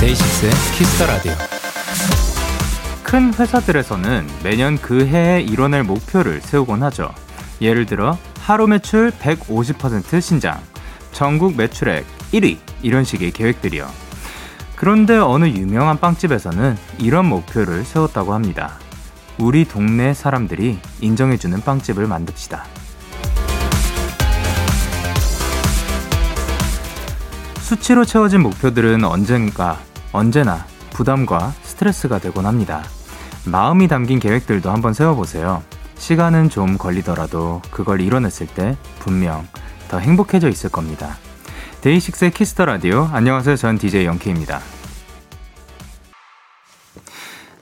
데이식스의 0.00 0.50
Kiss 0.76 0.93
the 0.93 1.06
Radio. 1.06 1.51
큰 3.12 3.34
회사들에서는 3.34 4.26
매년 4.42 4.78
그 4.78 5.06
해에 5.06 5.42
이뤄낼 5.42 5.82
목표를 5.82 6.40
세우곤 6.40 6.82
하죠. 6.84 7.14
예를 7.60 7.84
들어 7.84 8.16
하루 8.40 8.66
매출 8.66 9.10
150% 9.10 10.18
신장, 10.22 10.58
전국 11.10 11.54
매출액 11.54 12.06
1위 12.32 12.56
이런 12.80 13.04
식의 13.04 13.32
계획들이요. 13.32 13.86
그런데 14.76 15.18
어느 15.18 15.44
유명한 15.44 15.98
빵집에서는 15.98 16.78
이런 17.00 17.26
목표를 17.26 17.84
세웠다고 17.84 18.32
합니다. 18.32 18.78
우리 19.36 19.66
동네 19.66 20.14
사람들이 20.14 20.78
인정해주는 21.02 21.60
빵집을 21.60 22.06
만듭시다. 22.06 22.64
수치로 27.60 28.06
채워진 28.06 28.40
목표들은 28.40 29.04
언젠가 29.04 29.78
언제나 30.12 30.64
부담과 30.94 31.52
스트레스가 31.62 32.18
되곤 32.18 32.46
합니다. 32.46 32.82
마음이 33.46 33.88
담긴 33.88 34.18
계획들도 34.18 34.70
한번 34.70 34.94
세워보세요. 34.94 35.62
시간은 35.96 36.48
좀 36.48 36.78
걸리더라도 36.78 37.62
그걸 37.70 38.00
이뤄냈을 38.00 38.46
때 38.46 38.76
분명 38.98 39.46
더 39.88 39.98
행복해져 39.98 40.48
있을 40.48 40.70
겁니다. 40.70 41.16
데이식스의 41.82 42.30
Kiss 42.30 42.49
the 42.49 42.64
Radio. 42.64 43.08
안녕하세요. 43.12 43.56
전 43.56 43.78
DJ 43.78 44.06
영케이입니다. 44.06 44.60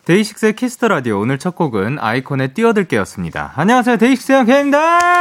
데이식스의 0.04 0.56
Kiss 0.56 0.75
the 0.75 0.88
Radio. 0.88 1.20
오늘 1.20 1.38
첫 1.38 1.54
곡은 1.54 1.98
아이콘의 1.98 2.54
뛰어들게였습니다. 2.54 3.52
안녕하세요. 3.56 3.96
데이식스 3.96 4.32
영케이입니다. 4.32 5.19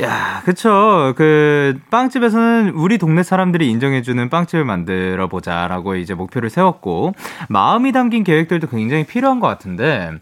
야, 0.00 0.40
그쵸. 0.46 1.12
그, 1.16 1.78
빵집에서는 1.90 2.70
우리 2.70 2.96
동네 2.96 3.22
사람들이 3.22 3.68
인정해주는 3.70 4.30
빵집을 4.30 4.64
만들어 4.64 5.28
보자라고 5.28 5.96
이제 5.96 6.14
목표를 6.14 6.48
세웠고, 6.48 7.12
마음이 7.50 7.92
담긴 7.92 8.24
계획들도 8.24 8.68
굉장히 8.68 9.04
필요한 9.04 9.38
것 9.38 9.48
같은데, 9.48 10.12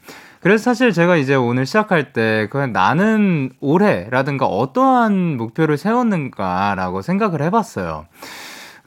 그래서 0.40 0.64
사실 0.64 0.92
제가 0.92 1.16
이제 1.16 1.36
오늘 1.36 1.66
시작할 1.66 2.12
때, 2.12 2.48
그냥 2.50 2.72
나는 2.72 3.50
올해라든가 3.60 4.46
어떠한 4.46 5.36
목표를 5.36 5.76
세웠는가라고 5.76 7.00
생각을 7.02 7.40
해봤어요. 7.42 8.06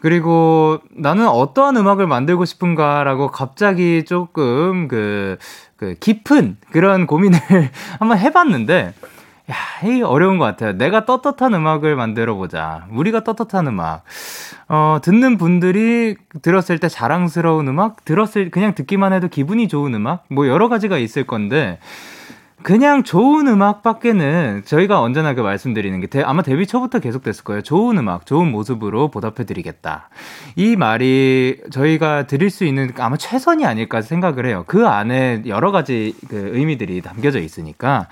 그리고 0.02 0.80
나는 0.92 1.30
어떠한 1.30 1.78
음악을 1.78 2.08
만들고 2.08 2.44
싶은가라고 2.44 3.30
갑자기 3.30 4.04
조금 4.04 4.90
그, 4.90 5.38
그 5.78 5.96
깊은 5.98 6.58
그런 6.72 7.08
고민을 7.08 7.40
한번 8.00 8.18
해봤는데, 8.18 8.94
야, 9.52 9.56
이 9.88 10.02
어려운 10.02 10.38
것 10.38 10.46
같아요. 10.46 10.74
내가 10.74 11.06
떳떳한 11.06 11.54
음악을 11.54 11.96
만들어 11.98 12.36
보자. 12.36 12.86
우리가 12.92 13.26
떳떳한 13.26 13.68
음악. 13.68 14.04
어, 14.70 15.00
듣는 15.04 15.38
분들이 15.38 16.16
들었을 16.42 16.80
때 16.80 16.88
자랑스러운 16.88 17.68
음악, 17.68 18.06
들었을, 18.06 18.52
그냥 18.52 18.74
듣기만 18.74 19.12
해도 19.12 19.28
기분이 19.28 19.68
좋은 19.68 19.94
음악, 19.96 20.24
뭐 20.30 20.48
여러 20.48 20.70
가지가 20.70 20.98
있을 20.98 21.26
건데, 21.26 21.80
그냥 22.62 23.04
좋은 23.04 23.46
음악밖에는 23.50 24.62
저희가 24.64 25.02
언제나 25.02 25.34
그 25.34 25.42
말씀드리는 25.42 26.00
게 26.00 26.08
대, 26.08 26.22
아마 26.22 26.42
데뷔 26.42 26.66
초부터 26.66 27.00
계속됐을 27.00 27.44
거예요. 27.44 27.62
좋은 27.62 27.98
음악, 27.98 28.26
좋은 28.26 28.50
모습으로 28.50 29.10
보답해드리겠다. 29.10 30.08
이 30.56 30.78
말이 30.78 31.58
저희가 31.72 32.28
드릴 32.28 32.50
수 32.50 32.64
있는 32.64 32.94
아마 33.00 33.18
최선이 33.18 33.66
아닐까 33.66 34.02
생각을 34.02 34.46
해요. 34.46 34.64
그 34.66 34.88
안에 34.88 35.44
여러 35.48 35.72
가지 35.72 36.16
그 36.30 36.52
의미들이 36.54 37.02
담겨져 37.02 37.40
있으니까. 37.40 38.08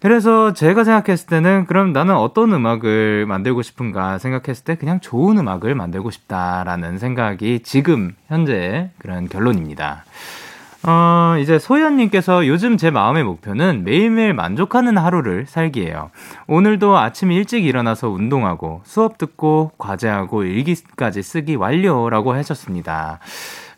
그래서 0.00 0.54
제가 0.54 0.84
생각했을 0.84 1.26
때는 1.26 1.66
그럼 1.66 1.92
나는 1.92 2.16
어떤 2.16 2.52
음악을 2.54 3.26
만들고 3.26 3.60
싶은가 3.60 4.18
생각했을 4.18 4.64
때 4.64 4.74
그냥 4.76 4.98
좋은 5.00 5.36
음악을 5.38 5.74
만들고 5.74 6.10
싶다라는 6.10 6.98
생각이 6.98 7.60
지금 7.62 8.14
현재 8.26 8.90
그런 8.98 9.28
결론입니다. 9.28 10.04
어, 10.82 11.36
이제 11.38 11.58
소연님께서 11.58 12.46
요즘 12.46 12.78
제 12.78 12.90
마음의 12.90 13.24
목표는 13.24 13.84
매일매일 13.84 14.32
만족하는 14.32 14.96
하루를 14.96 15.44
살기예요. 15.46 16.10
오늘도 16.46 16.96
아침 16.96 17.30
일찍 17.30 17.66
일어나서 17.66 18.08
운동하고 18.08 18.80
수업 18.84 19.18
듣고 19.18 19.72
과제하고 19.76 20.44
일기까지 20.44 21.22
쓰기 21.22 21.56
완료라고 21.56 22.32
하셨습니다. 22.32 23.18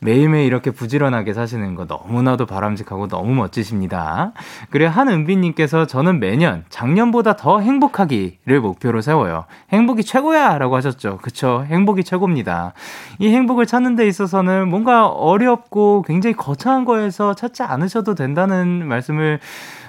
매일매일 0.03 0.47
이렇게 0.47 0.73
부지런하게 0.73 1.33
사시는 1.33 1.77
거 1.77 1.85
너무나도 1.85 2.47
바람직하고 2.47 3.07
너무 3.07 3.35
멋지십니다. 3.35 4.33
그래 4.71 4.87
한은비님께서 4.87 5.87
저는 5.87 6.19
매년 6.19 6.65
작년보다 6.69 7.37
더 7.37 7.61
행복하기를 7.61 8.61
목표로 8.61 9.01
세워요. 9.01 9.45
행복이 9.71 10.03
최고야! 10.03 10.59
라고 10.59 10.75
하셨죠. 10.77 11.19
그쵸. 11.23 11.65
행복이 11.69 12.03
최고입니다. 12.03 12.73
이 13.21 13.29
행복을 13.29 13.67
찾는 13.67 13.95
데 13.95 14.07
있어서는 14.09 14.69
뭔가 14.69 15.07
어렵고 15.07 16.03
굉장히 16.07 16.35
거창한 16.35 16.85
거에서 16.85 17.35
찾지 17.35 17.63
않으셔도 17.63 18.17
된다는 18.17 18.87
말씀을 18.89 19.39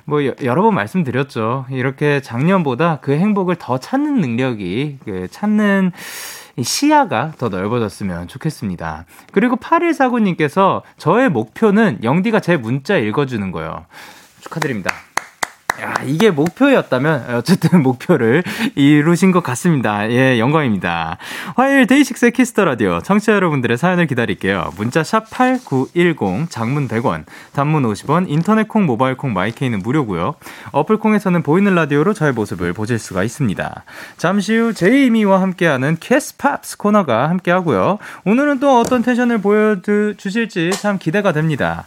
뭐 0.05 0.19
여러 0.43 0.61
번 0.61 0.75
말씀드렸죠. 0.75 1.65
이렇게 1.69 2.21
작년보다 2.21 2.99
그 3.01 3.13
행복을 3.13 3.55
더 3.55 3.79
찾는 3.79 4.21
능력이 4.21 4.99
그 5.05 5.27
찾는 5.31 5.91
시야가 6.61 7.33
더 7.37 7.49
넓어졌으면 7.49 8.27
좋겠습니다. 8.27 9.05
그리고 9.31 9.55
8149님께서 9.55 10.81
저의 10.97 11.29
목표는 11.29 12.03
영디가 12.03 12.39
제 12.41 12.57
문자 12.57 12.97
읽어주는 12.97 13.51
거예요. 13.51 13.85
축하드립니다. 14.41 14.93
야, 15.81 15.95
이게 16.05 16.29
목표였다면 16.29 17.35
어쨌든 17.35 17.81
목표를 17.83 18.43
이루신 18.75 19.31
것 19.31 19.41
같습니다. 19.43 20.09
예, 20.09 20.39
영광입니다. 20.39 21.17
화요일 21.55 21.87
데이식스의 21.87 22.31
Kiss 22.31 22.51
the 22.51 22.65
Radio 22.65 23.01
청취자 23.01 23.33
여러분들의 23.33 23.77
사연을 23.77 24.07
기다릴게요. 24.07 24.71
문자 24.77 25.03
샵 25.03 25.29
8910 25.29 26.49
장문 26.49 26.87
100원, 26.87 27.25
단문 27.53 27.83
50원, 27.83 28.25
인터넷 28.29 28.67
콩, 28.67 28.85
모바일 28.85 29.15
콩, 29.15 29.33
마이 29.33 29.50
K는 29.51 29.79
무료고요. 29.79 30.35
어플 30.71 30.97
콩에서는 30.97 31.41
보이는 31.41 31.73
라디오로 31.73 32.13
저의 32.13 32.33
모습을 32.33 32.73
보실 32.73 32.99
수가 32.99 33.23
있습니다. 33.23 33.83
잠시 34.17 34.55
후 34.55 34.73
제이미와 34.73 35.41
함께하는 35.41 35.97
Kiss 35.99 36.38
Pops 36.38 36.77
코너가 36.77 37.29
함께 37.29 37.51
하고요. 37.51 37.97
오늘은 38.25 38.59
또 38.59 38.79
어떤 38.79 39.01
텐션을 39.01 39.39
보여 39.39 39.77
주실지 40.17 40.71
참 40.71 40.99
기대가 40.99 41.31
됩니다. 41.31 41.85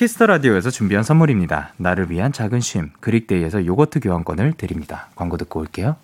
Kiss 0.00 0.14
the 0.14 0.24
Radio에서 0.24 0.70
준비한 0.70 1.04
선물입니다. 1.04 1.74
나를 1.76 2.10
위한 2.10 2.32
작은 2.32 2.60
쉼, 2.60 2.90
그릭데이에서 3.00 3.66
요거트 3.66 4.00
교환권을 4.00 4.54
드립니다. 4.54 5.10
광고 5.14 5.36
듣고 5.36 5.60
올게요. 5.60 5.96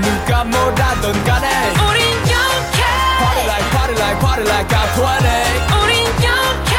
누가 0.00 0.44
뭐라던 0.44 1.12
간에 1.24 1.48
우린 1.84 2.08
영케 2.32 2.80
Party 3.20 3.44
like 3.44 3.70
party 3.70 3.96
like 4.00 4.18
party 4.18 4.46
like 4.48 4.68
I'm 4.72 4.88
20 4.96 5.28
우린 5.76 6.06
young해 6.24 6.72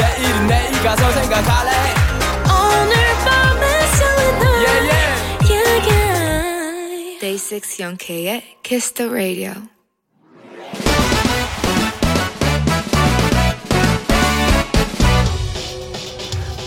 내일은 0.00 0.46
내일 0.48 0.82
가서 0.82 1.12
생각할래 1.12 1.70
오늘 2.50 2.94
밤에 3.24 3.86
설레는 3.86 4.42
yeah, 4.66 4.80
yeah. 4.90 5.14
yeah, 5.48 5.86
yeah. 5.86 7.20
Day 7.20 7.38
6 7.38 7.78
영케의 7.78 8.42
Kiss 8.64 8.94
the 8.94 9.08
Radio 9.08 9.52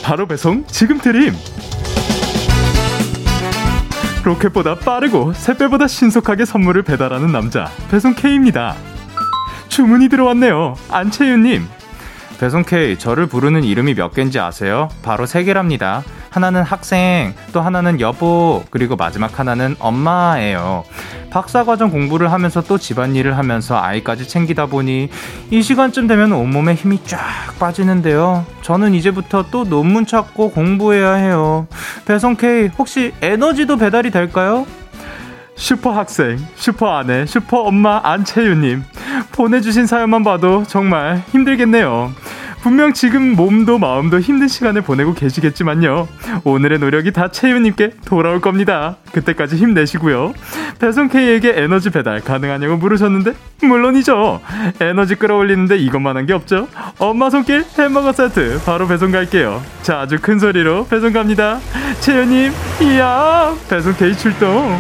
바로 0.06 0.28
배송 0.28 0.64
지금 0.68 1.00
드림. 1.00 1.34
로켓보다 4.24 4.76
빠르고 4.76 5.34
새배보다 5.34 5.88
신속하게 5.88 6.46
선물을 6.46 6.84
배달하는 6.84 7.32
남자 7.32 7.72
배송 7.90 8.14
K입니다. 8.14 8.76
주문이 9.68 10.10
들어왔네요. 10.10 10.76
안채윤님 10.92 11.68
배송 12.40 12.64
K 12.64 12.98
저를 12.98 13.28
부르는 13.28 13.64
이름이 13.64 13.96
몇 13.96 14.14
개인지 14.14 14.40
아세요? 14.40 14.90
바로 15.04 15.26
세 15.26 15.44
개랍니다 15.44 16.04
하나는 16.30 16.64
학생, 16.64 17.34
또 17.54 17.62
하나는 17.62 18.02
여보, 18.02 18.62
그리고 18.70 18.98
마지막 18.98 19.40
하나는 19.40 19.78
엄마예요. 19.80 20.84
박사과정 21.30 21.92
공부를 21.92 22.30
하면서 22.30 22.62
또 22.62 22.78
집안일을 22.78 23.38
하면서 23.38 23.82
아이까지 23.82 24.28
챙기다 24.28 24.66
보니 24.66 25.10
이 25.50 25.62
시간쯤 25.62 26.08
되면 26.08 26.34
온몸에 26.34 26.74
힘이 26.74 27.00
쫙 27.06 27.20
빠지는데요. 27.58 28.46
저는 28.64 28.94
이제부터 28.96 29.46
또 29.50 29.64
논문 29.64 30.06
찾고 30.06 30.52
공부해야 30.52 31.14
해요. 31.14 31.68
배송 32.04 32.36
K, 32.36 32.70
혹시 32.78 33.14
에너지도 33.22 33.78
배달이 33.78 34.12
될까요? 34.12 34.68
슈퍼 35.56 35.92
학생, 35.92 36.38
슈퍼 36.56 36.98
아내, 36.98 37.26
슈퍼 37.26 37.62
엄마 37.62 38.02
안채유님. 38.04 38.84
보내주신 39.32 39.86
사연만 39.86 40.24
봐도 40.24 40.64
정말 40.68 41.24
힘들겠네요. 41.32 42.14
분명 42.62 42.94
지금 42.94 43.36
몸도 43.36 43.78
마음도 43.78 44.20
힘든 44.20 44.48
시간을 44.48 44.82
보내고 44.82 45.14
계시겠지만요. 45.14 46.08
오늘의 46.46 46.80
노력이 46.80 47.12
다 47.12 47.28
채윤님께 47.28 47.92
돌아올 48.06 48.42
겁니다. 48.42 48.96
그때까지 49.12 49.56
힘내시고요. 49.58 50.34
배송 50.80 51.08
K에게 51.10 51.54
에너지 51.58 51.92
배달 51.92 52.22
가능하냐고 52.22 52.78
물으셨는데 52.78 53.34
물론이죠. 53.62 54.42
에너지 54.82 55.14
끌어올리는데 55.14 55.78
이것만 55.78 56.18
한 56.18 56.26
게 56.26 56.34
없죠. 56.34 56.68
엄마 56.98 57.30
손길 57.30 57.64
햄버거 57.78 58.12
세트 58.12 58.62
바로 58.66 58.88
배송 58.88 59.12
갈게요. 59.12 59.62
자 59.84 60.00
아주 60.00 60.18
큰 60.20 60.40
소리로 60.40 60.88
배송 60.88 61.14
갑니다. 61.14 61.60
채윤님 62.00 62.52
이야 62.82 63.54
배송 63.70 63.94
K 63.94 64.18
출동. 64.18 64.76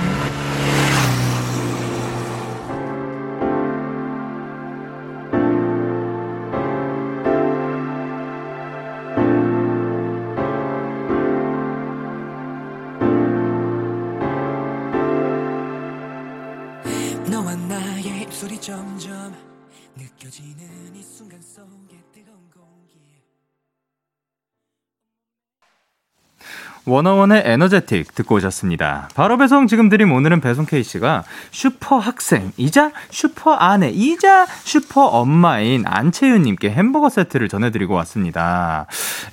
워너원의 26.86 27.44
Energetic 27.46 28.16
듣고 28.16 28.36
오셨습니다. 28.36 29.10
바로 29.16 29.38
배송 29.38 29.68
지금 29.68 29.90
드림 29.90 30.12
오늘은 30.12 30.42
배송 30.42 30.66
K 30.66 30.75
씨가 30.75 31.24
슈퍼 31.52 31.98
학생이자 31.98 32.92
슈퍼 33.10 33.54
아내이자 33.54 34.46
슈퍼 34.64 35.06
엄마인 35.06 35.84
안채윤님께 35.86 36.72
햄버거 36.72 37.10
세트를 37.10 37.50
전해드리고 37.50 37.94
왔습니다. 37.94 38.86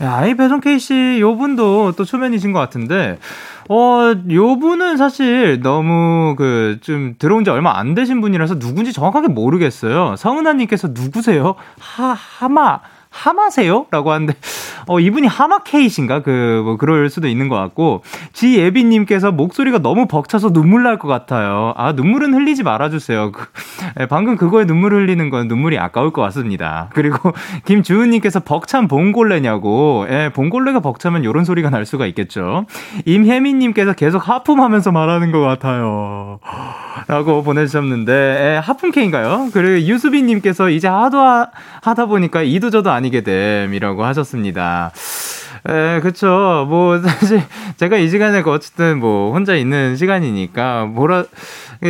야, 0.02 0.26
이 0.26 0.34
배송 0.34 0.60
K 0.60 0.75
씨 0.75 1.20
요 1.20 1.36
분도 1.36 1.92
또 1.92 2.04
초면이신 2.04 2.52
것 2.52 2.58
같은데 2.58 3.18
어, 3.68 4.12
요 4.30 4.58
분은 4.58 4.96
사실 4.96 5.60
너무 5.62 6.34
그 6.36 6.72
좀 6.82 7.14
들어온 7.18 7.44
지 7.44 7.50
얼마 7.50 7.78
안 7.78 7.94
되신 7.94 8.20
분이라서 8.20 8.58
누군지 8.58 8.92
정확하게 8.92 9.28
모르겠어요. 9.28 10.16
성은아님께서 10.16 10.88
누구세요? 10.92 11.54
하, 11.78 12.12
하마. 12.12 12.80
하마세요? 13.12 13.86
라고 13.90 14.10
하는데, 14.10 14.34
어, 14.88 14.98
이분이 14.98 15.26
하마케이신가? 15.28 16.22
그, 16.22 16.62
뭐, 16.64 16.76
그럴 16.76 17.08
수도 17.10 17.28
있는 17.28 17.48
것 17.48 17.56
같고, 17.56 18.02
지예비님께서 18.32 19.30
목소리가 19.32 19.78
너무 19.78 20.06
벅차서 20.06 20.52
눈물 20.52 20.82
날 20.82 20.98
것 20.98 21.08
같아요. 21.08 21.72
아, 21.76 21.92
눈물은 21.92 22.34
흘리지 22.34 22.62
말아주세요. 22.62 23.32
그, 23.32 23.44
예, 24.00 24.06
방금 24.06 24.36
그거에 24.36 24.64
눈물 24.66 24.94
흘리는 24.94 25.30
건 25.30 25.48
눈물이 25.48 25.78
아까울 25.78 26.10
것 26.12 26.22
같습니다. 26.22 26.90
그리고, 26.94 27.32
김주은님께서 27.66 28.40
벅찬 28.40 28.88
봉골레냐고, 28.88 30.06
예, 30.10 30.30
봉골레가 30.34 30.80
벅차면 30.80 31.24
요런 31.24 31.44
소리가 31.44 31.70
날 31.70 31.86
수가 31.86 32.06
있겠죠. 32.06 32.66
임혜민님께서 33.04 33.92
계속 33.94 34.26
하품하면서 34.28 34.92
말하는 34.92 35.32
것 35.32 35.40
같아요. 35.40 36.38
라고 37.08 37.42
보내주셨는데, 37.42 38.12
예, 38.12 38.56
하품케인가요? 38.62 39.48
그리고 39.52 39.86
유수빈님께서 39.86 40.70
이제 40.70 40.88
하도 40.88 41.18
하, 41.18 41.48
하다 41.82 42.06
보니까 42.06 42.42
이도저도 42.42 42.90
안 42.90 43.02
아니게 43.02 43.22
됨이라고 43.22 44.04
하셨습니다. 44.04 44.92
에, 45.68 46.00
그쵸. 46.00 46.66
뭐, 46.68 46.98
사실, 47.02 47.42
제가 47.76 47.96
이 47.96 48.08
시간에 48.08 48.42
어쨌든 48.46 48.98
뭐, 48.98 49.32
혼자 49.32 49.54
있는 49.54 49.96
시간이니까, 49.96 50.86
뭐라, 50.86 51.24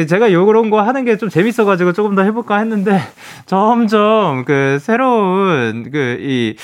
제가 0.08 0.32
요런 0.32 0.70
거 0.70 0.80
하는 0.82 1.04
게 1.04 1.16
좀 1.16 1.28
재밌어가지고 1.28 1.92
조금 1.92 2.14
더 2.14 2.22
해볼까 2.22 2.58
했는데, 2.58 3.00
점점 3.46 4.44
그, 4.44 4.78
새로운, 4.80 5.90
그, 5.92 6.16
이, 6.20 6.56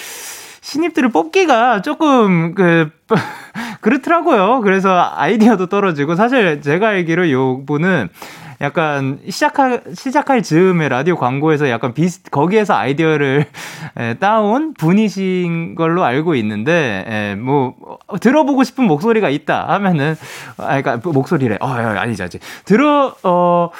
신입들을 0.63 1.11
뽑기가 1.11 1.83
조금, 1.83 2.55
그, 2.55 2.91
그렇더라고요. 3.81 4.61
그래서 4.63 5.13
아이디어도 5.15 5.67
떨어지고, 5.67 6.15
사실 6.15 6.61
제가 6.63 6.89
알기로 6.89 7.31
요 7.31 7.65
분은, 7.67 8.09
약간 8.61 9.21
시작할 9.29 9.83
시작할 9.95 10.43
즈음에 10.43 10.89
라디오 10.89 11.17
광고에서 11.17 11.71
약간 11.71 11.95
비슷 11.95 12.29
거기에서 12.31 12.75
아이디어를 12.75 13.47
에, 13.97 14.15
따온 14.19 14.75
분이신 14.75 15.77
걸로 15.77 16.05
알고 16.05 16.35
있는데 16.37 17.05
에, 17.07 17.35
뭐 17.37 17.75
들어보고 18.21 18.65
싶은 18.65 18.85
목소리가 18.85 19.29
있다 19.29 19.67
하면은 19.69 20.17
아 20.57 20.81
그러니까 20.83 21.11
목소리래. 21.11 21.57
어 21.61 21.69
아니지 21.69 22.23
아니지. 22.23 22.41
들어 22.65 23.15
어 23.23 23.71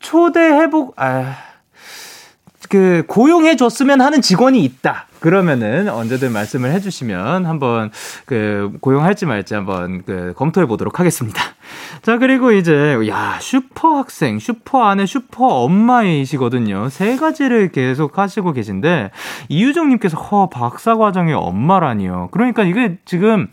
초대해보 0.00 0.92
아그 0.96 3.04
고용해 3.08 3.56
줬으면 3.56 4.02
하는 4.02 4.20
직원이 4.20 4.62
있다. 4.64 5.06
그러면은 5.20 5.88
언제든 5.88 6.32
말씀을 6.32 6.72
해주시면 6.72 7.46
한번 7.46 7.90
그 8.24 8.72
고용할지 8.80 9.26
말지 9.26 9.54
한번 9.54 10.02
그 10.04 10.32
검토해 10.36 10.66
보도록 10.66 10.98
하겠습니다. 10.98 11.40
자 12.02 12.18
그리고 12.18 12.52
이제 12.52 12.96
야 13.08 13.38
슈퍼 13.40 13.98
학생, 13.98 14.38
슈퍼 14.38 14.84
아내, 14.84 15.06
슈퍼 15.06 15.46
엄마이시거든요. 15.46 16.88
세 16.88 17.16
가지를 17.16 17.70
계속 17.70 18.18
하시고 18.18 18.52
계신데 18.52 19.10
이유정님께서 19.48 20.16
허 20.16 20.48
박사 20.48 20.96
과정의 20.96 21.34
엄마라니요. 21.34 22.28
그러니까 22.32 22.64
이게 22.64 22.98
지금 23.04 23.48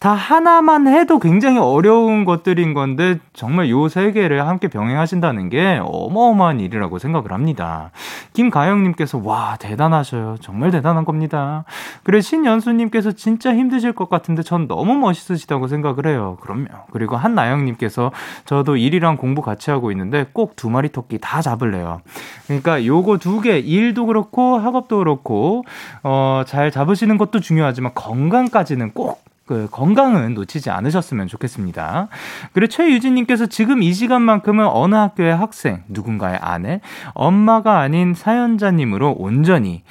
다 0.00 0.12
하나만 0.14 0.88
해도 0.88 1.18
굉장히 1.18 1.58
어려운 1.58 2.24
것들인 2.24 2.72
건데 2.72 3.18
정말 3.34 3.68
요 3.68 3.86
세 3.90 4.12
개를 4.12 4.48
함께 4.48 4.68
병행하신다는 4.68 5.50
게 5.50 5.78
어마어마한 5.82 6.58
일이라고 6.60 6.98
생각을 6.98 7.32
합니다. 7.32 7.90
김가영님께서 8.32 9.20
와 9.22 9.56
대단하셔요. 9.60 10.36
정말 10.40 10.70
대단한 10.70 11.04
겁니다. 11.04 11.64
그래 12.02 12.22
신연수님께서 12.22 13.12
진짜 13.12 13.54
힘드실 13.54 13.92
것 13.92 14.08
같은데 14.08 14.42
전 14.42 14.66
너무 14.68 14.94
멋있으시다고 14.94 15.68
생각을 15.68 16.06
해요. 16.06 16.38
그럼요. 16.40 16.68
그리고 16.92 17.16
한나영님께서 17.16 18.10
저도 18.46 18.78
일이랑 18.78 19.18
공부 19.18 19.42
같이 19.42 19.70
하고 19.70 19.90
있는데 19.90 20.24
꼭 20.32 20.56
두 20.56 20.70
마리 20.70 20.88
토끼 20.88 21.18
다 21.18 21.42
잡을래요. 21.42 22.00
그러니까 22.46 22.86
요거 22.86 23.18
두 23.18 23.42
개 23.42 23.58
일도 23.58 24.06
그렇고 24.06 24.56
학업도 24.58 24.96
그렇고 24.98 25.64
어 26.02 26.42
잘 26.46 26.70
잡으시는 26.70 27.18
것도 27.18 27.40
중요하지만 27.40 27.92
건강까지는 27.94 28.92
꼭 28.92 29.22
그 29.50 29.66
건강은 29.68 30.34
놓치지 30.34 30.70
않으셨으면 30.70 31.26
좋겠습니다. 31.26 32.06
그리고 32.52 32.70
최유진님께서 32.70 33.46
지금 33.46 33.82
이 33.82 33.92
시간만큼은 33.92 34.64
어느 34.64 34.94
학교의 34.94 35.36
학생, 35.36 35.82
누군가의 35.88 36.38
아내, 36.40 36.80
엄마가 37.14 37.80
아닌 37.80 38.14
사연자님으로 38.14 39.16
온전히 39.18 39.82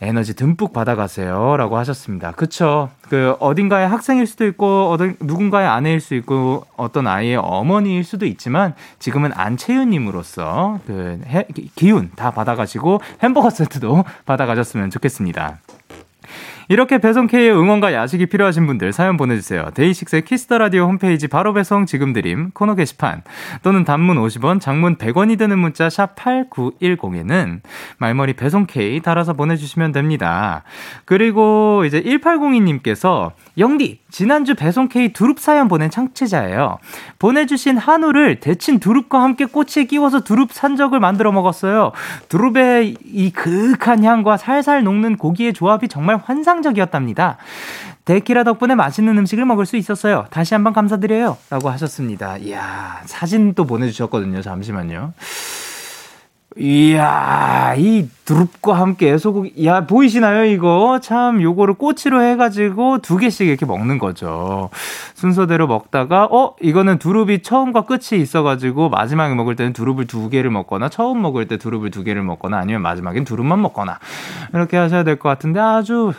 에너지 0.00 0.34
듬뿍 0.34 0.72
받아가세요. 0.72 1.56
라고 1.56 1.76
하셨습니다. 1.78 2.32
그쵸. 2.32 2.90
그, 3.02 3.36
어딘가의 3.38 3.88
학생일 3.88 4.26
수도 4.26 4.44
있고, 4.48 4.90
어떤, 4.90 5.14
누군가의 5.20 5.68
아내일 5.68 6.00
수 6.00 6.16
있고, 6.16 6.66
어떤 6.76 7.06
아이의 7.06 7.36
어머니일 7.36 8.02
수도 8.02 8.26
있지만, 8.26 8.74
지금은 8.98 9.30
안채윤님으로서 9.34 10.80
그, 10.84 11.20
해, 11.28 11.46
기운 11.76 12.10
다 12.16 12.32
받아가시고, 12.32 13.00
햄버거 13.22 13.50
세트도 13.50 14.04
받아가셨으면 14.26 14.90
좋겠습니다. 14.90 15.60
이렇게 16.68 16.98
배송 16.98 17.26
K의 17.26 17.52
응원과 17.52 17.92
야식이 17.92 18.26
필요하신 18.26 18.66
분들 18.66 18.92
사연 18.92 19.16
보내주세요. 19.16 19.70
데이식스의 19.74 20.22
Kiss 20.22 20.43
the 20.43 20.58
Radio 20.58 20.84
홈페이지 20.84 21.28
바로 21.28 21.52
배송 21.52 21.86
지금 21.86 22.12
드림 22.12 22.50
코너 22.52 22.74
게시판 22.74 23.22
또는 23.62 23.84
단문 23.84 24.16
50원, 24.16 24.60
장문 24.60 24.96
100원이 24.96 25.38
드는 25.38 25.58
문자 25.58 25.88
샵 25.88 26.16
#8910에는 26.16 27.60
말머리 27.98 28.32
배송 28.34 28.66
K 28.66 29.00
달아서 29.00 29.34
보내주시면 29.34 29.92
됩니다. 29.92 30.64
그리고 31.04 31.84
이제 31.86 32.02
1802님께서 32.02 33.32
영디 33.58 34.00
지난주 34.10 34.54
배송 34.54 34.88
K 34.88 35.12
두릅 35.12 35.38
사연 35.38 35.68
보낸 35.68 35.90
청취자예요. 35.90 36.78
보내주신 37.18 37.78
한우를 37.78 38.40
데친 38.40 38.80
두릅과 38.80 39.22
함께 39.22 39.44
꼬치에 39.44 39.84
끼워서 39.84 40.20
두릅 40.20 40.52
산적을 40.52 41.00
만들어 41.00 41.30
먹었어요. 41.32 41.92
두릅의 42.28 42.96
이 43.04 43.30
그윽한 43.30 44.04
향과 44.04 44.36
살살 44.36 44.82
녹는 44.82 45.16
고기의 45.16 45.52
조합이 45.52 45.88
정말 45.88 46.20
환상 46.22 46.55
적이었답니다. 46.62 47.36
데키라 48.04 48.44
덕분에 48.44 48.74
맛있는 48.76 49.18
음식을 49.18 49.44
먹을 49.44 49.66
수 49.66 49.76
있었어요. 49.76 50.26
다시 50.30 50.54
한번 50.54 50.72
감사드려요. 50.72 51.36
라고 51.50 51.70
하셨습니다. 51.70 52.36
이야, 52.38 53.00
사진도 53.04 53.64
보내주셨거든요. 53.64 54.42
잠시만요. 54.42 55.12
이야, 56.58 57.74
이 57.76 58.08
두릅과 58.24 58.78
함께 58.80 59.18
소고기, 59.18 59.66
야, 59.66 59.84
보이시나요, 59.86 60.46
이거? 60.46 61.00
참, 61.02 61.42
요거를 61.42 61.74
꼬치로 61.74 62.22
해가지고 62.22 62.98
두 63.02 63.18
개씩 63.18 63.46
이렇게 63.48 63.66
먹는 63.66 63.98
거죠. 63.98 64.70
순서대로 65.14 65.66
먹다가, 65.66 66.24
어, 66.24 66.54
이거는 66.62 66.98
두릅이 66.98 67.42
처음과 67.42 67.82
끝이 67.82 68.22
있어가지고 68.22 68.88
마지막에 68.88 69.34
먹을 69.34 69.54
때는 69.54 69.74
두릅을 69.74 70.06
두 70.06 70.30
개를 70.30 70.48
먹거나, 70.50 70.88
처음 70.88 71.20
먹을 71.20 71.46
때 71.46 71.58
두릅을 71.58 71.90
두 71.90 72.04
개를 72.04 72.22
먹거나, 72.22 72.56
아니면 72.56 72.80
마지막엔 72.80 73.24
두릅만 73.24 73.60
먹거나, 73.60 73.98
이렇게 74.54 74.78
하셔야 74.78 75.02
될 75.04 75.16
것 75.18 75.28
같은데 75.28 75.60
아주 75.60 76.14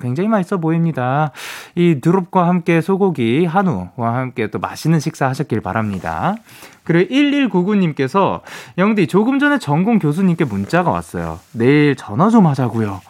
굉장히 0.00 0.28
맛있어 0.28 0.58
보입니다. 0.58 1.30
이 1.74 2.00
드롭과 2.00 2.48
함께 2.48 2.80
소고기 2.80 3.44
한우와 3.46 4.14
함께 4.14 4.48
또 4.48 4.58
맛있는 4.58 5.00
식사 5.00 5.28
하셨길 5.28 5.60
바랍니다. 5.60 6.36
그리고 6.84 7.14
1199님께서 7.14 8.40
영디 8.78 9.06
조금 9.06 9.38
전에 9.38 9.58
전공 9.58 9.98
교수님께 9.98 10.44
문자가 10.44 10.90
왔어요. 10.90 11.38
내일 11.52 11.94
전화 11.94 12.30
좀 12.30 12.46
하자고요. 12.46 13.00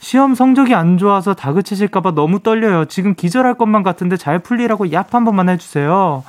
시험 0.00 0.34
성적이 0.34 0.74
안 0.74 0.98
좋아서 0.98 1.34
다그치실까봐 1.34 2.12
너무 2.12 2.40
떨려요. 2.40 2.86
지금 2.86 3.14
기절할 3.14 3.54
것만 3.54 3.82
같은데 3.82 4.16
잘 4.16 4.38
풀리라고 4.40 4.86
얍 4.86 5.12
한 5.12 5.24
번만 5.24 5.48
해주세요. 5.48 6.24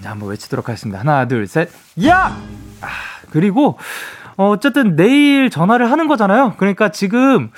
자, 0.00 0.10
한번 0.10 0.30
외치도록 0.30 0.68
하겠습니다. 0.68 0.98
하나, 0.98 1.28
둘, 1.28 1.46
셋, 1.46 1.70
야! 2.04 2.36
아, 2.80 2.86
그리고, 3.30 3.78
어, 4.36 4.48
어쨌든 4.48 4.96
내일 4.96 5.48
전화를 5.48 5.90
하는 5.90 6.08
거잖아요. 6.08 6.54
그러니까 6.56 6.90
지금, 6.90 7.50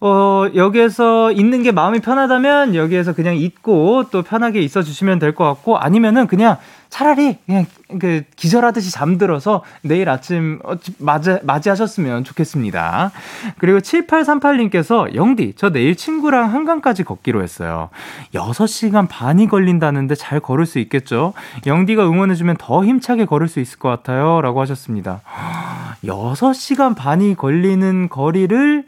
어, 0.00 0.46
여기에서 0.54 1.32
있는 1.32 1.62
게 1.62 1.72
마음이 1.72 2.00
편하다면 2.00 2.74
여기에서 2.74 3.14
그냥 3.14 3.36
있고 3.36 4.04
또 4.10 4.22
편하게 4.22 4.60
있어 4.60 4.82
주시면 4.82 5.18
될 5.18 5.36
것 5.36 5.44
같고 5.44 5.76
아니면은 5.78 6.26
그냥 6.26 6.56
차라리 6.88 7.36
그냥 7.44 7.66
그 8.00 8.22
기절하듯이 8.36 8.90
잠들어서 8.92 9.62
내일 9.82 10.08
아침 10.08 10.60
어, 10.64 10.74
맞이, 10.98 11.36
맞이하셨으면 11.42 12.24
좋겠습니다. 12.24 13.10
그리고 13.58 13.78
7838님께서 13.80 15.14
영디, 15.14 15.54
저 15.56 15.70
내일 15.70 15.94
친구랑 15.96 16.52
한강까지 16.54 17.04
걷기로 17.04 17.42
했어요. 17.42 17.90
6시간 18.34 19.08
반이 19.08 19.48
걸린다는데 19.48 20.14
잘 20.14 20.40
걸을 20.40 20.64
수 20.64 20.78
있겠죠? 20.78 21.32
영디가 21.66 22.06
응원해주면 22.06 22.56
더 22.58 22.84
힘차게 22.84 23.24
걸을 23.24 23.48
수 23.48 23.60
있을 23.60 23.78
것 23.78 23.88
같아요. 23.88 24.40
라고 24.40 24.60
하셨습니다. 24.60 25.20
6시간 26.04 26.94
반이 26.96 27.34
걸리는 27.34 28.08
거리를 28.08 28.84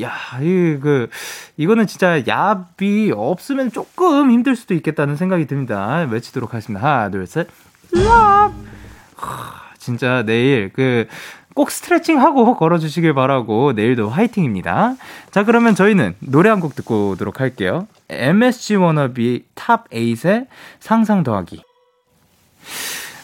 야, 0.00 0.12
이, 0.40 0.78
그, 0.80 1.08
이거는 1.56 1.86
진짜 1.86 2.24
야비 2.26 3.12
없으면 3.14 3.72
조금 3.72 4.30
힘들 4.30 4.54
수도 4.56 4.74
있겠다는 4.74 5.16
생각이 5.16 5.46
듭니다. 5.46 6.06
외치도록 6.10 6.52
하겠습니다. 6.54 6.86
하나, 6.86 7.10
둘, 7.10 7.26
셋. 7.26 7.48
야! 7.98 8.52
진짜 9.78 10.22
내일 10.24 10.70
그, 10.72 11.06
꼭 11.54 11.70
스트레칭 11.72 12.20
하고 12.20 12.56
걸어주시길 12.56 13.12
바라고 13.14 13.72
내일도 13.72 14.08
화이팅입니다. 14.08 14.94
자, 15.32 15.44
그러면 15.44 15.74
저희는 15.74 16.14
노래 16.20 16.48
한 16.48 16.60
곡 16.60 16.76
듣고 16.76 17.10
오도록 17.10 17.40
할게요. 17.40 17.88
MSG 18.08 18.76
워너비 18.76 19.46
TOP 19.54 19.88
8의 19.90 20.46
상상 20.78 21.24
더하기. 21.24 21.62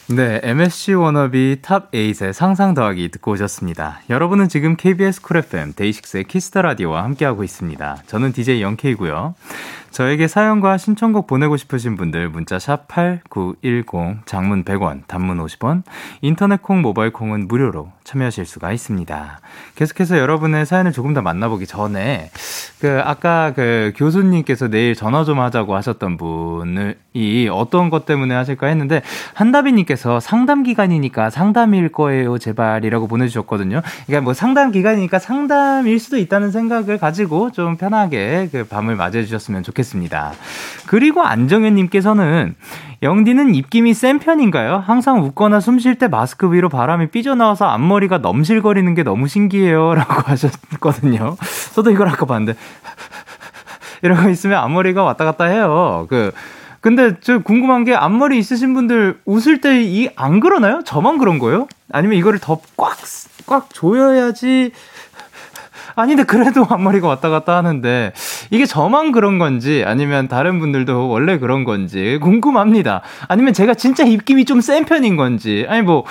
네, 0.08 0.38
MSG 0.44 0.94
워너비 0.94 1.58
TOP 1.62 1.90
8의 1.90 2.32
상상 2.32 2.74
더하기 2.74 3.08
듣고 3.08 3.32
오셨습니다. 3.32 4.02
여러분은 4.08 4.48
지금 4.48 4.76
KBS 4.76 5.20
쿨 5.20 5.38
FM 5.38 5.72
데이식스의 5.74 6.24
Kiss 6.24 6.46
the 6.46 6.62
Radio와 6.62 7.02
함께하고 7.02 7.42
있습니다. 7.42 8.04
저는 8.06 8.32
DJ 8.32 8.62
영케이고요. 8.62 9.34
저에게 9.90 10.28
사연과 10.28 10.76
신청곡 10.76 11.26
보내고 11.26 11.56
싶으신 11.56 11.96
분들 11.96 12.28
문자 12.28 12.58
샵 12.58 12.86
8910 12.88 14.26
장문 14.26 14.64
100원 14.64 15.06
단문 15.06 15.38
50원 15.38 15.82
인터넷 16.20 16.60
콩 16.60 16.82
모바일 16.82 17.12
콩은 17.12 17.48
무료로 17.48 17.90
참여하실 18.04 18.44
수가 18.44 18.72
있습니다. 18.72 19.40
계속해서 19.74 20.18
여러분의 20.18 20.66
사연을 20.66 20.92
조금 20.92 21.14
더 21.14 21.22
만나보기 21.22 21.66
전에 21.66 22.30
그 22.80 23.00
아까 23.02 23.52
그 23.54 23.92
교수님께서 23.96 24.68
내일 24.68 24.94
전화 24.94 25.24
좀 25.24 25.40
하자고 25.40 25.74
하셨던 25.74 26.18
분을 26.18 26.98
이 27.14 27.48
어떤 27.50 27.88
것 27.88 28.04
때문에 28.04 28.34
하실까 28.34 28.66
했는데 28.66 29.02
한다비님께서 29.34 30.20
상담 30.20 30.62
기간이니까 30.62 31.30
상담일 31.30 31.90
거예요 31.90 32.36
제발이라고 32.38 33.06
보내주셨거든요. 33.06 33.80
그러니까 34.06 34.24
뭐 34.24 34.34
상담 34.34 34.72
기간이니까 34.72 35.18
상담일 35.18 35.98
수도 35.98 36.18
있다는 36.18 36.50
생각을 36.50 36.98
가지고 36.98 37.50
좀 37.50 37.76
편하게 37.76 38.48
그 38.52 38.64
밤을 38.64 38.94
맞이해 38.96 39.24
주셨으면 39.24 39.62
좋겠습니다. 39.62 39.75
그리고 40.86 41.22
안정현님께서는 41.22 42.54
영디는 43.02 43.54
입김이 43.54 43.92
센 43.94 44.18
편인가요? 44.18 44.78
항상 44.86 45.22
웃거나 45.22 45.60
숨 45.60 45.78
쉴 45.78 45.96
때 45.96 46.08
마스크 46.08 46.52
위로 46.52 46.68
바람이 46.68 47.08
삐져나와서 47.08 47.66
앞머리가 47.66 48.18
넘실거리는 48.18 48.94
게 48.94 49.02
너무 49.02 49.28
신기해요. 49.28 49.92
라고 49.94 50.14
하셨거든요. 50.24 51.36
저도 51.74 51.90
이걸 51.90 52.08
아까 52.08 52.24
봤는데. 52.26 52.58
이러고 54.02 54.28
있으면 54.30 54.58
앞머리가 54.58 55.02
왔다 55.02 55.24
갔다 55.24 55.44
해요. 55.46 56.06
그, 56.08 56.32
근데 56.80 57.16
저 57.20 57.38
궁금한 57.38 57.84
게 57.84 57.94
앞머리 57.94 58.38
있으신 58.38 58.72
분들 58.74 59.20
웃을 59.24 59.60
때 59.60 59.82
이 59.82 60.08
안 60.16 60.40
그러나요? 60.40 60.82
저만 60.84 61.18
그런 61.18 61.38
거예요? 61.38 61.66
아니면 61.92 62.16
이거를 62.18 62.38
더 62.38 62.60
꽉, 62.76 62.96
꽉 63.46 63.68
조여야지 63.72 64.72
아닌데 65.96 66.22
그래도 66.24 66.64
앞머리가 66.68 67.08
왔다 67.08 67.30
갔다 67.30 67.56
하는데 67.56 68.12
이게 68.50 68.66
저만 68.66 69.12
그런 69.12 69.38
건지 69.38 69.82
아니면 69.86 70.28
다른 70.28 70.60
분들도 70.60 71.08
원래 71.08 71.38
그런 71.38 71.64
건지 71.64 72.18
궁금합니다. 72.22 73.00
아니면 73.28 73.52
제가 73.54 73.74
진짜 73.74 74.04
입김이 74.04 74.44
좀 74.44 74.60
센 74.60 74.84
편인 74.84 75.16
건지 75.16 75.66
아니 75.68 75.82
뭐 75.82 76.04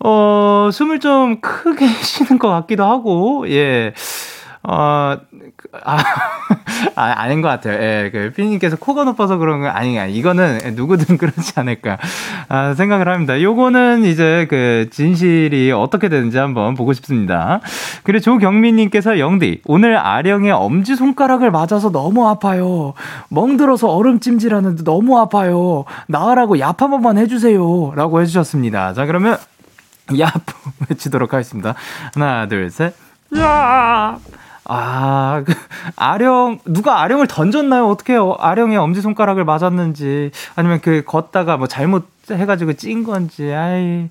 어, 0.00 0.68
숨을 0.72 1.00
좀 1.00 1.40
크게 1.40 1.86
쉬는 2.04 2.38
것 2.38 2.48
같기도 2.48 2.84
하고, 2.84 3.48
예. 3.50 3.94
어, 4.62 5.16
아, 5.84 5.98
아, 6.94 7.14
아닌 7.22 7.42
것 7.42 7.48
같아요. 7.48 7.74
예, 7.74 8.10
그, 8.10 8.32
피디님께서 8.34 8.76
코가 8.76 9.04
높아서 9.04 9.36
그런 9.36 9.60
건 9.60 9.70
아니, 9.70 9.98
아니, 9.98 10.14
이거는 10.14 10.60
누구든 10.74 11.18
그렇지 11.18 11.52
않을까, 11.56 11.98
아, 12.48 12.74
생각을 12.74 13.08
합니다. 13.08 13.40
요거는 13.40 14.04
이제 14.04 14.46
그, 14.48 14.88
진실이 14.90 15.72
어떻게 15.72 16.08
되는지 16.08 16.38
한번 16.38 16.74
보고 16.74 16.92
싶습니다. 16.92 17.60
그리고 18.04 18.22
조경민님께서 18.22 19.18
영디, 19.18 19.62
오늘 19.66 19.96
아령의 19.96 20.52
엄지손가락을 20.52 21.50
맞아서 21.50 21.90
너무 21.90 22.28
아파요. 22.28 22.94
멍들어서 23.28 23.88
얼음찜질하는데 23.88 24.84
너무 24.84 25.18
아파요. 25.18 25.84
나으라고 26.06 26.56
얍 26.56 26.78
한 26.80 26.90
번만 26.90 27.18
해주세요. 27.18 27.92
라고 27.96 28.20
해주셨습니다. 28.20 28.94
자, 28.94 29.06
그러면, 29.06 29.36
얍! 30.08 30.30
외치도록 30.88 31.34
하겠습니다. 31.34 31.74
하나, 32.14 32.46
둘, 32.46 32.70
셋. 32.70 32.94
야! 33.36 34.18
아, 34.70 35.42
그, 35.46 35.54
아령, 35.96 36.60
누가 36.66 37.00
아령을 37.00 37.26
던졌나요? 37.26 37.88
어떻게 37.88 38.18
아령의 38.38 38.76
엄지손가락을 38.76 39.44
맞았는지, 39.44 40.30
아니면 40.56 40.80
그, 40.82 41.02
걷다가 41.06 41.56
뭐 41.56 41.66
잘못 41.66 42.06
해가지고 42.30 42.74
찐 42.74 43.02
건지, 43.02 43.50
아이. 43.52 44.10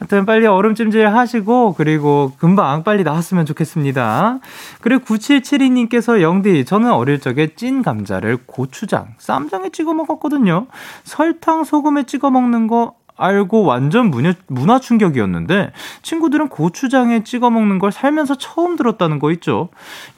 하여튼 0.00 0.26
빨리 0.26 0.46
얼음찜질 0.46 1.14
하시고, 1.14 1.74
그리고 1.74 2.32
금방 2.38 2.82
빨리 2.82 3.04
나왔으면 3.04 3.46
좋겠습니다. 3.46 4.40
그리고 4.80 5.04
9772님께서 5.04 6.20
영디, 6.20 6.64
저는 6.64 6.90
어릴 6.90 7.20
적에 7.20 7.54
찐 7.54 7.82
감자를 7.82 8.38
고추장, 8.46 9.14
쌈장에 9.18 9.70
찍어 9.70 9.94
먹었거든요. 9.94 10.66
설탕, 11.04 11.62
소금에 11.62 12.02
찍어 12.02 12.30
먹는 12.30 12.66
거 12.66 12.94
알고 13.16 13.64
완전 13.64 14.10
문화, 14.10 14.34
문화 14.48 14.80
충격이었는데 14.80 15.72
친구들은 16.02 16.48
고추장에 16.48 17.22
찍어 17.22 17.50
먹는 17.50 17.78
걸 17.78 17.92
살면서 17.92 18.36
처음 18.36 18.76
들었다는 18.76 19.18
거 19.18 19.30
있죠. 19.32 19.68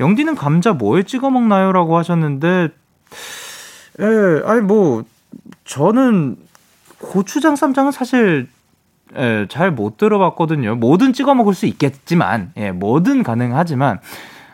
영디는 0.01 0.35
감자 0.35 0.73
뭐에 0.73 1.03
찍어 1.03 1.31
먹나요? 1.31 1.73
라고 1.73 1.97
하셨는데 1.99 2.69
예, 4.01 4.43
아니 4.45 4.61
뭐 4.63 5.05
저는 5.65 6.37
고추장 6.99 7.57
쌈장은 7.57 7.93
사실 7.93 8.49
예, 9.17 9.47
잘 9.49 9.71
못 9.71 9.99
들어봤거든요. 9.99 10.77
뭐든 10.77 11.13
찍어 11.13 11.35
먹을 11.35 11.55
수 11.55 11.67
있겠지만 11.67 12.53
예, 12.57 12.73
뭐든 12.73 13.23
가능하지만 13.23 14.01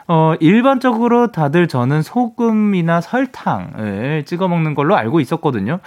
어, 0.08 0.34
일반적으로 0.40 1.32
다들 1.32 1.68
저는 1.68 2.02
소금이나 2.02 3.00
설탕을 3.00 4.24
찍어 4.26 4.48
먹는 4.48 4.74
걸로 4.74 4.96
알고 4.96 5.20
있었거든요. 5.20 5.80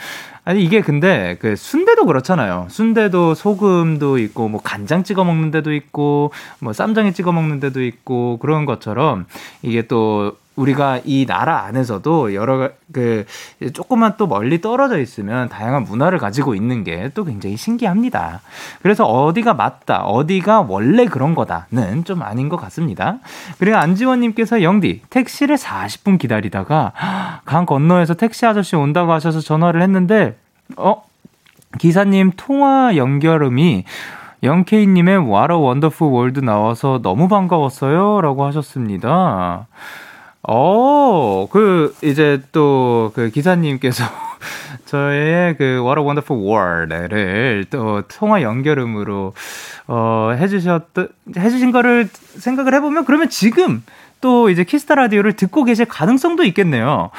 아니 0.43 0.63
이게 0.63 0.81
근데 0.81 1.37
그 1.39 1.55
순대도 1.55 2.05
그렇잖아요. 2.05 2.67
순대도 2.69 3.33
소금도 3.33 4.19
있고 4.19 4.47
뭐 4.47 4.61
간장 4.61 5.03
찍어 5.03 5.23
먹는 5.23 5.51
데도 5.51 5.73
있고 5.73 6.31
뭐 6.59 6.71
쌈장에 6.71 7.11
찍어 7.11 7.31
먹는 7.31 7.59
데도 7.59 7.83
있고 7.83 8.37
그런 8.37 8.65
것처럼 8.65 9.25
이게 9.63 9.81
또 9.87 10.37
우리가 10.55 11.01
이 11.05 11.25
나라 11.25 11.63
안에서도 11.63 12.33
여러 12.33 12.69
그 12.91 13.25
조금만 13.73 14.15
또 14.17 14.27
멀리 14.27 14.61
떨어져 14.61 14.99
있으면 14.99 15.49
다양한 15.49 15.83
문화를 15.83 16.17
가지고 16.19 16.55
있는 16.55 16.83
게 16.83 17.05
또 17.13 17.23
굉장히 17.23 17.57
신기합니다. 17.57 18.41
그래서 18.81 19.05
어디가 19.05 19.53
맞다, 19.53 20.03
어디가 20.03 20.61
원래 20.61 21.05
그런 21.05 21.35
거다는 21.35 22.03
좀 22.03 22.21
아닌 22.21 22.49
것 22.49 22.57
같습니다. 22.57 23.17
그리고 23.59 23.77
안지원님께서 23.77 24.63
영디 24.63 25.01
택시를 25.09 25.55
40분 25.55 26.19
기다리다가 26.19 26.93
강 27.45 27.65
건너에서 27.65 28.13
택시 28.15 28.45
아저씨 28.45 28.75
온다고 28.75 29.11
하셔서 29.13 29.39
전화를 29.39 29.81
했는데 29.81 30.37
어 30.77 31.03
기사님 31.77 32.31
통화 32.37 32.95
연결음이 32.95 33.83
영케이님의 34.43 35.29
What 35.29 35.57
a 35.57 35.62
Wonderful 35.62 36.07
World 36.07 36.39
나와서 36.39 36.99
너무 37.01 37.27
반가웠어요. 37.27 38.21
라고 38.21 38.45
하셨습니다. 38.45 39.67
어, 40.47 41.47
그, 41.49 41.95
이제 42.03 42.41
또 42.51 43.11
그 43.13 43.29
기사님께서 43.29 44.03
저의 44.85 45.55
그 45.57 45.81
What 45.81 45.99
a 45.99 46.05
Wonderful 46.05 46.43
World를 46.43 47.65
또 47.69 48.01
통화 48.07 48.41
연결음으로 48.41 49.33
어, 49.87 50.31
해주셨, 50.37 50.89
해주신 51.37 51.71
거를 51.71 52.09
생각을 52.37 52.73
해보면 52.75 53.05
그러면 53.05 53.29
지금 53.29 53.83
또 54.21 54.49
이제 54.49 54.63
키스타 54.63 54.95
라디오를 54.95 55.33
듣고 55.33 55.63
계실 55.65 55.85
가능성도 55.85 56.43
있겠네요. 56.45 57.11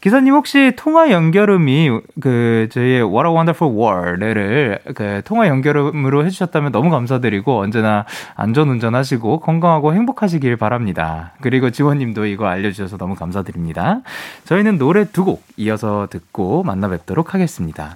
기사님 0.00 0.34
혹시 0.34 0.72
통화 0.76 1.10
연결음이 1.10 1.90
그 2.20 2.68
저희의 2.72 3.02
What 3.02 3.26
a 3.28 3.34
Wonderful 3.34 3.76
World를 3.76 4.78
그 4.94 5.22
통화 5.24 5.48
연결음으로 5.48 6.24
해주셨다면 6.26 6.72
너무 6.72 6.90
감사드리고 6.90 7.58
언제나 7.60 8.04
안전 8.34 8.68
운전하시고 8.68 9.40
건강하고 9.40 9.94
행복하시길 9.94 10.56
바랍니다. 10.56 11.32
그리고 11.40 11.70
지원님도 11.70 12.26
이거 12.26 12.46
알려주셔서 12.46 12.96
너무 12.98 13.14
감사드립니다. 13.14 14.00
저희는 14.44 14.78
노래 14.78 15.04
두 15.10 15.24
곡 15.24 15.42
이어서 15.56 16.06
듣고 16.10 16.62
만나 16.64 16.88
뵙도록 16.88 17.32
하겠습니다. 17.34 17.94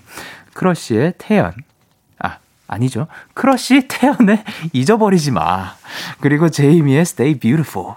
크러쉬의 0.54 1.12
태연. 1.18 1.52
아, 2.18 2.38
아니죠. 2.66 3.06
크러쉬 3.34 3.86
태연의 3.86 4.42
잊어버리지 4.72 5.30
마. 5.30 5.74
그리고 6.20 6.48
제이미의 6.48 7.02
Stay 7.02 7.38
Beautiful. 7.38 7.96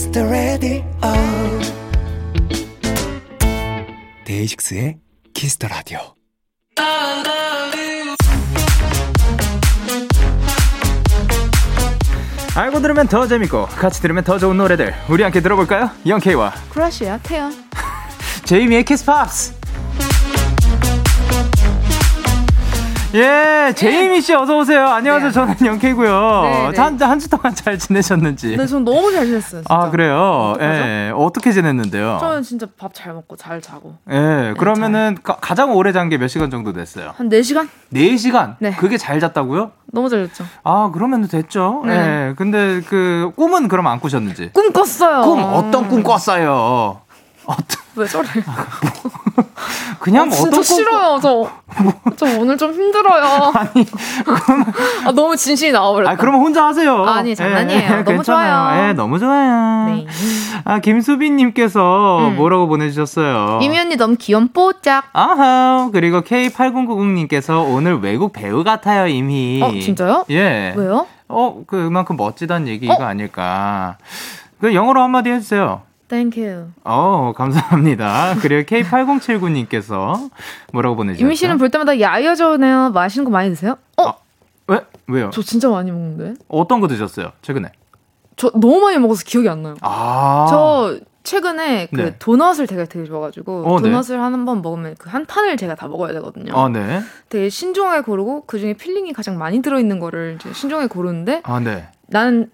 Kiss 0.00 0.12
the 0.12 0.26
Radio 0.26 0.82
데이식스의 4.24 4.96
Kiss 5.34 5.58
the 5.58 5.70
Radio. 5.70 6.14
알고 12.56 12.80
들으면 12.80 13.08
더 13.08 13.26
재밌고 13.26 13.66
같이 13.66 14.00
들으면 14.00 14.24
더 14.24 14.38
좋은 14.38 14.56
노래들 14.56 14.94
우리 15.10 15.22
함께 15.22 15.42
들어볼까요? 15.42 15.90
영케이와. 16.06 16.54
크러쉬야 16.70 17.18
태연. 17.22 17.52
제이미의 18.46 18.86
Kiss 18.86 19.04
Pops 19.04 19.59
예, 23.12 23.72
제이미 23.74 24.20
씨 24.20 24.32
어서 24.34 24.56
오세요. 24.56 24.86
안녕하세요. 24.86 25.30
네. 25.30 25.32
저는 25.34 25.56
영케이고요. 25.66 26.42
네, 26.44 26.70
네. 26.70 26.76
한한 26.80 27.18
주 27.18 27.28
동안 27.28 27.52
잘 27.52 27.76
지내셨는지. 27.76 28.56
네, 28.56 28.66
전 28.68 28.84
너무 28.84 29.10
잘 29.10 29.26
지냈어요. 29.26 29.62
진짜. 29.62 29.74
아 29.74 29.90
그래요? 29.90 30.54
예, 30.60 31.10
어떻게 31.16 31.50
지냈는데요? 31.50 32.18
저는 32.20 32.42
진짜 32.44 32.66
밥 32.78 32.94
잘 32.94 33.12
먹고 33.12 33.34
잘 33.34 33.60
자고. 33.60 33.94
예, 34.08 34.14
네, 34.16 34.54
그러면은 34.56 35.16
잘. 35.26 35.36
가장 35.40 35.72
오래 35.74 35.90
잔 35.92 36.08
게 36.08 36.18
몇 36.18 36.28
시간 36.28 36.50
정도 36.52 36.72
됐어요? 36.72 37.12
한 37.16 37.28
4 37.28 37.42
시간? 37.42 37.68
4 37.92 38.16
시간? 38.16 38.54
네. 38.60 38.70
그게 38.76 38.96
잘 38.96 39.18
잤다고요? 39.18 39.72
너무 39.92 40.08
잘 40.08 40.28
잤죠. 40.28 40.44
아, 40.62 40.90
그러면 40.94 41.26
됐죠. 41.26 41.82
네. 41.86 42.28
예. 42.28 42.34
근데 42.36 42.80
그 42.88 43.32
꿈은 43.34 43.66
그럼 43.66 43.88
안 43.88 43.98
꾸셨는지? 43.98 44.50
꿈 44.52 44.72
꿨어요. 44.72 45.22
꿈 45.22 45.42
어떤 45.42 45.88
꿈 45.88 46.04
꿨어요? 46.04 47.00
어떤 47.52 47.80
왜 47.96 48.06
저래? 48.06 48.28
그냥 49.98 50.28
아, 50.28 50.30
진짜 50.30 50.62
싫어요. 50.62 51.18
저, 51.20 51.50
저 52.16 52.26
오늘 52.38 52.56
좀 52.56 52.72
힘들어요. 52.72 53.52
아니, 53.54 53.84
그럼 54.24 54.64
아, 55.04 55.12
너무 55.12 55.36
진심이 55.36 55.72
나와버렸다. 55.72 56.12
아, 56.12 56.16
그러면 56.16 56.40
혼자 56.40 56.66
하세요. 56.66 57.04
아니, 57.04 57.36
장난이에요. 57.36 57.82
예, 57.82 57.88
너무 57.88 58.04
괜찮아요. 58.04 58.24
좋아요. 58.24 58.88
예, 58.88 58.92
너무 58.94 59.18
좋아요. 59.18 59.94
네. 59.94 60.06
아, 60.64 60.78
김수빈님께서 60.78 62.28
음. 62.28 62.36
뭐라고 62.36 62.66
보내주셨어요? 62.68 63.58
이미 63.62 63.78
언니 63.78 63.96
너무 63.96 64.16
귀염 64.16 64.48
뽀짝. 64.48 65.04
아하. 65.12 65.90
그리고 65.92 66.22
K8090님께서 66.22 67.62
오늘 67.68 68.00
외국 68.00 68.32
배우 68.32 68.64
같아요, 68.64 69.06
이미. 69.06 69.60
어, 69.62 69.70
진짜요? 69.70 70.24
예. 70.30 70.72
왜요? 70.76 71.06
어, 71.28 71.62
그만큼 71.66 72.16
멋지다는 72.16 72.68
얘기가 72.68 72.94
어? 72.94 73.02
아닐까. 73.02 73.98
그 74.60 74.74
영어로 74.74 75.02
한마디 75.02 75.30
해주세요. 75.30 75.82
Thank 76.10 76.42
you. 76.44 76.72
어, 76.84 77.32
감사합니다. 77.36 78.34
그리고 78.42 78.62
K8079님께서 78.68 80.30
뭐라고 80.72 80.96
보내주셨죠? 80.96 81.24
유미 81.24 81.36
씨는 81.36 81.56
볼 81.58 81.70
때마다 81.70 82.00
야위어지네요. 82.00 82.90
맛있는 82.90 83.24
거 83.24 83.30
많이 83.30 83.48
드세요? 83.50 83.76
어? 83.96 84.08
아, 84.08 84.14
왜? 84.66 84.80
왜요? 85.06 85.30
저 85.32 85.40
진짜 85.40 85.68
많이 85.68 85.90
먹는데. 85.92 86.34
어떤 86.48 86.80
거 86.80 86.88
드셨어요? 86.88 87.30
최근에? 87.42 87.70
저 88.36 88.50
너무 88.50 88.80
많이 88.80 88.98
먹어서 88.98 89.22
기억이 89.24 89.48
안 89.48 89.62
나요. 89.62 89.76
아. 89.82 90.46
저 90.50 90.98
최근에 91.22 91.88
그 91.94 91.96
네. 91.96 92.16
도넛을 92.18 92.66
되게 92.66 92.86
되게 92.86 93.04
좋아가지고 93.04 93.64
어, 93.66 93.80
네. 93.80 93.90
도넛을 93.90 94.16
네. 94.16 94.22
한번 94.22 94.62
먹으면 94.62 94.96
그 94.98 95.10
한 95.10 95.26
판을 95.26 95.56
제가 95.58 95.74
다 95.76 95.86
먹어야 95.86 96.12
되거든요. 96.14 96.52
아, 96.56 96.68
네. 96.68 97.02
되게 97.28 97.50
신중하게 97.50 98.02
고르고 98.02 98.44
그 98.46 98.58
중에 98.58 98.72
filling이 98.74 99.12
가장 99.12 99.38
많이 99.38 99.60
들어있는 99.62 100.00
거를 100.00 100.38
이제 100.40 100.52
신중하게 100.52 100.88
고르는데 100.88 101.42
아, 101.44 101.60
네. 101.60 101.88
나는 102.08 102.50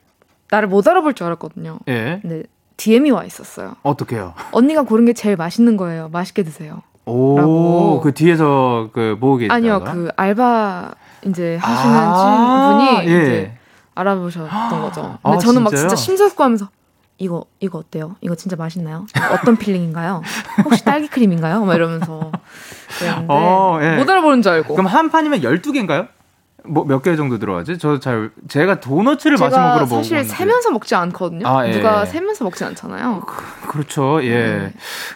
나를 0.50 0.68
못 0.68 0.86
알아볼 0.88 1.14
줄 1.14 1.26
알았거든요. 1.26 1.78
예. 1.88 2.18
근데 2.20 2.42
DM이 2.76 3.10
와 3.10 3.24
있었어요. 3.24 3.76
어떻게요? 3.82 4.34
언니가 4.52 4.82
고른 4.82 5.04
게 5.04 5.12
제일 5.12 5.36
맛있는 5.36 5.76
거예요. 5.76 6.08
맛있게 6.12 6.42
드세요. 6.42 6.82
오, 7.06 7.38
라고. 7.38 8.00
그 8.02 8.12
뒤에서 8.12 8.90
그 8.92 9.16
계시다 9.38 9.54
아니요, 9.54 9.82
그 9.84 10.10
알바 10.16 10.92
이제 11.26 11.56
하시는 11.56 11.96
아~ 11.96 12.98
분이 12.98 13.10
예. 13.10 13.22
이제 13.22 13.58
알아보셨던 13.94 14.80
거죠. 14.82 15.18
근데 15.22 15.36
아, 15.36 15.38
저는 15.38 15.62
막 15.62 15.74
진짜 15.74 15.96
심사숙고하면서 15.96 16.68
이거 17.18 17.46
이거 17.60 17.78
어때요? 17.78 18.16
이거 18.20 18.34
진짜 18.34 18.56
맛있나요? 18.56 19.06
어떤 19.32 19.56
필링인가요? 19.56 20.22
혹시 20.64 20.84
딸기 20.84 21.08
크림인가요? 21.08 21.64
막 21.64 21.74
이러면서 21.74 22.30
그랬는데 22.98 23.26
어, 23.28 23.78
예. 23.80 23.96
못 23.96 24.08
알아보는 24.08 24.42
줄 24.42 24.52
알고. 24.52 24.74
그럼 24.74 24.86
한 24.86 25.10
판이면 25.10 25.40
12개인가요? 25.40 26.08
뭐몇 26.68 27.02
개 27.02 27.16
정도 27.16 27.38
들어가지? 27.38 27.78
저 27.78 27.98
잘 27.98 28.30
제가 28.48 28.80
도너츠를 28.80 29.36
마지 29.38 29.58
먹으러 29.58 29.80
먹어 29.86 29.96
사실 29.96 30.24
세면서 30.24 30.70
먹지 30.70 30.94
않거든요. 30.94 31.46
아, 31.46 31.66
예. 31.66 31.72
누가 31.72 32.04
세면서 32.04 32.44
먹지 32.44 32.64
않잖아요. 32.64 33.22
그, 33.26 33.78
렇죠 33.78 34.24
예. 34.24 34.72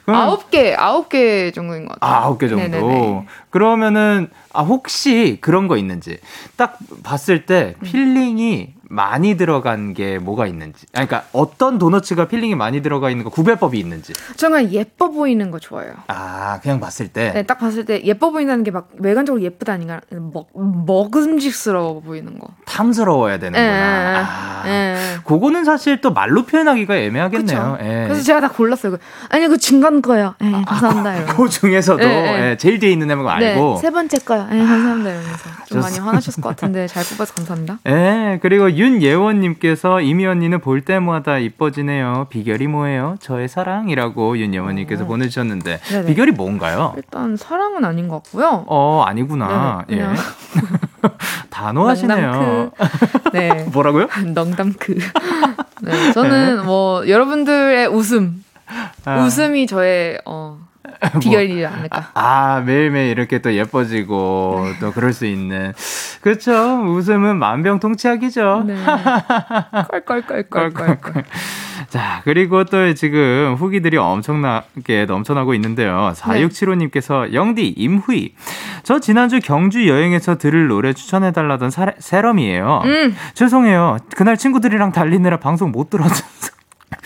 음. 0.08 0.14
아홉 0.14 0.50
개 0.50 0.74
아홉 0.74 1.08
개 1.08 1.50
정도인 1.52 1.86
것 1.86 1.98
같아요. 2.00 2.12
아, 2.20 2.24
아홉 2.24 2.38
개 2.38 2.48
정도. 2.48 2.62
네네네. 2.62 3.26
그러면은 3.50 4.28
아 4.52 4.62
혹시 4.62 5.38
그런 5.40 5.68
거 5.68 5.76
있는지 5.76 6.18
딱 6.56 6.78
봤을 7.02 7.46
때 7.46 7.74
음. 7.80 7.84
filling이 7.84 8.74
많이 8.92 9.36
들어간 9.36 9.94
게 9.94 10.18
뭐가 10.18 10.48
있는지. 10.48 10.84
아, 10.94 11.04
그러니까 11.06 11.22
어떤 11.32 11.78
도너츠가 11.78 12.26
filling이 12.26 12.56
많이 12.56 12.82
들어가 12.82 13.08
있는 13.08 13.22
거 13.22 13.30
구별법이 13.30 13.78
있는지. 13.78 14.12
저는 14.36 14.72
예뻐 14.72 15.10
보이는 15.10 15.52
거 15.52 15.60
좋아해요. 15.60 15.92
아, 16.08 16.58
그냥 16.60 16.80
봤을 16.80 17.06
때. 17.06 17.30
네, 17.32 17.44
딱 17.44 17.58
봤을 17.58 17.84
때 17.84 18.02
예뻐 18.04 18.30
보인다는 18.30 18.64
게 18.64 18.70
막 18.72 18.88
외관적으로 18.98 19.42
예쁘다니까 19.42 20.00
먹 20.32 20.48
먹음직스러워 20.54 22.00
보이는 22.00 22.38
거. 22.38 22.48
탐스러워야 22.66 23.38
되는구나. 23.38 23.62
네, 23.64 24.18
아, 24.26 24.62
네. 24.64 24.96
그거는 25.24 25.64
사실 25.64 26.00
또 26.00 26.12
말로 26.12 26.44
표현하기가 26.44 26.96
애매하겠네요. 26.96 27.78
예. 27.80 28.04
그래서 28.08 28.22
제가 28.22 28.40
다 28.40 28.48
골랐어요. 28.48 28.96
아니 29.28 29.46
그 29.48 29.56
중간 29.58 30.02
거요. 30.02 30.34
예, 30.42 30.52
아, 30.52 30.64
감사합니다. 30.66 31.10
아, 31.10 31.24
그, 31.26 31.36
그 31.44 31.48
중에서도 31.48 32.02
예, 32.02 32.56
제일 32.58 32.78
뒤에 32.80 32.90
있는 32.90 33.10
애거 33.10 33.28
알고. 33.28 33.74
네, 33.74 33.80
세 33.80 33.90
번째 33.90 34.18
거요. 34.18 34.48
예, 34.52 34.58
감사합니다. 34.58 35.10
이러면서 35.10 35.48
좀 35.66 35.80
많이 35.80 35.98
화나셨을 35.98 36.42
것 36.42 36.48
같은데 36.50 36.86
잘 36.88 37.04
뽑아서 37.04 37.34
감사합니다. 37.34 37.78
예, 37.86 38.38
그리고 38.42 38.68
윤예원님께서 38.80 40.00
이미 40.00 40.26
언니는 40.26 40.60
볼 40.60 40.80
때마다 40.80 41.36
이뻐지네요. 41.36 42.28
비결이 42.30 42.66
뭐예요? 42.66 43.16
저의 43.20 43.46
사랑이라고 43.46 44.38
윤예원님께서 44.38 45.04
어. 45.04 45.06
보내주셨는데 45.06 45.80
네네. 45.80 46.06
비결이 46.06 46.32
뭔가요? 46.32 46.94
일단 46.96 47.36
사랑은 47.36 47.84
아닌 47.84 48.08
것 48.08 48.22
같고요. 48.22 48.64
어 48.66 49.04
아니구나. 49.06 49.84
네, 49.90 49.98
예. 49.98 50.06
단호하시네요. 51.50 52.70
네. 53.34 53.64
뭐라고요? 53.70 54.08
넝담크. 54.34 54.98
네, 55.82 56.12
저는 56.12 56.56
네. 56.56 56.62
뭐 56.62 57.06
여러분들의 57.06 57.86
웃음, 57.88 58.42
아. 59.04 59.24
웃음이 59.24 59.66
저의 59.66 60.18
어. 60.24 60.69
비결이지 61.20 61.60
뭐, 61.60 61.68
않을까. 61.68 62.10
아, 62.14 62.56
아, 62.56 62.60
매일매일 62.60 63.10
이렇게 63.10 63.38
또 63.38 63.54
예뻐지고 63.54 64.62
네. 64.64 64.78
또 64.80 64.92
그럴 64.92 65.12
수 65.12 65.26
있는. 65.26 65.72
그렇죠. 66.20 66.52
웃음은 66.52 67.36
만병통치약이죠. 67.38 68.64
네. 68.66 68.76
껄껄껄껄껄. 70.06 71.24
자, 71.88 72.20
그리고 72.24 72.64
또 72.64 72.94
지금 72.94 73.56
후기들이 73.58 73.96
엄청나게 73.96 75.06
넘쳐나고 75.06 75.54
있는데요. 75.54 76.12
4675님께서 76.14 77.32
영디, 77.32 77.66
임후이. 77.68 78.34
저 78.84 79.00
지난주 79.00 79.40
경주 79.40 79.88
여행에서 79.88 80.38
들을 80.38 80.68
노래 80.68 80.92
추천해달라던 80.92 81.70
사람이에요. 81.98 82.82
음. 82.84 83.16
죄송해요. 83.34 83.98
그날 84.14 84.36
친구들이랑 84.36 84.92
달리느라 84.92 85.38
방송 85.38 85.72
못 85.72 85.90
들었어요. 85.90 86.59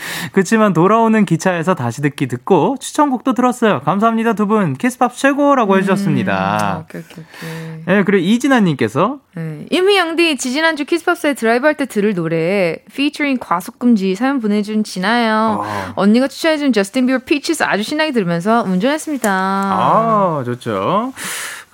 그치만 0.33 0.73
돌아오는 0.73 1.25
기차에서 1.25 1.75
다시 1.75 2.01
듣기 2.01 2.27
듣고 2.27 2.75
추천곡도 2.79 3.33
들었어요. 3.33 3.81
감사합니다 3.81 4.33
두 4.33 4.47
분. 4.47 4.73
키스팝 4.75 5.15
최고라고 5.15 5.73
음, 5.73 5.77
해주셨습니다. 5.79 6.85
오케이, 6.87 7.01
오케이, 7.01 7.23
오케이. 7.23 7.83
네, 7.85 8.03
그리고 8.03 8.23
이진아님께서 8.25 9.19
네. 9.35 9.65
임희영디 9.69 10.37
지지난주 10.37 10.85
키스팝스에 10.85 11.33
드라이브 11.33 11.65
할 11.65 11.75
때 11.75 11.85
들을 11.85 12.13
노래 12.13 12.77
피처링 12.93 13.37
과속금지 13.39 14.15
사연 14.15 14.39
보내준 14.39 14.83
진아요. 14.85 15.61
아. 15.65 15.93
언니가 15.95 16.27
추천해준 16.29 16.71
저스틴 16.71 17.05
비버 17.05 17.19
Peaches 17.25 17.63
아주 17.63 17.83
신나게 17.83 18.11
들으면서 18.11 18.63
운전했습니다. 18.63 19.29
아 19.29 20.41
좋죠. 20.45 21.11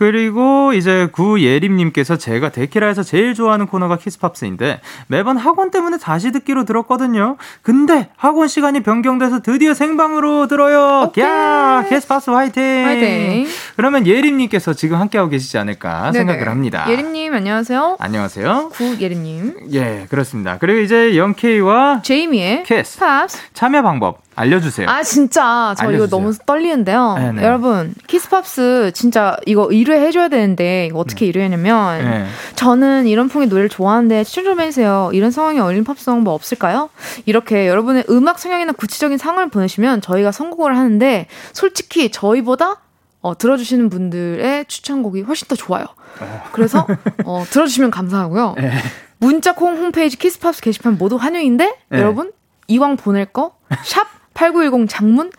그리고 0.01 0.73
이제 0.73 1.09
구예림님께서 1.11 2.17
제가 2.17 2.49
데키라에서 2.49 3.03
제일 3.03 3.35
좋아하는 3.35 3.67
코너가 3.67 3.97
키스팝스인데 3.97 4.81
매번 5.05 5.37
학원 5.37 5.69
때문에 5.69 5.99
다시 5.99 6.31
듣기로 6.31 6.65
들었거든요. 6.65 7.37
근데 7.61 8.09
학원 8.17 8.47
시간이 8.47 8.81
변경돼서 8.81 9.41
드디어 9.43 9.75
생방으로 9.75 10.47
들어요. 10.47 11.03
오케이. 11.09 11.23
야 11.23 11.85
키스팝스 11.87 12.31
화이팅. 12.31 12.63
화이팅. 12.63 13.47
그러면 13.75 14.07
예림님께서 14.07 14.73
지금 14.73 14.97
함께하고 14.97 15.29
계시지 15.29 15.59
않을까 15.59 16.09
네네. 16.09 16.17
생각을 16.25 16.49
합니다. 16.49 16.87
예림님 16.89 17.35
안녕하세요. 17.35 17.97
안녕하세요. 17.99 18.69
구예림님. 18.73 19.67
예 19.73 20.07
그렇습니다. 20.09 20.57
그리고 20.57 20.79
이제 20.79 21.15
영케이와 21.15 22.01
제이미의 22.01 22.63
키스팝스 22.63 23.37
참여 23.53 23.83
방법 23.83 24.23
알려주세요. 24.41 24.89
아 24.89 25.03
진짜 25.03 25.75
저 25.77 25.85
알려주세요. 25.85 25.95
이거 25.95 26.07
너무 26.07 26.33
떨리는데요. 26.45 27.15
네네. 27.17 27.43
여러분 27.43 27.93
키스팝스 28.07 28.91
진짜 28.93 29.37
이거 29.45 29.67
1회 29.67 29.91
해줘야 29.91 30.27
되는데 30.29 30.87
이거 30.87 30.99
어떻게 30.99 31.25
네. 31.25 31.31
1회 31.31 31.41
하냐면 31.43 32.03
네. 32.03 32.25
저는 32.55 33.07
이런 33.07 33.27
풍의 33.29 33.47
노래를 33.47 33.69
좋아하는데 33.69 34.23
추천 34.23 34.43
좀 34.43 34.59
해주세요. 34.59 35.11
이런 35.13 35.31
상황에 35.31 35.59
어울리는 35.59 35.83
팝송 35.83 36.23
뭐 36.23 36.33
없을까요? 36.33 36.89
이렇게 37.25 37.67
여러분의 37.67 38.05
음악 38.09 38.39
성향이나 38.39 38.71
구체적인 38.73 39.17
상황을 39.17 39.49
보내시면 39.49 40.01
저희가 40.01 40.31
선곡을 40.31 40.75
하는데 40.77 41.27
솔직히 41.53 42.11
저희보다 42.11 42.77
어, 43.21 43.37
들어주시는 43.37 43.89
분들의 43.89 44.65
추천곡이 44.65 45.21
훨씬 45.21 45.47
더 45.47 45.55
좋아요. 45.55 45.85
어. 46.19 46.43
그래서 46.51 46.87
어, 47.25 47.43
들어주시면 47.49 47.91
감사하고요. 47.91 48.55
네. 48.57 48.71
문자 49.19 49.53
콩 49.53 49.77
홈페이지 49.77 50.17
키스팝스 50.17 50.61
게시판 50.61 50.97
모두 50.97 51.15
환영인데 51.17 51.75
네. 51.89 51.99
여러분 51.99 52.31
이왕 52.67 52.97
보낼 52.97 53.25
거 53.25 53.53
샵 53.83 54.07
8910 54.33 54.87
장문 54.89 55.31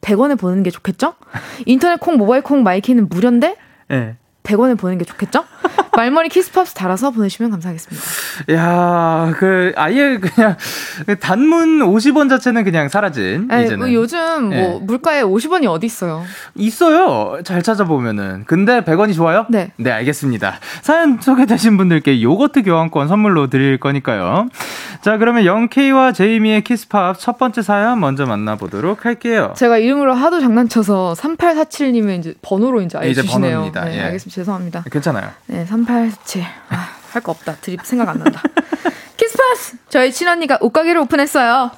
100원에 0.00 0.38
보내는 0.38 0.62
게 0.62 0.70
좋겠죠? 0.70 1.14
인터넷 1.66 1.98
콩, 2.00 2.16
모바일 2.16 2.42
콩, 2.42 2.62
마이케이는 2.62 3.08
무료인데 3.08 3.56
네. 3.88 4.16
100원에 4.44 4.78
보내는 4.78 4.98
게 4.98 5.04
좋겠죠? 5.04 5.44
말머리 5.94 6.28
키스팝스 6.28 6.74
달아서 6.74 7.10
보내시면 7.10 7.50
감사하겠습니다. 7.50 8.54
야, 8.54 9.34
그 9.36 9.72
아예 9.76 10.16
그냥 10.18 10.56
단문 11.20 11.80
50원 11.80 12.30
자체는 12.30 12.62
그냥 12.64 12.88
사라진 12.88 13.48
에이, 13.50 13.64
이제는. 13.64 13.78
뭐 13.80 13.92
요즘 13.92 14.18
뭐 14.44 14.50
네. 14.50 14.78
물가에 14.80 15.22
50원이 15.22 15.66
어디 15.68 15.86
있어요? 15.86 16.24
있어요. 16.54 17.42
잘 17.42 17.62
찾아보면은. 17.62 18.44
근데 18.46 18.80
100원이 18.82 19.12
좋아요? 19.14 19.44
네. 19.50 19.72
네, 19.76 19.90
알겠습니다. 19.90 20.60
사연 20.82 21.20
소개되신 21.20 21.76
분들께 21.76 22.22
요거트 22.22 22.62
교환권 22.62 23.08
선물로 23.08 23.50
드릴 23.50 23.78
거니까요. 23.78 24.48
자, 25.00 25.16
그러면 25.16 25.44
영케이와 25.44 26.12
제이미의 26.12 26.62
키스팝 26.64 27.18
첫 27.18 27.38
번째 27.38 27.62
사연 27.62 28.00
먼저 28.00 28.26
만나보도록 28.26 29.04
할게요. 29.04 29.54
제가 29.56 29.78
이름으로 29.78 30.12
하도 30.12 30.40
장난쳐서 30.40 31.14
3847님의 31.16 32.18
이제 32.18 32.34
번호로 32.42 32.80
이제 32.82 32.98
알려주시네요. 32.98 33.66
이제. 33.70 33.80
네, 33.80 33.96
예. 33.98 34.02
알겠습니다. 34.04 34.34
죄송합니다. 34.34 34.84
괜찮아요. 34.90 35.30
네, 35.46 35.64
3847. 35.64 36.42
아, 36.70 36.88
할 37.12 37.22
거 37.22 37.32
없다. 37.32 37.56
드립 37.60 37.80
생각 37.84 38.08
안 38.08 38.18
난다. 38.18 38.42
키스팝스! 39.16 39.76
저희 39.88 40.12
친언니가 40.12 40.58
옷가게를 40.60 41.00
오픈했어요. 41.02 41.70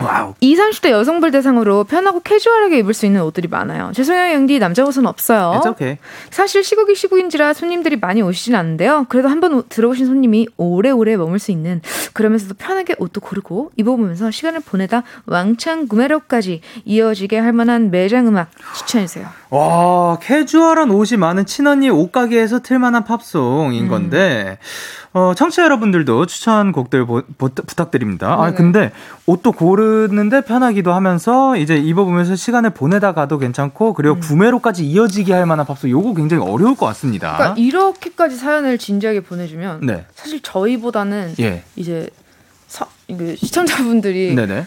Wow. 0.00 0.34
20, 0.40 0.60
30대 0.60 0.90
여성분 0.90 1.30
대상으로 1.30 1.84
편하고 1.84 2.20
캐주얼하게 2.20 2.78
입을 2.78 2.94
수 2.94 3.06
있는 3.06 3.22
옷들이 3.22 3.48
많아요. 3.48 3.92
죄송해요, 3.94 4.34
영디. 4.34 4.58
남자 4.58 4.84
옷은 4.84 5.06
없어요. 5.06 5.60
Okay. 5.66 5.98
사실 6.30 6.64
시국이 6.64 6.94
시국인지라 6.94 7.52
손님들이 7.52 7.96
많이 7.96 8.22
오시진 8.22 8.54
않는데요. 8.54 9.06
그래도 9.08 9.28
한번 9.28 9.62
들어오신 9.68 10.06
손님이 10.06 10.48
오래오래 10.56 11.16
머물 11.16 11.38
수 11.38 11.50
있는 11.50 11.80
그러면서도 12.12 12.54
편하게 12.54 12.94
옷도 12.98 13.20
고르고 13.20 13.72
입어보면서 13.76 14.30
시간을 14.30 14.60
보내다 14.60 15.02
왕창 15.26 15.86
구매로까지 15.86 16.60
이어지게 16.84 17.38
할 17.38 17.52
만한 17.52 17.90
매장 17.90 18.26
음악 18.26 18.50
추천해주세요. 18.76 19.26
와, 19.50 20.18
캐주얼한 20.20 20.90
옷이 20.90 21.18
많은 21.18 21.44
친언니 21.44 21.90
옷가게에서 21.90 22.60
틀만한 22.60 23.04
팝송인 23.04 23.84
음. 23.84 23.88
건데, 23.88 24.58
어, 25.12 25.34
청취자 25.34 25.64
여러분들도 25.64 26.26
추천 26.26 26.70
곡들 26.70 27.04
보, 27.04 27.22
보, 27.36 27.48
부탁드립니다. 27.48 28.36
아, 28.38 28.52
근데 28.52 28.92
옷도 29.26 29.50
고르 29.50 29.89
는데 30.10 30.40
편하기도 30.40 30.92
하면서 30.92 31.56
이제 31.56 31.76
입어보면서 31.76 32.36
시간을 32.36 32.70
보내다 32.70 33.12
가도 33.12 33.38
괜찮고 33.38 33.94
그리고 33.94 34.16
음. 34.16 34.20
구매로까지 34.20 34.86
이어지게 34.86 35.32
할 35.32 35.46
만한 35.46 35.66
팝송 35.66 35.90
요거 35.90 36.14
굉장히 36.14 36.42
어려울 36.42 36.76
것 36.76 36.86
같습니다. 36.86 37.36
그러니까 37.36 37.60
이렇게까지 37.60 38.36
사연을 38.36 38.78
진지하게 38.78 39.20
보내주면 39.20 39.80
네. 39.86 40.04
사실 40.14 40.40
저희보다는 40.42 41.34
예. 41.40 41.64
이제 41.76 42.08
사, 42.68 42.86
시청자분들이 43.36 44.34
네네. 44.34 44.66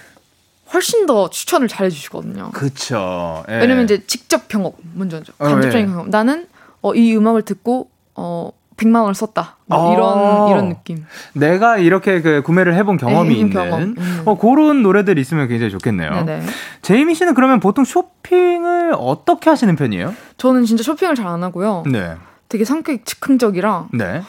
훨씬 0.73 1.05
더 1.05 1.29
추천을 1.29 1.67
잘해 1.67 1.89
주시거든요. 1.89 2.51
그렇죠. 2.51 3.43
예. 3.49 3.57
왜냐면 3.57 3.85
이제 3.85 4.03
직접 4.07 4.47
경험 4.47 4.73
먼저죠. 4.93 5.33
간접적인 5.37 5.77
어, 5.77 5.81
예. 5.81 5.85
경험. 5.85 6.09
나는 6.09 6.47
어, 6.81 6.93
이 6.95 7.15
음악을 7.15 7.43
듣고 7.43 7.89
어 8.15 8.51
100만 8.83 9.01
원을 9.01 9.15
썼다. 9.15 9.57
뭐 9.65 9.91
아~ 9.91 9.93
이런 9.93 10.49
이런 10.49 10.69
느낌. 10.69 11.05
내가 11.33 11.77
이렇게 11.77 12.21
그 12.21 12.41
구매를 12.43 12.75
해본 12.75 12.97
경험이 12.97 13.29
네, 13.29 13.35
있는 13.35 13.53
경험. 13.53 13.81
음. 13.97 14.21
어 14.25 14.37
그런 14.37 14.81
노래들이 14.83 15.19
있으면 15.21 15.47
굉장히 15.47 15.71
좋겠네요. 15.71 16.25
네네. 16.25 16.45
제이미 16.81 17.15
씨는 17.15 17.33
그러면 17.33 17.59
보통 17.59 17.85
쇼핑을 17.85 18.95
어떻게 18.97 19.49
하시는 19.49 19.75
편이에요? 19.75 20.13
저는 20.37 20.65
진짜 20.65 20.83
쇼핑을 20.83 21.15
잘 21.15 21.23
안 21.27 21.41
하고요. 21.43 21.83
네. 21.87 22.15
되게 22.49 22.65
성격이 22.65 23.03
즉흥적이라. 23.05 23.87
네. 23.93 24.21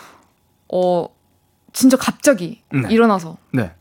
어 0.73 1.07
진짜 1.73 1.97
갑자기 1.97 2.63
네. 2.73 2.83
일어나서. 2.89 3.37
네. 3.53 3.73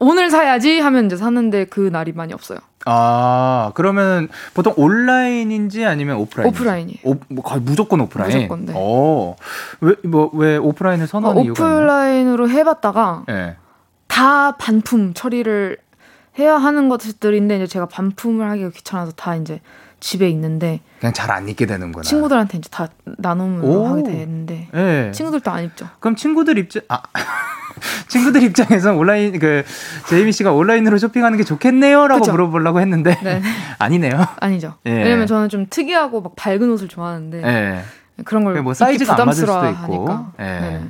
오늘 0.00 0.30
사야지 0.30 0.78
하면 0.80 1.06
이제 1.06 1.16
사는데 1.16 1.64
그 1.66 1.80
날이 1.80 2.12
많이 2.12 2.32
없어요. 2.32 2.58
아, 2.86 3.72
그러면 3.74 4.28
보통 4.54 4.72
온라인인지 4.76 5.84
아니면 5.84 6.16
오프라인? 6.18 6.48
오프라인이. 6.48 7.00
오, 7.02 7.16
뭐 7.28 7.42
거의 7.44 7.60
무조건 7.60 8.00
오프라인. 8.00 8.32
무조건. 8.36 8.64
네. 8.66 8.72
어. 8.76 9.34
왜, 9.80 9.94
뭐, 10.04 10.30
왜 10.34 10.56
오프라인을 10.56 11.06
선호하는 11.08 11.42
어, 11.42 11.44
이유가 11.44 11.62
오프라인으로 11.64 12.48
해봤다가 12.48 13.24
네. 13.26 13.56
다 14.06 14.56
반품 14.56 15.14
처리를 15.14 15.78
해야 16.38 16.56
하는 16.56 16.88
것들인데 16.88 17.56
이제 17.56 17.66
제가 17.66 17.86
반품을 17.86 18.48
하기가 18.50 18.70
귀찮아서 18.70 19.10
다 19.12 19.34
이제 19.34 19.60
집에 20.00 20.28
있는데 20.30 20.80
그냥 21.00 21.12
잘 21.12 21.32
안 21.32 21.48
입게 21.48 21.66
되는구나. 21.66 22.04
친구들한테 22.04 22.58
이제 22.58 22.68
다 22.70 22.86
나눔을 23.04 23.90
하게 23.90 24.02
되는데 24.04 24.68
네. 24.72 25.10
친구들도 25.10 25.50
안 25.50 25.64
입죠. 25.64 25.88
그럼 25.98 26.14
친구들 26.14 26.56
입장 26.58 26.82
아 26.88 27.02
친구들 28.08 28.42
입장에서 28.42 28.94
온라인 28.94 29.38
그 29.38 29.64
제이미 30.08 30.32
씨가 30.32 30.52
온라인으로 30.52 30.98
쇼핑하는 30.98 31.38
게 31.38 31.44
좋겠네요라고 31.44 32.20
그쵸? 32.20 32.32
물어보려고 32.32 32.80
했는데 32.80 33.18
네. 33.22 33.42
아니네요. 33.78 34.26
아니죠. 34.40 34.74
예. 34.86 34.90
왜냐면 34.90 35.26
저는 35.26 35.48
좀 35.48 35.66
특이하고 35.68 36.20
막 36.20 36.32
밝은 36.36 36.70
옷을 36.70 36.88
좋아하는데 36.88 37.42
예. 37.44 37.82
그런 38.24 38.44
걸뭐 38.44 38.74
사이즈가 38.74 39.16
안 39.18 39.26
맞을 39.26 39.46
수도 39.46 39.70
있고. 39.70 40.26
예. 40.40 40.44
네. 40.44 40.82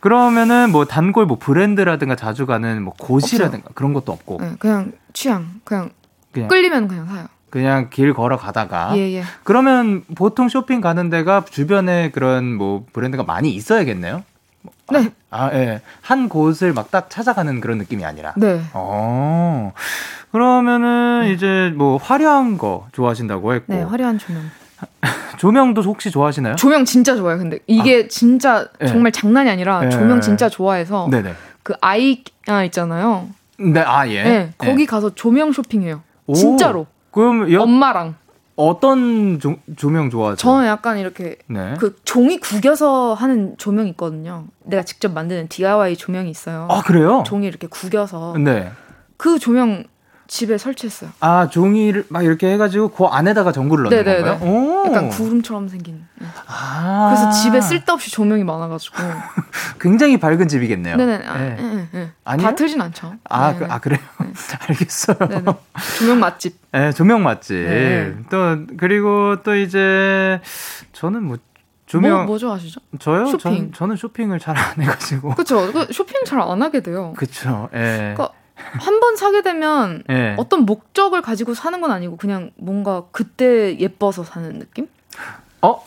그러면은 0.00 0.70
뭐 0.70 0.84
단골 0.84 1.26
뭐 1.26 1.38
브랜드라든가 1.38 2.14
자주 2.16 2.46
가는 2.46 2.82
뭐 2.82 2.92
곳이라든가 2.98 3.64
없어요. 3.64 3.74
그런 3.74 3.94
것도 3.94 4.12
없고. 4.12 4.38
네, 4.40 4.52
그냥 4.58 4.92
취향 5.12 5.60
그냥, 5.64 5.90
그냥 6.32 6.48
끌리면 6.48 6.88
그냥 6.88 7.06
사요. 7.06 7.26
그냥 7.48 7.88
길 7.88 8.12
걸어 8.12 8.36
가다가 8.36 8.96
예, 8.96 9.14
예. 9.14 9.22
그러면 9.44 10.02
보통 10.16 10.48
쇼핑 10.48 10.80
가는 10.80 11.08
데가 11.08 11.44
주변에 11.48 12.10
그런 12.10 12.52
뭐 12.52 12.84
브랜드가 12.92 13.22
많이 13.22 13.54
있어야겠네요. 13.54 14.24
네. 14.92 15.10
아, 15.30 15.50
예. 15.54 15.80
한 16.02 16.28
곳을 16.28 16.72
막 16.72 16.90
딱 16.90 17.10
찾아가는 17.10 17.60
그런 17.60 17.78
느낌이 17.78 18.04
아니라. 18.04 18.34
네. 18.36 18.60
어. 18.72 19.72
그러면은 20.30 21.22
네. 21.22 21.32
이제 21.32 21.72
뭐 21.74 21.96
화려한 21.96 22.58
거 22.58 22.86
좋아하신다고 22.92 23.54
했고. 23.54 23.72
네, 23.72 23.82
화려한 23.82 24.18
조명. 24.18 24.42
조명도 25.38 25.82
혹시 25.82 26.10
좋아하시나요? 26.10 26.56
조명 26.56 26.84
진짜 26.84 27.16
좋아요. 27.16 27.38
근데 27.38 27.58
이게 27.66 28.04
아, 28.04 28.08
진짜 28.08 28.68
네. 28.78 28.86
정말 28.86 29.12
장난이 29.12 29.50
아니라 29.50 29.80
네. 29.80 29.90
조명 29.90 30.20
진짜 30.20 30.48
좋아해서 30.48 31.08
네네. 31.10 31.34
그 31.62 31.74
아이 31.80 32.22
아 32.46 32.62
있잖아요. 32.64 33.28
네, 33.58 33.80
아 33.80 34.06
예. 34.08 34.22
네, 34.22 34.50
거기 34.58 34.78
네. 34.78 34.86
가서 34.86 35.14
조명 35.14 35.52
쇼핑해요. 35.52 36.02
오, 36.26 36.34
진짜로. 36.34 36.86
그럼 37.10 37.50
여... 37.52 37.62
엄마랑. 37.62 38.16
어떤 38.56 39.40
조, 39.40 39.56
조명 39.76 40.10
좋아하세요? 40.10 40.36
저는 40.36 40.66
약간 40.66 40.98
이렇게 40.98 41.36
네. 41.46 41.74
그 41.78 41.96
종이 42.04 42.38
구겨서 42.38 43.14
하는 43.14 43.54
조명 43.58 43.88
있거든요. 43.88 44.44
내가 44.62 44.82
직접 44.84 45.12
만드는 45.12 45.48
DIY 45.48 45.96
조명이 45.96 46.30
있어요. 46.30 46.68
아 46.70 46.82
그래요? 46.82 47.24
종이 47.26 47.46
이렇게 47.46 47.66
구겨서. 47.66 48.36
네. 48.38 48.70
그 49.16 49.38
조명 49.38 49.84
집에 50.26 50.56
설치했어요. 50.58 51.10
아 51.20 51.48
종이를 51.48 52.06
막 52.08 52.24
이렇게 52.24 52.50
해가지고 52.52 52.88
그 52.88 53.04
안에다가 53.04 53.52
전구를 53.52 53.84
넣는 53.84 54.04
네네네. 54.04 54.28
건가요? 54.30 54.50
오. 54.50 54.86
약간 54.86 55.08
구름처럼 55.10 55.68
생긴. 55.68 56.06
아. 56.46 57.08
그래서 57.14 57.30
집에 57.42 57.60
쓸데없이 57.60 58.10
조명이 58.10 58.42
많아가지고. 58.44 58.96
굉장히 59.80 60.18
밝은 60.18 60.48
집이겠네요. 60.48 60.96
네네. 60.96 61.22
아, 61.26 61.38
네. 61.38 61.56
네. 61.60 61.88
네. 61.92 62.10
다 62.42 62.54
틀진 62.54 62.80
않죠. 62.80 63.14
아, 63.28 63.54
그, 63.54 63.66
아 63.68 63.78
그래요? 63.78 64.00
네. 64.20 64.32
알겠어요. 64.68 65.16
네네. 65.28 65.44
조명 65.98 66.20
맛집. 66.20 66.56
네, 66.72 66.92
조명 66.92 67.22
맛집. 67.22 67.54
네. 67.56 68.14
또 68.30 68.58
그리고 68.78 69.42
또 69.42 69.54
이제 69.54 70.40
저는 70.92 71.22
뭐 71.22 71.36
조명 71.86 72.12
뭐, 72.18 72.24
뭐 72.24 72.38
좋아하시죠? 72.38 72.80
저요? 72.98 73.26
쇼핑. 73.26 73.72
저, 73.74 73.86
는 73.86 73.96
쇼핑을 73.96 74.38
잘 74.38 74.56
안 74.56 74.80
해가지고. 74.80 75.34
그렇죠. 75.34 75.70
쇼핑 75.92 76.24
잘 76.24 76.40
안 76.40 76.62
하게 76.62 76.80
돼요. 76.80 77.12
그렇죠. 77.16 77.68
예. 77.74 78.14
그러니까 78.16 78.30
한 78.72 79.00
번 79.00 79.16
사게 79.16 79.42
되면 79.42 80.02
예. 80.10 80.34
어떤 80.38 80.60
목적을 80.66 81.22
가지고 81.22 81.54
사는 81.54 81.80
건 81.80 81.90
아니고 81.90 82.16
그냥 82.16 82.50
뭔가 82.56 83.04
그때 83.12 83.78
예뻐서 83.78 84.24
사는 84.24 84.58
느낌? 84.58 84.88
어? 85.62 85.84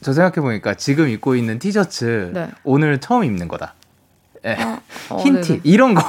저 0.00 0.12
생각해 0.12 0.34
보니까 0.40 0.74
지금 0.74 1.08
입고 1.08 1.34
있는 1.36 1.58
티셔츠 1.58 2.30
네. 2.32 2.48
오늘 2.64 3.00
처음 3.00 3.24
입는 3.24 3.48
거다. 3.48 3.74
예. 4.46 4.54
아, 4.58 4.80
어, 5.10 5.18
흰티. 5.18 5.60
이런 5.64 5.94
거 5.94 6.02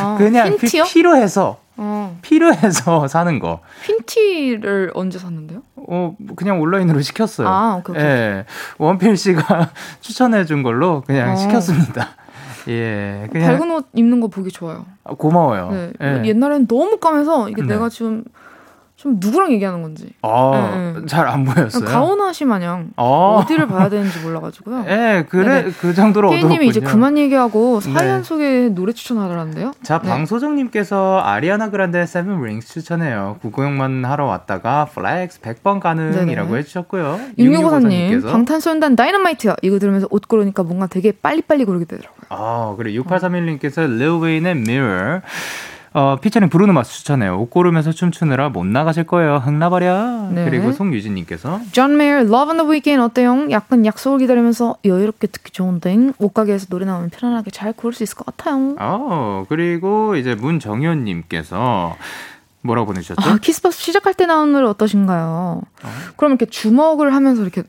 아, 0.00 0.14
그냥 0.16 0.56
피, 0.58 0.80
필요해서 0.82 1.58
어. 1.76 2.18
필요해서 2.22 3.08
사는 3.08 3.38
거. 3.40 3.60
흰티를 3.84 4.92
언제 4.94 5.18
샀는데요? 5.18 5.62
어, 5.76 6.14
그냥 6.36 6.60
온라인으로 6.60 7.00
시켰어요. 7.00 7.48
아, 7.48 7.76
오케이, 7.80 7.96
오케이. 7.96 8.04
예. 8.06 8.44
원필 8.78 9.16
씨가 9.16 9.70
추천해 10.00 10.44
준 10.44 10.62
걸로 10.62 11.00
그냥 11.00 11.32
어. 11.32 11.36
시켰습니다. 11.36 12.10
예. 12.68 13.28
그냥 13.30 13.58
밝은 13.58 13.70
옷 13.70 13.86
입는 13.94 14.20
거 14.20 14.28
보기 14.28 14.50
좋아요. 14.50 14.86
아, 15.04 15.14
고마워요. 15.14 15.70
네. 15.70 15.92
예. 16.00 16.22
옛날엔 16.24 16.66
너무 16.66 16.98
까매서 16.98 17.48
이게 17.48 17.62
네. 17.62 17.68
내가 17.68 17.88
지금 17.88 18.24
좀 19.02 19.16
누구랑 19.18 19.50
얘기하는 19.50 19.82
건지. 19.82 20.10
아, 20.22 20.92
네, 20.94 21.00
네. 21.00 21.06
잘안 21.06 21.44
보였어요. 21.44 21.84
가오나시 21.84 22.44
마냥 22.44 22.90
아. 22.94 23.02
어디를 23.02 23.66
봐야 23.66 23.88
되는지 23.88 24.20
몰라가지고요. 24.20 24.84
예, 24.86 25.26
그래 25.28 25.62
네네. 25.62 25.72
그 25.80 25.92
정도로 25.92 26.28
어두웠군요. 26.28 26.62
이제 26.62 26.78
그만 26.78 27.18
얘기하고 27.18 27.80
사연 27.80 28.18
네. 28.18 28.22
소개 28.22 28.68
노래 28.68 28.92
추천하더라는데요. 28.92 29.72
자, 29.82 29.98
네. 29.98 30.08
방소정님께서 30.08 31.18
아리아나 31.18 31.70
그란데 31.70 32.06
Seven 32.06 32.44
Rings 32.44 32.74
추천해요. 32.74 33.38
구경만 33.42 34.04
하러 34.04 34.26
왔다가 34.26 34.84
flex 34.84 35.40
100번 35.40 35.80
가능이라고 35.80 36.56
해주셨고요. 36.58 37.18
윤유고사님 37.38 38.22
방탄소년단 38.22 38.94
Dynamite요. 38.94 39.56
이거 39.62 39.80
들으면서 39.80 40.06
옷 40.10 40.28
고르니까 40.28 40.62
뭔가 40.62 40.86
되게 40.86 41.10
빨리빨리 41.10 41.64
고르게 41.64 41.86
되더라고요. 41.86 42.22
아, 42.28 42.74
그래 42.76 42.92
6831님께서 42.92 43.84
릴 43.98 44.16
웨인의 44.16 44.52
Mirror 44.52 45.22
어, 45.94 46.16
피처링 46.20 46.48
브루노 46.48 46.72
마스 46.72 46.92
추천해요. 46.92 47.38
옷 47.38 47.50
고르면서 47.50 47.92
춤추느라 47.92 48.48
못 48.48 48.64
나가실 48.64 49.04
거예요. 49.04 49.36
흥나버려. 49.36 50.30
네. 50.32 50.44
그리고 50.44 50.72
송유진님께서 50.72 51.60
존 51.72 51.96
메이어 51.96 52.20
Love 52.20 52.48
on 52.48 52.56
the 52.56 52.70
Weekend 52.70 53.02
어때요? 53.02 53.50
약간 53.50 53.84
약속을 53.84 54.20
기다리면서 54.20 54.76
여유롭게 54.84 55.26
듣기 55.26 55.50
좋은데 55.50 56.12
옷가게에서 56.18 56.66
노래 56.66 56.86
나오면 56.86 57.10
편안하게 57.10 57.50
잘 57.50 57.72
고를 57.72 57.92
수 57.92 58.02
있을 58.02 58.16
것 58.16 58.24
같아요. 58.24 58.74
어, 58.78 59.44
그리고 59.48 60.16
이제 60.16 60.34
문정현님께서 60.34 61.96
뭐라고 62.62 62.86
보내주셨죠? 62.86 63.28
아, 63.28 63.36
키스팝스 63.38 63.80
시작할 63.80 64.14
때 64.14 64.24
나온 64.24 64.52
노래 64.52 64.66
어떠신가요? 64.68 65.62
어? 65.82 65.88
그럼 66.16 66.32
이렇게 66.32 66.46
주먹을 66.46 67.12
하면서 67.14 67.42
이렇게 67.42 67.64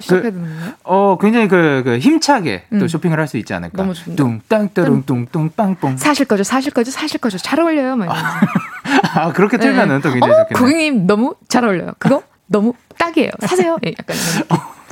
시작해야 0.00 0.30
되는 0.30 0.42
거예요? 0.48 0.72
어, 0.84 1.18
굉장히 1.20 1.48
그, 1.48 1.82
그 1.84 1.98
힘차게 1.98 2.64
음. 2.72 2.78
또 2.78 2.88
쇼핑을 2.88 3.18
할 3.18 3.26
수 3.28 3.36
있지 3.36 3.54
않을까. 3.54 3.76
너무 3.76 3.94
좋습니다. 3.94 4.24
뚱땅따릉 4.24 5.04
뚱뚱 5.06 5.50
빵뽕. 5.56 5.96
사실 5.96 6.26
거죠, 6.26 6.42
사실 6.42 6.72
거죠, 6.72 6.90
사실 6.90 7.20
거죠. 7.20 7.38
잘 7.38 7.60
어울려요, 7.60 7.96
막 7.96 8.08
아, 9.14 9.32
그렇게 9.32 9.56
네. 9.56 9.64
틀면은 9.66 10.00
또 10.00 10.10
굉장히 10.10 10.34
어, 10.34 10.38
좋겠네. 10.44 10.58
고객님 10.60 11.06
너무 11.06 11.34
잘 11.48 11.64
어울려요. 11.64 11.92
그거 11.98 12.22
너무 12.46 12.72
딱이에요. 12.98 13.30
사세요. 13.40 13.78
예, 13.86 13.94
약간 13.98 14.16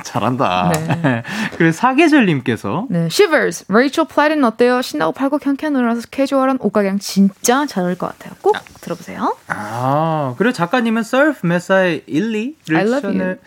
잘한다. 0.03 0.71
네. 0.73 1.23
그리고 1.57 1.71
사계절님께서 1.73 2.87
네, 2.89 3.05
Shivers, 3.07 3.65
레이첼 3.67 4.05
플래튼 4.05 4.43
어때요? 4.45 4.81
신나고 4.81 5.11
밝은 5.11 5.39
노래라서 5.71 6.03
캐주얼한 6.09 6.59
옷가게랑 6.61 6.99
진짜 6.99 7.65
잘 7.65 7.83
어울릴 7.83 7.97
것 7.97 8.07
같아요. 8.07 8.33
꼭 8.41 8.55
아. 8.55 8.61
들어보세요. 8.79 9.35
아, 9.47 10.35
그리고 10.37 10.53
작가님은 10.53 11.01
Surf 11.01 11.45
Mesa의 11.45 12.03
ily를 12.07 12.53
추천을, 12.65 13.39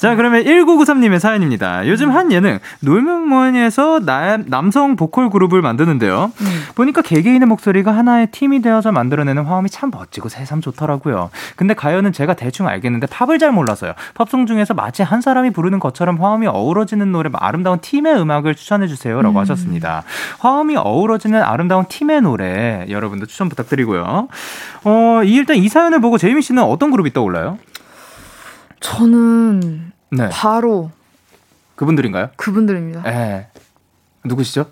자, 0.00 0.16
그러면 0.16 0.44
1993님의 0.44 1.18
사연입니다. 1.18 1.86
요즘 1.88 2.10
한 2.10 2.30
예능 2.32 2.58
놀면뭐니에서 2.80 4.00
남성 4.46 4.96
보컬 4.96 5.30
그룹을 5.30 5.62
만드는데요. 5.62 6.32
음. 6.40 6.62
보니까 6.74 7.02
개개인의 7.02 7.46
목소리가 7.48 7.96
하나의 7.96 8.28
팀이 8.28 8.60
되어서 8.62 8.92
만들어내는 8.92 9.44
화음이 9.44 9.70
참 9.70 9.90
멋지고 9.90 10.28
새삼 10.28 10.60
좋더라고요. 10.60 11.30
근데 11.56 11.74
가요는 11.74 12.12
제가 12.12 12.34
대충 12.34 12.66
알겠는데 12.66 13.06
팝을 13.06 13.38
잘 13.38 13.52
몰라서요. 13.52 13.94
팝송 14.14 14.46
중에서 14.46 14.74
마치 14.74 15.02
한 15.02 15.20
사람이 15.20 15.50
부르는 15.50 15.78
것처럼 15.78 16.22
화음이 16.22 16.46
어우러지는 16.46 17.10
노래 17.12 17.30
아름다운 17.32 17.78
팀의 17.80 18.20
음악을 18.20 18.54
추천해 18.54 18.86
주세요라고 18.86 19.38
음. 19.38 19.40
하셨습니다. 19.40 20.02
화음이 20.40 20.76
어우러지는 20.76 21.42
아름다운 21.42 21.86
팀의 21.88 22.22
노래 22.22 22.84
여러분도 22.88 23.26
추천 23.26 23.48
부탁드리고요. 23.48 24.28
어, 24.84 25.20
일단 25.24 25.56
이 25.56 25.68
사연을 25.68 26.00
보고 26.00 26.18
제이미 26.18 26.42
씨는 26.42 26.62
어떤 26.62 26.90
그룹이 26.94 27.12
떠올라요? 27.12 27.58
저는 28.78 29.90
네. 30.12 30.28
바로 30.30 30.92
그분들인가요? 31.74 32.30
그분들입니다. 32.36 33.02
네. 33.02 33.48
누구시죠? 34.24 34.66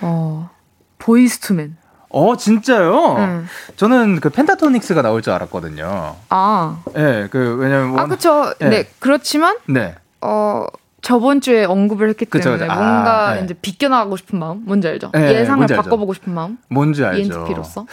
어, 0.00 0.50
보이스투맨. 0.98 1.76
어, 2.10 2.36
진짜요? 2.36 3.18
네. 3.18 3.42
저는 3.74 4.20
그 4.20 4.30
펜타토닉스가 4.30 5.02
나올 5.02 5.20
줄 5.20 5.32
알았거든요. 5.32 6.14
아. 6.28 6.82
예, 6.94 7.02
네, 7.02 7.28
그, 7.28 7.56
왜냐면. 7.56 7.98
아, 7.98 8.06
그쵸. 8.06 8.54
네. 8.60 8.68
네. 8.68 8.90
그렇지만. 9.00 9.56
네. 9.66 9.96
어, 10.20 10.64
저번 11.08 11.40
주에 11.40 11.64
언급을 11.64 12.10
했기 12.10 12.26
때문에 12.26 12.58
그쵸, 12.58 12.68
그쵸. 12.68 12.78
뭔가 12.78 13.28
아, 13.28 13.34
네. 13.36 13.44
이제 13.44 13.54
비껴나가고 13.54 14.18
싶은 14.18 14.38
마음 14.38 14.62
뭔지 14.66 14.88
알죠? 14.88 15.10
네, 15.14 15.36
예상을 15.36 15.56
뭔지 15.56 15.74
바꿔보고 15.74 16.12
싶은 16.12 16.34
마음 16.34 16.58
뭔지 16.68 17.02
알죠? 17.02 17.18
ENTP로서 17.18 17.86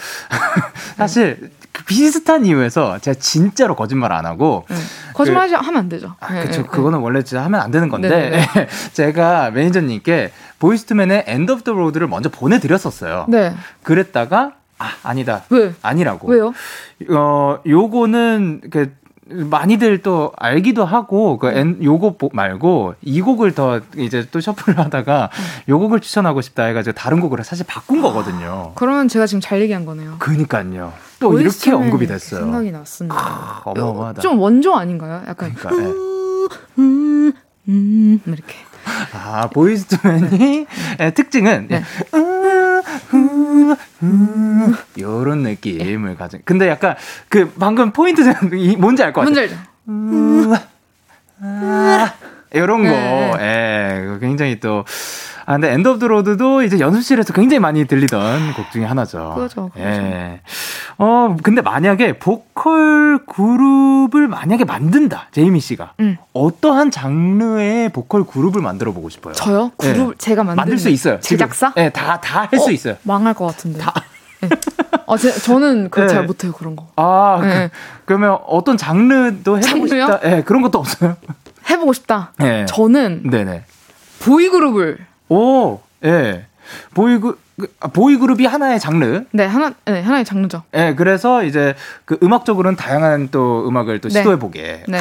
사실 0.98 1.50
그 1.72 1.82
비슷한 1.86 2.44
이유에서 2.44 2.98
제가 2.98 3.18
진짜로 3.18 3.74
거짓말 3.74 4.12
안 4.12 4.26
하고 4.26 4.66
네. 4.68 4.76
거짓말 5.14 5.48
그, 5.48 5.54
하면 5.54 5.76
안 5.78 5.88
되죠. 5.88 6.14
아, 6.20 6.26
그렇죠. 6.26 6.60
네, 6.60 6.68
그거는 6.68 6.98
원래 6.98 7.22
진짜 7.22 7.42
하면 7.42 7.58
안 7.58 7.70
되는 7.70 7.88
건데 7.88 8.46
제가 8.92 9.50
매니저님께 9.50 10.32
보이스투맨의 10.58 11.24
End 11.26 11.52
of 11.52 11.62
the 11.62 11.72
Road를 11.72 12.08
먼저 12.08 12.28
보내드렸었어요. 12.28 13.24
네. 13.30 13.54
그랬다가 13.82 14.56
아 14.76 14.90
아니다. 15.02 15.44
왜? 15.48 15.72
아니라고. 15.80 16.28
왜요? 16.28 16.52
어 17.08 17.60
요거는 17.66 18.60
그 18.70 18.92
많이들 19.28 20.02
또 20.02 20.32
알기도 20.36 20.84
하고 20.84 21.38
그 21.38 21.48
엔, 21.48 21.82
요곡 21.82 22.30
말고 22.32 22.94
이 23.02 23.20
곡을 23.20 23.52
더 23.52 23.80
이제 23.96 24.26
또 24.30 24.40
shuffle을 24.40 24.78
하다가 24.78 25.30
요 25.68 25.78
곡을 25.78 26.00
추천하고 26.00 26.40
싶다 26.40 26.64
해가지고 26.64 26.94
다른 26.94 27.20
곡으로 27.20 27.42
사실 27.42 27.66
바꾼 27.68 28.02
거거든요. 28.02 28.72
그러면 28.76 29.08
제가 29.08 29.26
지금 29.26 29.40
잘 29.40 29.60
얘기한 29.60 29.84
거네요. 29.84 30.16
그니까요. 30.18 30.92
또 31.18 31.38
이렇게 31.40 31.72
언급이 31.72 32.06
됐어요. 32.06 32.42
생각이 32.42 32.70
났습니다. 32.70 33.16
아, 33.18 33.62
어마어마하다. 33.64 34.22
좀 34.22 34.38
원조 34.38 34.74
아닌가요? 34.74 35.22
약간 35.26 35.52
그러니까, 35.54 35.70
네. 35.82 35.92
음, 36.78 37.32
음, 37.68 38.20
이렇게. 38.26 38.54
아 39.12 39.48
보이스투맨이 39.48 40.66
네. 40.98 41.10
특징은 41.12 41.66
네. 41.68 41.82
요런 44.98 45.38
느낌을 45.42 46.16
가진. 46.16 46.40
근데 46.44 46.68
약간 46.68 46.96
그 47.28 47.50
방금 47.58 47.92
포인트 47.92 48.22
뭔지 48.78 49.02
알 49.02 49.12
것 49.12 49.22
같아요. 49.22 49.34
뭔지 49.34 49.40
알죠? 49.40 49.56
음, 49.88 50.52
아, 51.40 52.12
이런 52.56 52.82
거, 52.82 52.88
네. 52.90 53.38
예, 53.40 54.18
굉장히 54.20 54.58
또 54.60 54.84
아, 55.48 55.52
근데 55.52 55.72
End 55.72 55.86
of 55.88 55.98
the 56.00 56.04
Road도 56.06 56.62
이제 56.62 56.80
연습실에서 56.80 57.32
굉장히 57.32 57.60
많이 57.60 57.84
들리던 57.84 58.54
곡 58.54 58.70
중에 58.72 58.84
하나죠. 58.84 59.32
그렇죠. 59.36 59.70
그렇죠. 59.72 60.00
예. 60.02 60.40
어, 60.98 61.36
근데 61.40 61.62
만약에 61.62 62.18
보컬 62.18 63.20
그룹을 63.26 64.26
만약에 64.26 64.64
만든다. 64.64 65.28
제이미 65.30 65.60
씨가. 65.60 65.92
음. 66.00 66.16
어떠한 66.32 66.90
장르의 66.90 67.90
보컬 67.90 68.24
그룹을 68.24 68.60
만들어 68.60 68.92
보고 68.92 69.08
싶어요? 69.08 69.34
저요? 69.34 69.70
그룹 69.76 70.14
예. 70.14 70.18
제가 70.18 70.42
만들 70.42 70.56
만들 70.56 70.78
수 70.78 70.88
있어요. 70.88 71.20
제작사? 71.20 71.72
예, 71.76 71.90
다 71.90 72.20
다 72.20 72.48
할 72.50 72.61
수 72.61 72.68
어, 72.68 72.72
있어요. 72.72 72.96
망할 73.04 73.32
것 73.34 73.46
같은데. 73.46 73.78
다 73.78 73.92
네. 74.40 74.48
어, 75.06 75.16
제, 75.16 75.30
저는 75.30 75.90
그걸 75.90 76.08
네. 76.08 76.14
잘 76.14 76.24
못해요, 76.24 76.52
그런 76.52 76.74
거. 76.74 76.88
아, 76.96 77.38
네. 77.40 77.70
그, 78.04 78.12
러면 78.14 78.38
어떤 78.48 78.76
장르도 78.76 79.58
해보고 79.58 79.86
장르요? 79.86 80.06
싶다? 80.06 80.20
예, 80.24 80.42
그런 80.42 80.62
것도 80.62 80.78
없어요? 80.80 81.16
해보고 81.68 81.92
싶다? 81.92 82.32
네. 82.38 82.66
저는 82.66 83.30
네네. 83.30 83.64
보이그룹을 84.20 84.98
오, 85.28 85.80
예. 86.04 86.46
보이그 86.94 87.38
아, 87.80 87.88
보이그룹이 87.88 88.44
하나의 88.44 88.78
장르. 88.78 89.24
네, 89.30 89.46
하나, 89.46 89.72
네, 89.86 90.00
하나의 90.00 90.24
장르죠. 90.24 90.62
네, 90.72 90.94
그래서 90.94 91.42
이제 91.42 91.74
그 92.04 92.18
음악적으로는 92.22 92.76
다양한 92.76 93.28
또 93.30 93.66
음악을 93.68 94.00
또 94.00 94.08
네. 94.08 94.18
시도해보게. 94.18 94.84
네. 94.88 94.98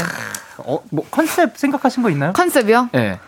어, 0.57 0.79
뭐 0.89 1.05
컨셉 1.11 1.57
생각하신 1.57 2.01
거 2.03 2.09
있나요? 2.09 2.33
컨셉이요? 2.33 2.89
네. 2.93 3.19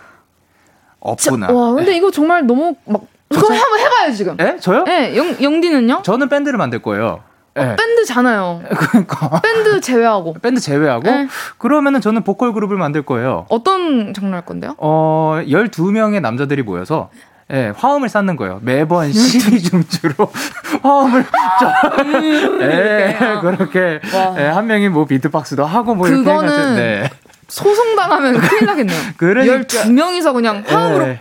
없구나. 1.00 1.52
와, 1.52 1.74
근데 1.74 1.92
네. 1.92 1.98
이거 1.98 2.10
정말 2.12 2.46
너무 2.46 2.76
막, 2.86 3.02
그거 3.30 3.54
한번 3.54 3.80
해봐요, 3.80 4.14
지금. 4.14 4.38
네? 4.38 4.58
저요? 4.60 4.84
네, 4.86 5.16
영, 5.18 5.36
영디는요? 5.42 6.02
저는 6.04 6.30
밴드를 6.30 6.58
만들 6.58 6.80
거예요. 6.82 7.22
네. 7.58 7.76
밴드잖아요. 7.76 8.62
그러니까. 8.70 9.42
밴드 9.42 9.82
제외하고. 9.82 10.34
밴드 10.42 10.62
제외하고? 10.62 11.02
네. 11.04 11.28
그러면은 11.58 12.02
저는 12.02 12.24
보컬 12.24 12.54
그룹을 12.54 12.78
만들 12.78 13.02
거예요. 13.04 13.46
어떤 13.50 14.14
장르 14.14 14.34
할 14.34 14.46
건데요? 14.46 14.76
어, 14.78 15.40
12명의 15.48 16.22
남자들이 16.22 16.62
모여서 16.64 17.10
예, 17.52 17.72
화음을 17.78 18.10
쌓는 18.10 18.36
거예요. 18.36 18.60
매번 18.62 19.10
시기 19.14 19.62
중주로 19.64 20.30
화음을 20.84 21.26
좀, 21.60 22.62
예, 22.62 23.18
그렇게, 23.42 24.00
예, 24.38 24.44
한 24.44 24.68
명이 24.68 24.90
뭐 24.90 25.06
비트박스도 25.06 25.66
하고 25.66 25.96
뭐 25.96 26.08
이렇게 26.08 26.30
해가지고, 26.30 26.76
네. 26.76 27.10
소송당하면 27.48 28.40
큰일 28.40 28.66
나겠네요. 28.66 29.00
그러니까. 29.16 29.64
12명이서 29.66 30.34
그냥 30.34 30.64
화음으로 30.68 31.08
예. 31.08 31.20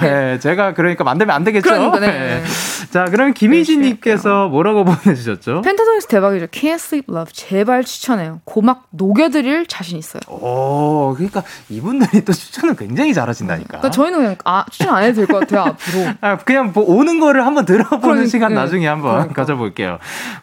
네, 0.00 0.38
제가 0.38 0.74
그러니까 0.74 1.04
만들면 1.04 1.34
안 1.34 1.44
되겠죠. 1.44 1.68
그러니까, 1.68 1.98
네. 2.00 2.06
네. 2.06 2.42
자, 2.90 3.06
그럼 3.06 3.32
김희진님께서 3.34 4.48
뭐라고 4.48 4.84
보내주셨죠? 4.86 5.62
펜타토닉스 5.62 6.06
대박이죠. 6.08 6.46
Can't 6.46 6.74
Sleep 6.74 7.06
Love 7.10 7.32
제발 7.32 7.82
추천해요. 7.84 8.40
고막 8.44 8.84
녹여드릴 8.90 9.66
자신 9.66 9.98
있어요. 9.98 10.20
오, 10.28 11.14
그러니까 11.14 11.42
이분들이 11.68 12.24
또 12.24 12.32
추천을 12.32 12.76
굉장히 12.76 13.12
잘하신다니까. 13.14 13.68
그러니까 13.78 13.90
저희는 13.90 14.18
그냥 14.20 14.36
아 14.44 14.64
추천 14.70 14.94
안 14.94 15.02
해도 15.02 15.16
될 15.16 15.26
것 15.26 15.40
같아요 15.40 15.62
앞으로. 15.74 16.10
아, 16.20 16.36
그냥 16.38 16.70
뭐 16.72 16.84
오는 16.86 17.18
거를 17.18 17.44
한번 17.44 17.64
들어보는 17.64 18.00
그러니까, 18.00 18.26
시간 18.28 18.50
네. 18.50 18.54
나중에 18.60 18.86
한번 18.86 19.12
그러니까. 19.12 19.34
가져볼게요. 19.34 19.98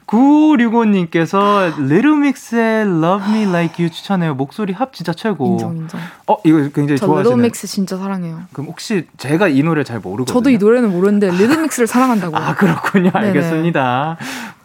9565님께서 0.08 1.74
리루믹스의 1.88 2.82
Love 2.86 3.30
Me 3.34 3.44
Like 3.48 3.84
You 3.84 3.90
추천해요. 3.92 4.34
목소리 4.36 4.74
합 4.74 4.94
진짜 4.94 5.14
최고. 5.14 5.54
인정 5.54 5.76
인정. 5.78 6.00
어 6.28 6.38
이거 6.44 6.58
굉장히 6.74 6.98
좋아하시는. 7.00 7.24
리루믹스 7.38 7.68
진짜 7.68 7.98
사랑해요. 7.98 8.42
그럼 8.54 8.68
혹시 8.68 9.08
제가 9.22 9.50
이 9.50 9.62
노래 9.62 9.84
잘 9.84 10.00
모르거든요. 10.00 10.34
저도 10.34 10.50
이 10.50 10.58
노래는 10.58 10.90
모르는데 10.90 11.30
Little 11.30 11.55
Mix를 11.55 11.86
사랑한다고. 11.86 12.36
아 12.36 12.56
그렇군요. 12.56 13.12
알겠습니다. 13.14 14.18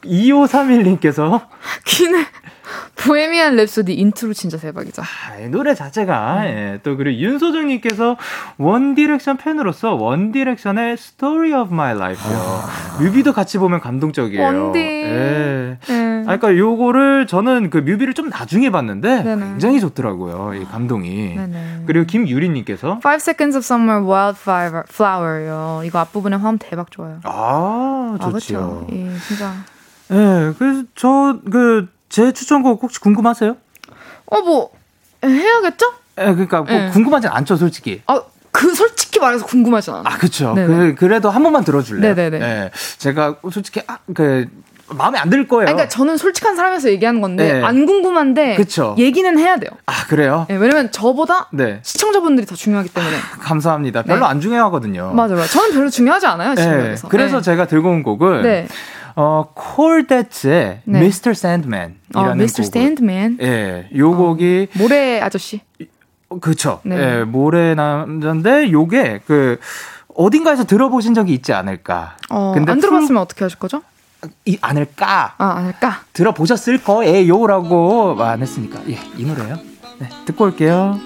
2531님께서 0.03 1.43
퀸의 1.85 2.25
Bohemian 3.07 3.57
Rhapsody 3.57 3.99
intro 3.99 4.33
진짜 4.33 4.57
대박이죠. 4.57 5.03
아, 5.03 5.39
이 5.39 5.49
노래 5.49 5.75
자체가 5.75 6.41
음. 6.41 6.45
예, 6.45 6.81
또 6.83 6.97
그리고 6.97 7.19
윤소정님께서 7.21 8.17
원 8.59 8.95
디렉션 8.95 9.37
팬으로서 9.37 9.95
원 9.95 10.33
디렉션의 10.33 10.95
Story 10.95 11.61
of 11.61 11.73
My 11.73 11.95
Life요. 11.95 12.37
아. 12.37 12.99
뮤비도 13.01 13.33
같이 13.33 13.59
보면 13.59 13.81
감동적이에요. 13.81 14.43
원디. 14.43 14.79
예. 14.81 15.79
네. 15.87 16.23
아, 16.27 16.37
그러니까 16.37 16.57
요거를 16.57 17.27
저는 17.27 17.71
그 17.71 17.79
뮤비를 17.79 18.15
좀 18.15 18.29
나중에 18.29 18.71
봤는데 18.71 19.23
네네. 19.23 19.45
굉장히 19.47 19.81
좋더라고요. 19.81 20.55
이 20.55 20.65
감동이. 20.65 21.37
네네. 21.37 21.83
그리고 21.87 22.07
김유리님께서 22.07 22.99
Five 23.03 23.21
Seconds 23.23 23.57
of 23.57 23.65
Summer 23.65 24.05
Wildflower요. 24.05 25.83
이거 25.85 25.99
앞부분에 26.01 26.37
화음 26.37 26.59
대박 26.59 26.91
좋아요. 26.91 27.21
아, 27.25 28.17
좋죠. 28.21 28.27
아, 28.27 28.31
그렇죠. 28.31 28.87
예, 28.93 29.11
진짜. 29.27 29.53
예, 30.11 30.15
네, 30.15 30.53
그래서 30.59 30.83
저 30.95 31.41
그 31.51 31.89
제 32.17 32.33
추천곡 32.33 32.83
혹시 32.83 32.99
궁금하세요? 32.99 33.57
어, 34.25 34.41
뭐, 34.41 34.71
해야겠죠? 35.23 35.93
예, 36.19 36.25
그러니까 36.33 36.63
뭐 36.63 36.73
네. 36.73 36.89
궁금하지 36.89 37.29
않죠, 37.29 37.57
솔직히. 37.57 38.01
아, 38.07 38.23
그 38.51 38.75
솔직히 38.75 39.21
말해서 39.21 39.45
궁금하지 39.45 39.91
않아. 39.91 40.03
아, 40.07 40.17
그쵸. 40.17 40.55
그, 40.55 40.95
그래도 40.97 41.29
한 41.29 41.43
번만 41.43 41.63
들어줄래요? 41.63 42.15
네네네. 42.15 42.41
예, 42.41 42.71
제가 42.97 43.37
솔직히, 43.53 43.83
아, 43.87 43.99
그, 44.15 44.47
마음에 44.89 45.19
안 45.19 45.29
들 45.29 45.47
거예요. 45.47 45.67
아니, 45.69 45.75
그러니까 45.75 45.91
저는 45.91 46.17
솔직한 46.17 46.57
사람에서 46.57 46.89
얘기하는 46.89 47.21
건데 47.21 47.53
네. 47.53 47.63
안 47.63 47.85
궁금한데 47.85 48.55
그쵸. 48.55 48.95
얘기는 48.97 49.37
해야 49.39 49.59
돼요. 49.59 49.71
아 49.85 50.07
그래요? 50.07 50.47
네, 50.49 50.55
왜냐면 50.57 50.91
저보다 50.93 51.49
네. 51.53 51.81
시청자분들이 51.83 52.47
더 52.47 52.55
중요하기 52.55 52.91
때문에. 52.91 53.15
아, 53.17 53.39
감사합니다. 53.41 54.05
별로 54.05 54.21
네. 54.21 54.27
안 54.27 54.41
중요하거든요. 54.41 55.13
맞아요. 55.13 55.45
저는 55.45 55.73
별로 55.73 55.91
중요하지 55.91 56.27
않아요. 56.27 56.55
지금 56.55 56.95
네. 56.95 56.95
그래서 57.09 57.41
제가 57.43 57.67
들고 57.67 57.91
온 57.91 58.03
곡은 58.05 58.43
어, 59.17 59.49
콜데츠의 59.55 60.81
네. 60.85 60.99
Mr. 60.99 61.31
Sandman이라는 61.31 61.97
어, 62.15 62.33
Mr. 62.33 62.63
Sandman. 62.63 63.39
예, 63.41 63.89
요 63.97 64.13
어, 64.13 64.17
곡이 64.17 64.69
모래 64.79 65.21
아저씨. 65.21 65.61
그렇죠. 66.41 66.81
네. 66.85 67.21
예, 67.21 67.25
모래 67.25 67.75
남자인데 67.75 68.71
요게 68.71 69.23
그 69.27 69.59
어딘가에서 70.15 70.65
들어보신 70.65 71.15
적이 71.15 71.33
있지 71.33 71.55
않을까. 71.55 72.17
어, 72.29 72.53
근데 72.55 72.73
안 72.73 72.81
들어봤으면 72.81 73.21
어떻게 73.23 73.45
하실 73.45 73.59
거죠? 73.59 73.83
이 74.45 74.59
않을까? 74.61 75.35
아, 75.39 75.47
않을까? 75.59 76.03
들어보셨을 76.13 76.83
거예요라고 76.83 78.17
안 78.23 78.43
했으니까. 78.43 78.81
예, 78.89 78.99
이 79.17 79.25
노래요. 79.25 79.59
네, 79.99 80.09
듣고 80.27 80.45
올게요. 80.45 81.01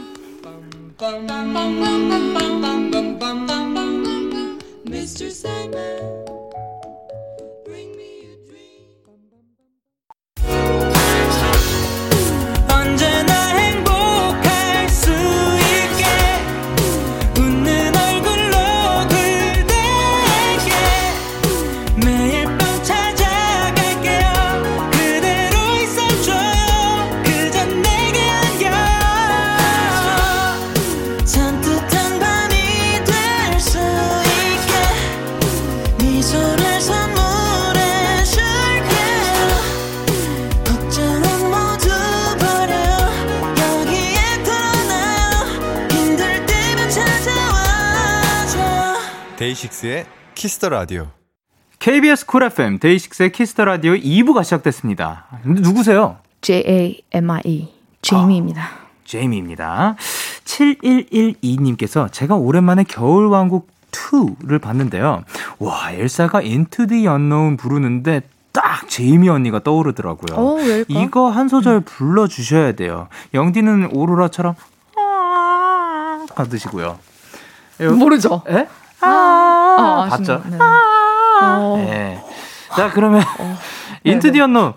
데이식스의 49.60 50.06
키스 50.34 50.57
더 50.57 50.70
라디오. 50.70 51.08
KBS 51.78 52.26
쿨 52.26 52.44
FM 52.44 52.78
데이식스의 52.78 53.32
키스 53.32 53.52
더 53.52 53.64
라디오 53.64 53.92
2부가 53.92 54.44
시작됐습니다. 54.44 55.26
근데 55.42 55.60
누구세요? 55.60 56.16
J 56.40 56.64
A 56.66 57.02
M 57.12 57.30
I 57.30 57.40
E 57.44 57.68
제이미입니다. 58.00 58.62
아, 58.62 58.86
제이미입니다. 59.04 59.96
7112님께서 60.44 62.10
제가 62.10 62.36
오랜만에 62.36 62.84
겨울 62.84 63.26
왕국 63.26 63.68
2를 63.90 64.60
봤는데요. 64.60 65.24
와, 65.58 65.92
엘사가 65.92 66.40
Into 66.40 66.86
the 66.86 67.06
Unknown 67.06 67.56
부르는데 67.56 68.22
딱 68.52 68.88
제이미 68.88 69.28
언니가 69.28 69.58
떠오르더라고요. 69.62 70.38
오, 70.38 70.58
어, 70.58 70.84
이거 70.88 71.28
한 71.28 71.48
소절 71.48 71.76
음. 71.76 71.82
불러 71.84 72.26
주셔야 72.26 72.72
돼요. 72.72 73.08
영디는 73.34 73.90
오로라처럼 73.92 74.54
하드시고요. 76.34 76.98
모르죠? 77.98 78.42
예? 78.50 78.68
아, 79.00 80.06
아, 80.06 80.08
봤죠? 80.10 80.42
네. 80.46 80.58
아~ 80.60 81.74
네. 81.76 82.24
자, 82.76 82.90
그러면 82.90 83.22
어. 83.38 83.56
인투 84.04 84.32
디 84.32 84.40
언노. 84.40 84.74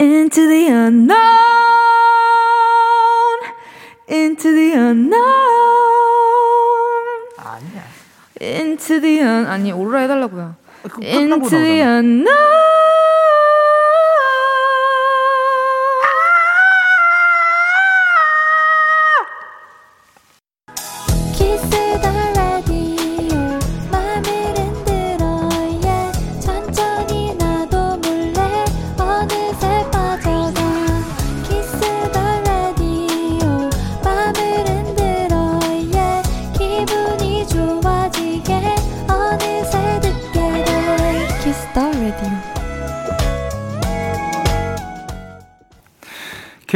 Into 0.00 0.48
the 0.48 0.66
unknown. 0.68 1.18
Into 4.08 4.50
the 4.52 4.72
unknown. 4.72 5.18
아니야. 7.36 7.82
Into 8.40 9.00
the 9.00 9.20
un 9.20 9.46
아니 9.46 9.72
오로라 9.72 10.00
해달라고요. 10.00 10.54
Into 11.02 11.48
the 11.48 11.80
unknown. 11.80 13.07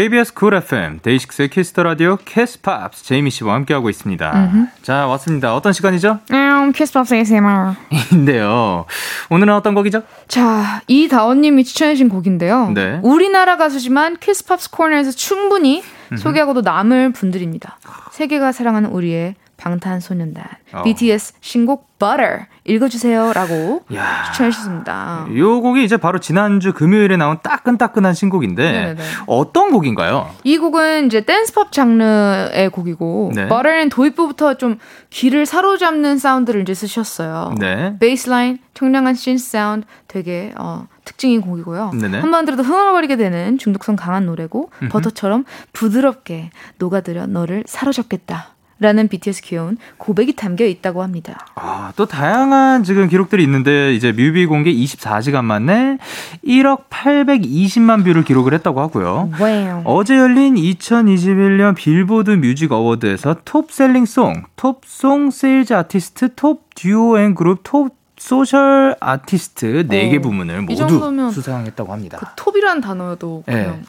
KBS 0.02 0.34
쿨 0.34 0.54
FM 0.54 0.98
데이식스의 1.00 1.48
키스 1.50 1.72
더 1.72 1.84
라디오 1.84 2.16
키스팝스 2.24 3.04
제이미 3.04 3.30
씨와 3.30 3.54
함께하고 3.54 3.88
있습니다. 3.88 4.32
음흠. 4.32 4.66
자 4.82 5.06
왔습니다. 5.06 5.54
어떤 5.54 5.72
시간이죠? 5.72 6.18
음, 6.32 6.72
키스팝스 6.72 7.14
ASMR. 7.14 7.74
인데요. 8.10 8.86
오늘은 9.30 9.54
어떤 9.54 9.76
곡이죠? 9.76 10.02
자 10.26 10.82
이다원님이 10.88 11.62
추천해주신 11.62 12.08
곡인데요. 12.08 12.72
네. 12.74 12.98
우리나라 13.04 13.56
가수지만 13.56 14.16
키스팝스 14.18 14.72
코너에서 14.72 15.12
충분히 15.12 15.84
음흠. 16.10 16.20
소개하고도 16.20 16.62
남을 16.62 17.12
분들입니다. 17.12 17.78
세계가 18.10 18.50
사랑하는 18.50 18.90
우리의 18.90 19.36
방탄소년단 19.62 20.44
어. 20.72 20.82
BTS 20.82 21.34
신곡 21.40 21.92
Butter 21.98 22.46
읽어주세요라고 22.64 23.82
추천해주셨습니다. 24.26 25.26
이 25.30 25.40
곡이 25.40 25.84
이제 25.84 25.96
바로 25.96 26.18
지난주 26.18 26.72
금요일에 26.72 27.16
나온 27.16 27.38
따끈따끈한 27.42 28.12
신곡인데 28.14 28.72
네네네. 28.72 29.02
어떤 29.26 29.70
곡인가요? 29.70 30.30
이 30.42 30.58
곡은 30.58 31.06
이제 31.06 31.20
댄스팝 31.20 31.70
장르의 31.70 32.70
곡이고 32.70 33.32
네. 33.36 33.46
Butter는 33.46 33.88
도입부부터 33.88 34.54
좀 34.54 34.78
귀를 35.10 35.46
사로잡는 35.46 36.18
사운드를 36.18 36.62
이제 36.62 36.74
쓰셨어요. 36.74 37.54
네. 37.58 37.96
베이스라인, 38.00 38.58
청량한 38.74 39.14
synth 39.14 39.50
사운드 39.50 39.86
되게 40.08 40.52
어, 40.58 40.88
특징인 41.04 41.40
곡이고요. 41.40 41.92
한번 42.20 42.44
들어도 42.46 42.64
흥얼거리게 42.64 43.16
되는 43.16 43.58
중독성 43.58 43.94
강한 43.94 44.26
노래고. 44.26 44.70
버터처럼 44.90 45.44
부드럽게 45.72 46.50
녹아들여 46.78 47.26
너를 47.26 47.62
사로잡겠다. 47.66 48.54
라는 48.82 49.06
BTS 49.06 49.42
귀여운 49.42 49.78
고백이 49.96 50.34
담겨 50.34 50.64
있다고 50.64 51.02
합니다. 51.04 51.46
아, 51.54 51.92
또 51.94 52.06
다양한 52.06 52.82
지금 52.82 53.08
기록들이 53.08 53.42
있는데 53.44 53.94
이제 53.94 54.10
뮤비 54.10 54.44
공개 54.44 54.72
24시간 54.72 55.44
만에 55.44 55.98
1억 56.44 56.88
820만 56.90 58.04
뷰를 58.04 58.24
기록을 58.24 58.54
했다고 58.54 58.80
하고요. 58.80 59.30
와우. 59.40 59.82
어제 59.84 60.18
열린 60.18 60.56
2021년 60.56 61.76
빌보드 61.76 62.32
뮤직 62.32 62.72
어워드에서 62.72 63.36
Top 63.44 63.62
Selling 63.62 64.04
Song, 64.04 64.42
Top 64.56 64.88
Song 64.88 65.30
Sales 65.30 65.72
Artist, 65.74 66.34
Top 66.34 66.74
Duo 66.74 67.18
and 67.20 67.36
Group, 67.36 67.60
Top 67.62 68.02
Social 68.18 68.94
Artist 69.00 69.86
4개 69.88 70.18
어, 70.18 70.22
부문을 70.22 70.62
모두 70.62 71.30
수상했다고 71.32 71.92
합니다. 71.92 72.18
그 72.18 72.26
톱이라는 72.36 72.80
단어도 72.80 73.42
네. 73.46 73.64
그냥 73.64 73.82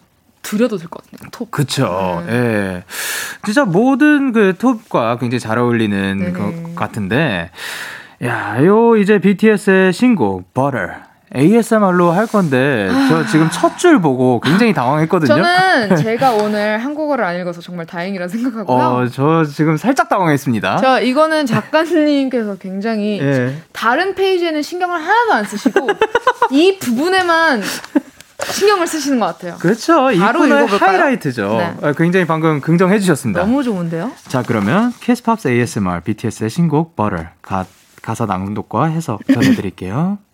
드려도 0.44 0.78
될 0.78 0.88
것 0.90 1.04
같아요. 1.10 1.30
톱. 1.32 1.50
그쵸. 1.50 2.24
네. 2.28 2.34
예. 2.34 2.84
진짜 3.44 3.66
모든 3.66 4.32
그 4.32 4.54
톱과 4.58 5.18
굉장히 5.18 5.40
잘 5.40 5.58
어울리는 5.58 6.20
네네. 6.20 6.32
것 6.34 6.76
같은데, 6.76 7.50
야, 8.24 8.64
요 8.64 8.96
이제 8.98 9.18
BTS의 9.20 9.92
신곡, 9.94 10.54
Butter. 10.54 10.92
ASMR로 11.36 12.12
할 12.12 12.28
건데, 12.28 12.88
저 13.10 13.22
아. 13.24 13.26
지금 13.26 13.50
첫 13.50 13.76
줄 13.78 14.00
보고 14.00 14.40
굉장히 14.40 14.72
당황했거든요. 14.72 15.28
저는 15.28 15.96
제가 15.98 16.34
오늘 16.34 16.78
한국어를 16.78 17.24
안 17.26 17.40
읽어서 17.42 17.60
정말 17.60 17.88
다행이라 17.88 18.28
생각하고요. 18.28 18.78
어, 18.78 19.08
저 19.08 19.44
지금 19.44 19.76
살짝 19.76 20.10
당황했습니다. 20.10 20.78
저 20.78 21.02
이거는 21.02 21.48
작가님께서 21.48 22.58
굉장히 22.58 23.20
예. 23.20 23.56
다른 23.72 24.14
페이지에는 24.14 24.62
신경을 24.62 24.96
하나도 24.96 25.34
안 25.34 25.44
쓰시고, 25.46 25.88
이 26.52 26.78
부분에만 26.80 27.64
신경을 28.52 28.88
쓰시는 28.88 29.20
것 29.20 29.26
같아요. 29.28 29.56
그렇죠. 29.60 30.10
바로 30.20 30.46
읽어볼까요? 30.46 30.90
하이라이트죠. 30.90 31.58
네. 31.58 31.74
아, 31.82 31.94
굉장히 31.94 32.26
방금 32.26 32.62
긍정해 32.62 33.00
주셨습니다. 33.00 33.42
너무 33.42 33.64
좋은데요? 33.64 34.12
자, 34.28 34.44
그러면 34.46 34.94
캐스팝스 35.00 35.48
ASMR 35.50 36.02
BTS의 36.02 36.50
신곡 36.50 36.96
Butter 36.96 37.30
가, 37.42 37.66
가사 38.02 38.26
낭독과 38.26 38.86
해석 38.86 39.22
전해드릴게요. 39.32 40.18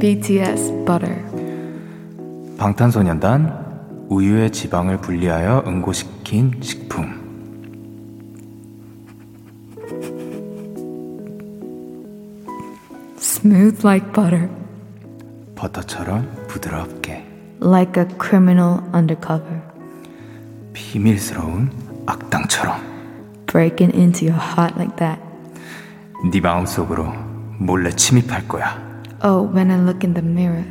BTS 0.00 0.84
Butter 0.86 1.24
방탄소년단 2.56 4.06
우유의 4.08 4.52
지방을 4.52 4.98
분리하여 5.00 5.64
응고시킨 5.66 6.60
식품 6.60 7.17
Smooth 13.28 13.84
like 13.84 14.10
butter. 14.14 14.48
버터처럼 15.54 16.46
부드럽게. 16.48 17.26
Like 17.60 18.02
a 18.02 18.08
criminal 18.18 18.80
undercover. 18.94 19.60
비밀스러운 20.72 21.70
악당처럼. 22.06 22.80
Breaking 23.44 23.94
into 23.94 24.26
your 24.26 24.42
heart 24.42 24.76
like 24.80 24.96
that. 24.96 25.20
네 26.32 26.40
마음속으로 26.40 27.12
몰래 27.58 27.90
침입할 27.90 28.48
거야. 28.48 28.80
Oh, 29.22 29.46
when 29.54 29.70
I 29.70 29.78
look 29.78 30.06
in 30.06 30.14
the 30.14 30.26
mirror. 30.26 30.64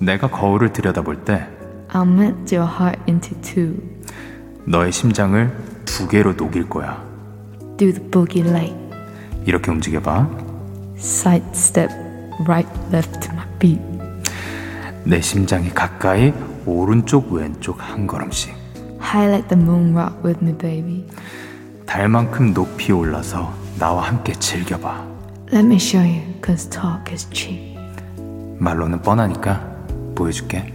내가 0.00 0.30
거울을 0.30 0.72
들여다볼 0.72 1.26
때 1.26 1.46
I'll 1.90 2.10
melt 2.10 2.56
your 2.56 2.66
heart 2.66 2.98
into 3.06 3.38
two. 3.42 3.76
너의 4.64 4.90
심장을 4.90 5.54
두 5.84 6.08
개로 6.08 6.32
녹일 6.32 6.66
거야. 6.70 7.04
Do 7.76 7.92
the 7.92 8.10
boogie 8.10 8.48
light. 8.48 8.74
이렇게 9.44 9.70
움직여봐. 9.70 10.43
Side 10.98 11.44
step 11.54 11.90
right 12.46 12.68
left 12.92 13.28
my 13.32 13.46
beat. 13.58 13.80
내 15.04 15.20
심장이 15.20 15.70
가까이 15.70 16.32
오른쪽 16.66 17.30
왼쪽 17.32 17.78
한 17.80 18.06
걸음씩. 18.06 18.54
Highlight 19.00 19.48
the 19.48 19.62
moon 19.62 19.94
rock 19.96 20.16
with 20.24 20.42
me, 20.42 20.56
baby. 20.56 21.06
달만큼 21.86 22.54
높이 22.54 22.90
올라서 22.92 23.52
나와 23.78 24.08
함께 24.08 24.32
즐겨봐. 24.32 25.06
Let 25.52 25.66
me 25.66 25.76
show 25.76 26.02
you, 26.02 26.22
cause 26.44 26.68
talk 26.68 27.12
is 27.12 27.28
cheap. 27.30 27.78
말로는 28.58 29.02
뻔하니까 29.02 29.60
보여줄게. 30.14 30.72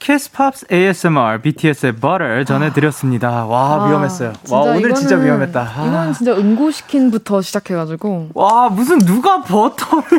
캐스팝스 0.00 0.66
ASMR 0.72 1.40
BTS의 1.42 1.92
Butter 1.92 2.44
전해드렸습니다. 2.44 3.44
와 3.46 3.74
아, 3.74 3.88
위험했어요. 3.88 4.32
와 4.50 4.60
오늘 4.62 4.80
이거는, 4.80 4.94
진짜 4.96 5.16
위험했다. 5.16 5.60
아. 5.60 5.86
이건 5.86 6.12
진짜 6.14 6.32
응고시킨부터 6.34 7.42
시작해가지고 7.42 8.30
와 8.34 8.68
무슨 8.70 8.98
누가 8.98 9.42
버터를 9.42 10.18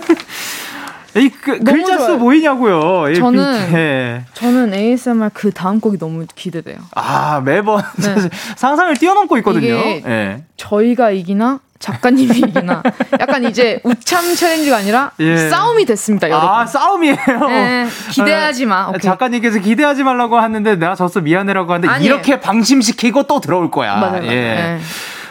이 1.18 1.30
그, 1.30 1.60
글자 1.60 1.98
수 1.98 2.18
보이냐고요. 2.20 3.14
저는 3.16 3.74
예. 3.74 4.26
저는 4.34 4.74
ASMR 4.74 5.32
그 5.34 5.52
다음 5.52 5.82
곡이 5.82 5.98
너무 5.98 6.26
기대돼요. 6.36 6.78
아 6.96 7.42
매번 7.42 7.84
네. 7.98 8.16
상상을 8.56 8.96
뛰어넘고 8.96 9.38
있거든요. 9.40 9.74
예. 9.76 10.44
저희가 10.56 11.12
이기나 11.12 11.60
작가님이 11.82 12.38
이기나 12.38 12.82
약간 13.20 13.44
이제 13.44 13.82
우참 13.84 14.34
챌린지가 14.34 14.78
아니라 14.78 15.12
예. 15.20 15.50
싸움이 15.50 15.86
됐습니다, 15.86 16.30
여러분. 16.30 16.50
아, 16.50 16.66
싸움이에요? 16.66 17.16
네, 17.50 17.88
기대하지 18.12 18.66
마. 18.68 18.88
오케이. 18.88 19.02
작가님께서 19.02 19.60
기대하지 19.60 20.04
말라고 20.04 20.38
하는데 20.38 20.76
내가 20.76 20.96
졌어 20.96 21.20
미안해라고 21.20 21.74
하는데 21.74 21.94
아니에요. 21.94 22.14
이렇게 22.14 22.40
방심시키고 22.40 23.24
또 23.24 23.42
들어올 23.42 23.70
거야. 23.72 23.98
맞아요. 23.98 24.24
예. 24.26 24.30
네. 24.30 24.80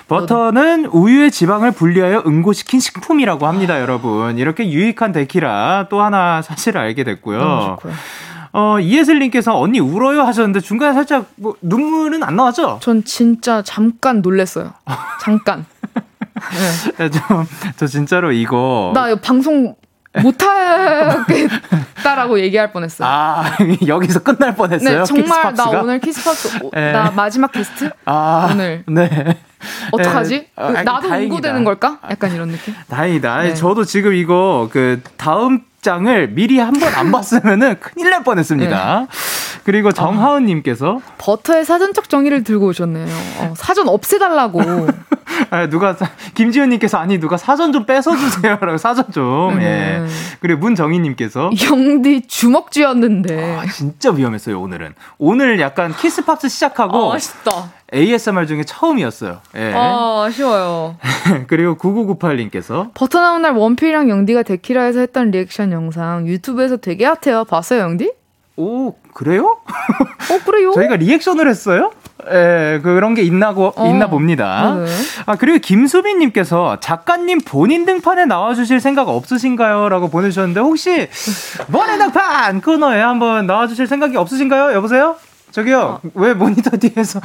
버터는 0.08 0.86
우유의 0.86 1.30
지방을 1.30 1.70
분리하여 1.70 2.24
응고시킨 2.26 2.80
식품이라고 2.80 3.46
합니다, 3.46 3.74
아. 3.74 3.80
여러분. 3.80 4.38
이렇게 4.38 4.68
유익한 4.68 5.12
데키라 5.12 5.86
또 5.88 6.02
하나 6.02 6.42
사실을 6.42 6.80
알게 6.80 7.04
됐고요. 7.04 7.78
어, 8.52 8.80
이예슬님께서 8.80 9.56
언니 9.56 9.78
울어요 9.78 10.22
하셨는데 10.22 10.58
중간에 10.58 10.92
살짝 10.92 11.26
뭐 11.36 11.54
눈물은 11.62 12.24
안 12.24 12.34
나왔죠? 12.34 12.80
전 12.82 13.04
진짜 13.04 13.62
잠깐 13.62 14.20
놀랬어요. 14.22 14.72
잠깐. 15.20 15.64
네. 16.98 17.10
저, 17.10 17.20
저 17.76 17.86
진짜로 17.86 18.32
이거. 18.32 18.92
나 18.94 19.14
방송 19.16 19.74
못하겠다라고 20.22 22.40
얘기할 22.40 22.72
뻔했어요. 22.72 23.08
아 23.08 23.44
여기서 23.86 24.22
끝날 24.22 24.54
뻔했어요. 24.54 24.98
네, 25.00 25.04
정말 25.04 25.24
키스팝스가? 25.26 25.70
나 25.72 25.80
오늘 25.80 25.98
키스팝스 26.00 26.58
네. 26.72 26.92
나 26.92 27.10
마지막 27.14 27.52
게스트 27.52 27.90
아, 28.04 28.48
오늘. 28.52 28.84
네. 28.88 29.38
어떡하지? 29.92 30.38
네. 30.38 30.48
아, 30.56 30.82
나도 30.82 31.08
우고되는 31.08 31.64
걸까? 31.64 31.98
약간 32.10 32.32
이런 32.34 32.48
느낌. 32.50 32.74
다행이다. 32.88 33.42
네. 33.42 33.54
저도 33.54 33.84
지금 33.84 34.14
이거 34.14 34.68
그 34.72 35.00
다음 35.16 35.62
장을 35.82 36.28
미리 36.30 36.58
한 36.58 36.74
번 36.74 36.92
안 36.94 37.12
봤으면은 37.12 37.76
큰일 37.80 38.10
날 38.10 38.22
뻔했습니다. 38.24 39.00
네. 39.00 39.06
그리고 39.64 39.92
정하은님께서 39.92 41.00
아, 41.06 41.12
버터의 41.18 41.64
사전적 41.64 42.08
정의를 42.08 42.42
들고 42.44 42.66
오셨네요. 42.68 43.06
어, 43.38 43.54
사전 43.56 43.88
없애달라고. 43.88 44.60
아, 45.50 45.68
누가 45.68 45.96
김지현님께서 46.34 46.98
아니 46.98 47.18
누가 47.18 47.36
사전 47.36 47.72
좀 47.72 47.86
뺏어 47.86 48.16
주세요라고 48.16 48.78
사전 48.78 49.10
좀. 49.12 49.58
네. 49.58 49.64
예. 50.02 50.06
그리고 50.40 50.60
문정희님께서 50.60 51.50
영디 51.70 52.26
주먹 52.28 52.70
쥐었는데. 52.70 53.56
아, 53.58 53.66
진짜 53.66 54.10
위험했어요 54.10 54.60
오늘은. 54.60 54.94
오늘 55.18 55.60
약간 55.60 55.94
키스팝스 55.94 56.48
시작하고. 56.48 57.12
아, 57.12 57.16
아쉽다. 57.16 57.70
ASMR 57.92 58.46
중에 58.46 58.62
처음이었어요. 58.64 59.40
예. 59.56 59.72
아, 59.74 60.24
아쉬워요. 60.26 60.96
그리고 61.48 61.76
9998님께서 61.76 62.90
버터 62.94 63.20
나온 63.20 63.42
날 63.42 63.52
원필이랑 63.54 64.08
영디가 64.08 64.44
데키라에서 64.44 65.00
했던 65.00 65.30
리액션 65.30 65.72
영상 65.72 66.26
유튜브에서 66.26 66.76
되게 66.76 67.04
핫해요. 67.04 67.44
봤어요, 67.44 67.80
영디? 67.80 68.12
오, 68.56 68.94
그래요? 69.14 69.58
어, 69.66 70.38
그래요? 70.44 70.72
저희가 70.74 70.96
리액션을 70.96 71.48
했어요? 71.48 71.92
예, 72.30 72.80
그런 72.82 73.14
게 73.14 73.22
있나고 73.22 73.72
어. 73.76 73.86
있나 73.86 74.08
봅니다. 74.08 74.74
네. 74.78 74.86
아 75.26 75.36
그리고 75.36 75.58
김수빈님께서 75.58 76.80
작가님 76.80 77.40
본인 77.42 77.84
등판에 77.84 78.26
나와주실 78.26 78.80
생각 78.80 79.08
없으신가요?라고 79.08 80.08
보내주셨는데 80.08 80.60
혹시 80.60 81.08
번외 81.72 81.98
등판 81.98 82.60
코너에 82.60 83.00
한번 83.00 83.46
나와주실 83.46 83.86
생각이 83.86 84.16
없으신가요? 84.16 84.72
여보세요? 84.74 85.16
저기요, 85.52 85.80
어. 85.80 86.00
왜 86.14 86.32
모니터 86.32 86.76
뒤에서 86.76 87.20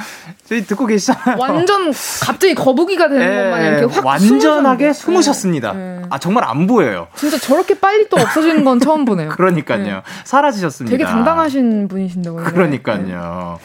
저희 0.50 0.66
듣고 0.66 0.88
계시잖아요. 0.88 1.38
완전 1.38 1.94
갑자기 2.24 2.56
거북이가 2.56 3.08
되는 3.08 3.22
예, 3.22 3.44
것만 3.44 3.64
이렇게 3.64 3.96
확 3.96 4.04
완전하게 4.04 4.94
숨으셨습니다. 4.94 5.74
예. 5.76 6.02
아 6.10 6.18
정말 6.18 6.44
안 6.46 6.66
보여요. 6.66 7.08
진짜 7.16 7.38
저렇게 7.38 7.76
빨리 7.80 8.10
또 8.10 8.18
없어지는 8.18 8.64
건 8.64 8.80
처음 8.80 9.06
보네요. 9.06 9.30
그러니까요, 9.38 9.86
예. 9.86 10.02
사라지셨습니다. 10.24 10.98
되게 10.98 11.08
당당하신 11.08 11.88
분이신데 11.88 12.30
원래. 12.32 12.50
그러니까요. 12.50 13.60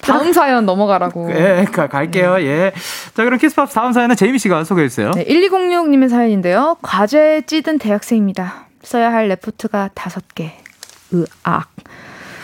다음 0.00 0.32
사연 0.32 0.66
넘어가라고. 0.66 1.30
예, 1.32 1.64
가, 1.70 1.86
갈게요. 1.86 2.36
네. 2.38 2.46
예. 2.46 2.72
자, 3.14 3.24
그럼 3.24 3.38
키스팝 3.38 3.70
다음 3.72 3.92
사연은 3.92 4.16
제이미 4.16 4.38
씨가 4.38 4.64
소개해 4.64 4.88
주세요. 4.88 5.10
네, 5.12 5.24
1206님의 5.24 6.08
사연인데요. 6.08 6.76
과제에 6.82 7.42
찌든 7.42 7.78
대학생입니다. 7.78 8.66
써야 8.82 9.12
할 9.12 9.28
레포트가 9.28 9.90
다섯 9.94 10.24
개. 10.34 10.52
으악. 11.12 11.68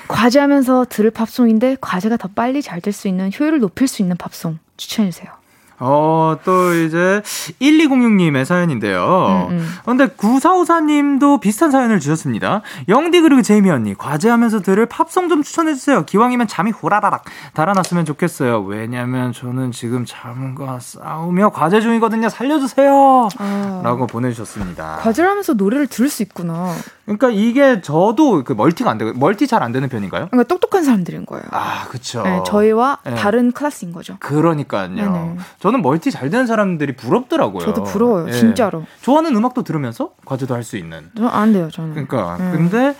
과제하면서 0.08 0.86
들을 0.88 1.10
팝송인데 1.10 1.78
과제가 1.80 2.16
더 2.16 2.28
빨리 2.34 2.62
잘 2.62 2.80
될 2.80 2.92
수 2.92 3.08
있는 3.08 3.30
효율을 3.38 3.58
높일 3.58 3.88
수 3.88 4.02
있는 4.02 4.16
팝송 4.16 4.58
추천해 4.76 5.10
주세요. 5.10 5.30
어, 5.78 6.36
또 6.44 6.74
이제 6.74 7.22
1206님의 7.60 8.44
사연인데요. 8.44 9.48
음, 9.50 9.56
음. 9.56 9.68
근데 9.84 10.06
9454님도 10.08 11.40
비슷한 11.40 11.70
사연을 11.70 12.00
주셨습니다. 12.00 12.62
영디 12.88 13.20
그리고 13.20 13.42
제이미 13.42 13.70
언니, 13.70 13.94
과제하면서 13.96 14.62
들을 14.62 14.86
팝송 14.86 15.28
좀 15.28 15.42
추천해주세요. 15.42 16.04
기왕이면 16.06 16.46
잠이 16.48 16.70
호라라락 16.70 17.24
달아났으면 17.54 18.04
좋겠어요. 18.04 18.62
왜냐면 18.62 19.32
저는 19.32 19.72
지금 19.72 20.04
잠과 20.06 20.78
싸우며 20.80 21.50
과제 21.50 21.80
중이거든요. 21.80 22.28
살려주세요. 22.28 23.28
아. 23.38 23.80
라고 23.84 24.06
보내주셨습니다. 24.06 24.98
과제를 25.00 25.28
하면서 25.28 25.52
노래를 25.52 25.86
들을 25.86 26.08
수 26.08 26.22
있구나. 26.22 26.72
그러니까 27.04 27.28
이게 27.30 27.80
저도 27.82 28.42
그 28.44 28.52
멀티가 28.52 28.90
안 28.90 28.98
되고, 28.98 29.12
멀티 29.18 29.46
잘 29.46 29.56
안 29.66 29.72
되는 29.72 29.88
편인가요? 29.88 30.28
그러니까 30.30 30.46
똑똑한 30.48 30.84
사람들인 30.84 31.24
거예요. 31.26 31.42
아, 31.50 31.86
그쵸. 31.88 32.22
네, 32.22 32.42
저희와 32.46 32.98
네. 33.04 33.14
다른 33.14 33.52
클래스인 33.52 33.90
거죠. 33.92 34.16
그러니까요. 34.20 34.88
네네. 34.88 35.36
저는 35.66 35.82
멀티 35.82 36.12
잘 36.12 36.30
되는 36.30 36.46
사람들이 36.46 36.94
부럽더라고요. 36.94 37.64
저도 37.64 37.82
부러워요, 37.82 38.28
예. 38.28 38.32
진짜로. 38.32 38.84
좋아하는 39.02 39.34
음악도 39.34 39.64
들으면서 39.64 40.12
과제도 40.24 40.54
할 40.54 40.62
수 40.62 40.76
있는. 40.76 41.10
저 41.16 41.38
안 41.38 41.52
돼요, 41.52 41.68
저는. 41.72 41.90
그러니까 42.06 42.36
음. 42.38 42.52
근데 42.70 42.96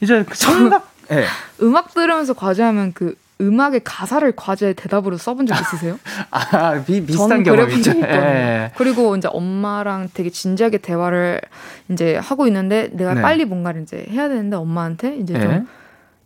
이제 0.00 0.22
그 0.22 0.36
생각, 0.36 0.88
예. 1.10 1.24
음악 1.60 1.92
들으면서 1.92 2.32
과제하면 2.34 2.92
그 2.92 3.16
음악의 3.40 3.80
가사를 3.82 4.30
과제 4.36 4.74
대답으로 4.74 5.16
써본 5.18 5.46
적 5.46 5.60
있으세요? 5.60 5.98
아, 6.30 6.80
비, 6.86 7.04
비슷한 7.04 7.42
경험이죠. 7.42 7.90
예. 8.02 8.70
그리고 8.76 9.16
이제 9.16 9.26
엄마랑 9.32 10.10
되게 10.14 10.30
진지하게 10.30 10.78
대화를 10.78 11.40
이제 11.88 12.14
하고 12.16 12.46
있는데 12.46 12.90
내가 12.92 13.14
네. 13.14 13.22
빨리 13.22 13.44
뭔가를 13.44 13.82
이제 13.82 14.06
해야 14.08 14.28
되는데 14.28 14.54
엄마한테 14.54 15.16
이제 15.16 15.34
좀 15.34 15.50
예. 15.50 15.64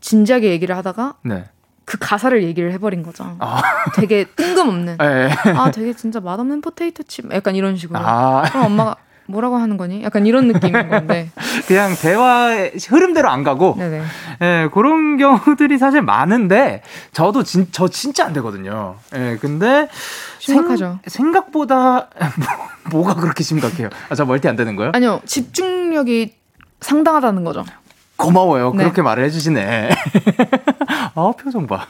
진지하게 0.00 0.50
얘기를 0.50 0.76
하다가 0.76 1.14
네. 1.24 1.44
그 1.88 1.96
가사를 1.98 2.42
얘기를 2.42 2.70
해버린 2.72 3.02
거죠. 3.02 3.34
아. 3.38 3.62
되게 3.96 4.24
뜬금없는. 4.24 4.98
네. 4.98 5.30
아, 5.56 5.70
되게 5.70 5.94
진짜 5.94 6.20
맛없는 6.20 6.60
포테이토 6.60 7.04
칩. 7.04 7.32
약간 7.32 7.56
이런 7.56 7.78
식으로. 7.78 7.98
아. 7.98 8.42
그럼 8.42 8.66
엄마가 8.66 8.96
뭐라고 9.24 9.56
하는 9.56 9.78
거니? 9.78 10.02
약간 10.02 10.26
이런 10.26 10.48
느낌인 10.48 10.90
건데. 10.90 11.30
그냥 11.66 11.94
대화의 11.98 12.72
흐름대로 12.88 13.30
안 13.30 13.42
가고. 13.42 13.74
네네. 13.78 14.02
예, 14.42 14.68
그런 14.72 15.16
경우들이 15.16 15.78
사실 15.78 16.02
많은데, 16.02 16.82
저도 17.12 17.42
진, 17.42 17.68
저 17.72 17.88
진짜 17.88 18.26
안 18.26 18.34
되거든요. 18.34 18.96
예, 19.14 19.38
근데. 19.40 19.88
심각하죠. 20.40 20.98
생, 21.06 21.32
각보다 21.32 22.08
뭐, 22.92 23.02
가 23.02 23.14
그렇게 23.14 23.42
심각해요? 23.42 23.88
아, 24.10 24.14
저 24.14 24.26
멀티 24.26 24.46
안 24.46 24.56
되는 24.56 24.76
거예요? 24.76 24.92
아니요, 24.94 25.22
집중력이 25.24 26.34
상당하다는 26.80 27.44
거죠. 27.44 27.64
고마워요. 28.18 28.72
네. 28.72 28.82
그렇게 28.82 29.00
말을 29.00 29.24
해주시네. 29.24 29.90
아, 31.14 31.32
표정 31.38 31.66
봐. 31.66 31.86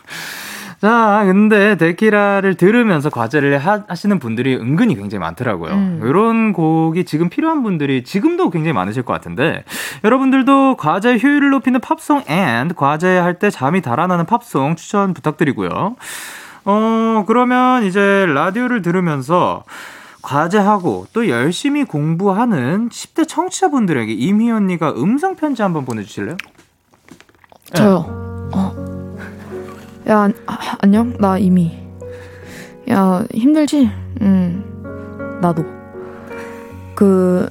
자, 0.81 1.23
근데 1.25 1.77
데키라를 1.77 2.55
들으면서 2.55 3.11
과제를 3.11 3.59
하, 3.59 3.83
시는 3.97 4.21
분들이 4.21 4.55
은근히 4.55 4.95
굉장히 4.95 5.19
많더라고요. 5.21 5.73
음. 5.73 6.01
이런 6.05 6.53
곡이 6.53 7.05
지금 7.05 7.29
필요한 7.29 7.65
분들이 7.65 8.05
지금도 8.05 8.51
굉장히 8.51 8.75
많으실 8.75 9.03
것 9.03 9.13
같은데 9.13 9.65
여러분들도 10.05 10.77
과제 10.77 11.19
효율을 11.19 11.51
높이는 11.51 11.81
팝송 11.81 12.23
and 12.31 12.77
과제할 12.77 13.41
때 13.41 13.51
잠이 13.51 13.81
달아나는 13.81 14.27
팝송 14.27 14.77
추천 14.77 15.15
부탁드리고요. 15.15 15.97
어, 16.65 17.25
그러면 17.27 17.83
이제 17.85 18.27
라디오를 18.29 18.83
들으면서 18.83 19.65
과제하고 20.33 21.07
또 21.15 21.27
열심히 21.29 21.85
공부하는 21.85 22.91
10대 22.91 23.27
청취자분들에게 23.27 24.13
이미 24.13 24.51
언니가 24.51 24.93
음성 24.93 25.37
편지 25.37 25.63
한번 25.63 25.87
보내주실래요? 25.87 26.37
저요. 27.73 28.51
네. 28.53 28.59
어. 28.59 29.17
야 30.11 30.31
아, 30.47 30.59
안녕 30.81 31.17
나 31.19 31.39
이미. 31.39 31.79
야 32.91 33.25
힘들지? 33.33 33.91
응. 34.21 35.39
나도. 35.41 35.65
그 36.95 37.49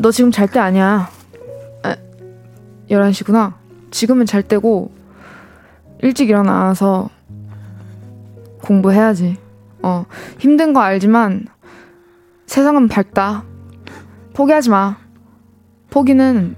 너 0.00 0.10
지금 0.10 0.30
잘 0.30 0.48
때 0.48 0.58
아니야. 0.58 1.10
아, 1.82 1.96
11시구나. 2.88 3.52
지금은 3.90 4.24
잘 4.24 4.42
때고 4.42 4.90
일찍 6.02 6.30
일어나서 6.30 7.10
공부해야지. 8.62 9.36
어 9.82 10.06
힘든 10.38 10.72
거 10.72 10.80
알지만 10.80 11.46
세상은 12.50 12.88
밝다. 12.88 13.44
포기하지 14.34 14.70
마. 14.70 14.96
포기는 15.88 16.56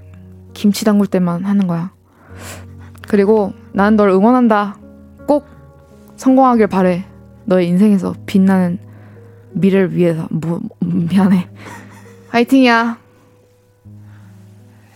김치 0.55 0.85
담글 0.85 1.05
때만 1.05 1.45
하는 1.45 1.67
거야. 1.67 1.93
그리고 3.07 3.53
난널 3.73 4.09
응원한다. 4.09 4.79
꼭 5.27 5.45
성공하길 6.15 6.65
바래. 6.65 7.05
너의 7.45 7.67
인생에서 7.67 8.15
빛나는 8.25 8.79
미래를 9.51 9.93
위해서. 9.95 10.27
뭐, 10.31 10.61
미안해. 10.79 11.47
화이팅이야. 12.29 12.97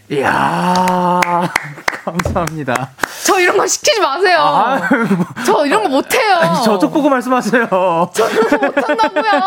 이야, 0.10 1.22
감사합니다. 2.04 2.90
저 3.28 3.40
이런 3.42 3.58
거 3.58 3.68
시키지 3.68 4.00
마세요. 4.00 4.40
아, 4.40 4.80
뭐. 5.18 5.26
저 5.46 5.66
이런 5.66 5.84
거 5.84 5.90
못해요. 5.90 6.40
저쪽 6.64 6.94
보고 6.94 7.10
말씀하세요. 7.10 7.68
저 8.14 8.30
이런 8.30 8.48
거 8.48 8.58
못한다고요. 8.68 9.42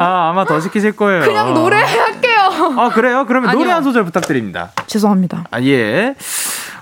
아, 0.00 0.30
아마 0.30 0.44
더 0.44 0.58
시키실 0.60 0.96
거예요. 0.96 1.22
그냥 1.22 1.54
노래 1.54 1.76
할게요. 1.76 2.74
아, 2.76 2.88
그래요? 2.92 3.26
그러면 3.28 3.50
아니요. 3.50 3.60
노래 3.62 3.72
한 3.72 3.84
소절 3.84 4.04
부탁드립니다. 4.04 4.72
죄송합니다. 4.88 5.44
아, 5.52 5.60
예. 5.60 6.16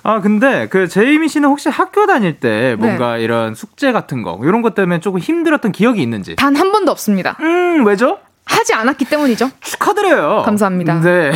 아, 0.04 0.20
근데 0.22 0.68
그 0.68 0.88
제이미 0.88 1.28
씨는 1.28 1.50
혹시 1.50 1.68
학교 1.68 2.06
다닐 2.06 2.40
때 2.40 2.76
뭔가 2.78 3.16
네. 3.16 3.24
이런 3.24 3.54
숙제 3.54 3.92
같은 3.92 4.22
거, 4.22 4.38
이런 4.42 4.62
것 4.62 4.74
때문에 4.74 5.00
조금 5.00 5.20
힘들었던 5.20 5.70
기억이 5.72 6.00
있는지? 6.00 6.34
단 6.36 6.56
한 6.56 6.72
번도 6.72 6.90
없습니다. 6.92 7.36
음, 7.40 7.86
왜죠? 7.86 8.18
하지 8.48 8.74
않았기 8.74 9.04
때문이죠. 9.04 9.50
축하드려요. 9.60 10.42
감사합니다. 10.44 11.00
네. 11.00 11.32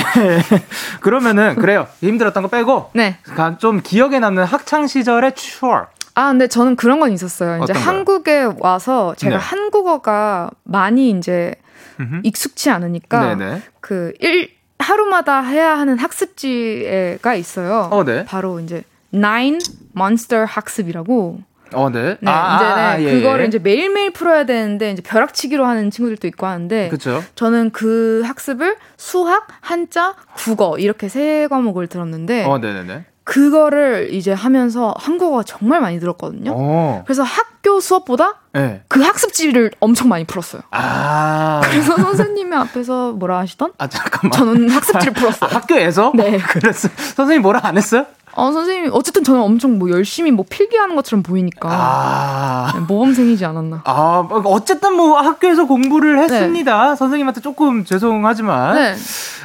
그러면은 1.01 1.55
그래요. 1.57 1.87
힘들었던 2.01 2.43
거 2.43 2.49
빼고 2.49 2.91
네. 2.95 3.19
좀 3.59 3.81
기억에 3.83 4.19
남는 4.19 4.45
학창 4.45 4.87
시절의 4.87 5.35
추억. 5.35 5.93
아, 6.15 6.29
근데 6.29 6.47
저는 6.47 6.77
그런 6.77 7.01
건 7.01 7.13
있었어요. 7.13 7.63
이제 7.63 7.73
한국에 7.73 8.49
와서 8.59 9.15
제가 9.17 9.37
네. 9.37 9.43
한국어가 9.43 10.51
많이 10.65 11.11
이제 11.11 11.55
음흠. 12.01 12.21
익숙치 12.25 12.71
않으니까 12.71 13.35
네네. 13.35 13.63
그 13.81 14.13
일, 14.21 14.51
하루마다 14.79 15.41
해야 15.43 15.79
하는 15.79 15.99
학습지가 15.99 17.35
있어요. 17.35 17.89
어, 17.91 18.05
네. 18.05 18.25
바로 18.25 18.61
이제 18.61 18.83
Nine 19.15 19.59
Monster 19.97 20.45
학습이라고. 20.47 21.41
어, 21.75 21.91
네. 21.91 22.17
네, 22.21 22.31
아, 22.31 22.57
이제 22.57 22.65
네, 22.65 22.71
아, 22.71 23.01
예, 23.01 23.19
그거를 23.19 23.45
예. 23.45 23.49
이제 23.49 23.59
매일매일 23.59 24.13
풀어야 24.13 24.45
되는데 24.45 24.91
이제 24.91 25.03
벼락치기로 25.03 25.65
하는 25.65 25.91
친구들도 25.91 26.27
있고 26.29 26.47
하는데 26.47 26.89
그쵸? 26.89 27.23
저는 27.35 27.71
그 27.71 28.23
학습을 28.25 28.77
수학, 28.97 29.47
한자, 29.61 30.15
국어 30.35 30.79
이렇게 30.79 31.09
세 31.09 31.47
과목을 31.49 31.87
들었는데 31.89 32.45
어, 32.45 32.59
네, 32.59 32.73
네, 32.73 32.83
네. 32.85 33.05
그거를 33.25 34.09
이제 34.13 34.33
하면서 34.33 34.95
한국어가 34.99 35.43
정말 35.45 35.81
많이 35.81 36.01
들었거든요. 36.01 36.51
오. 36.51 36.57
어. 36.59 37.03
그래서 37.07 37.23
학교 37.23 37.81
수업보다 37.81 38.41
네. 38.53 38.83
그 38.89 39.01
학습지를 39.01 39.71
엄청 39.81 40.09
많이 40.09 40.25
풀었어요. 40.25 40.63
아. 40.71 41.61
그래서 41.65 41.97
선생님이 41.97 42.55
앞에서 42.57 43.13
뭐라 43.13 43.39
하시던? 43.39 43.73
아, 43.79 43.87
잠깐만. 43.87 44.33
저는 44.33 44.69
학습지를 44.71 45.15
풀었어요. 45.15 45.51
아, 45.51 45.55
학교에서? 45.55 46.13
네. 46.15 46.39
그랬어. 46.51 46.89
선생님 46.97 47.43
뭐라 47.43 47.61
안 47.63 47.77
했어요? 47.79 48.07
어, 48.35 48.51
선생님이, 48.51 48.89
어쨌든 48.93 49.25
저는 49.25 49.41
엄청 49.43 49.79
뭐 49.79 49.91
열심히 49.91 50.31
뭐 50.31 50.45
필기하는 50.49 50.97
것처럼 50.97 51.23
보이니까. 51.23 51.69
아. 51.71 52.73
네, 52.75 52.81
모범생이지 52.81 53.45
않았나. 53.45 53.83
아, 53.85 54.27
어쨌든 54.45 54.95
뭐 54.95 55.19
학교에서 55.21 55.67
공부를 55.67 56.17
네. 56.17 56.23
했습니다. 56.23 56.91
네. 56.91 56.97
선생님한테 56.97 57.41
조금 57.41 57.85
죄송하지만. 57.85 58.75
네. 58.75 58.95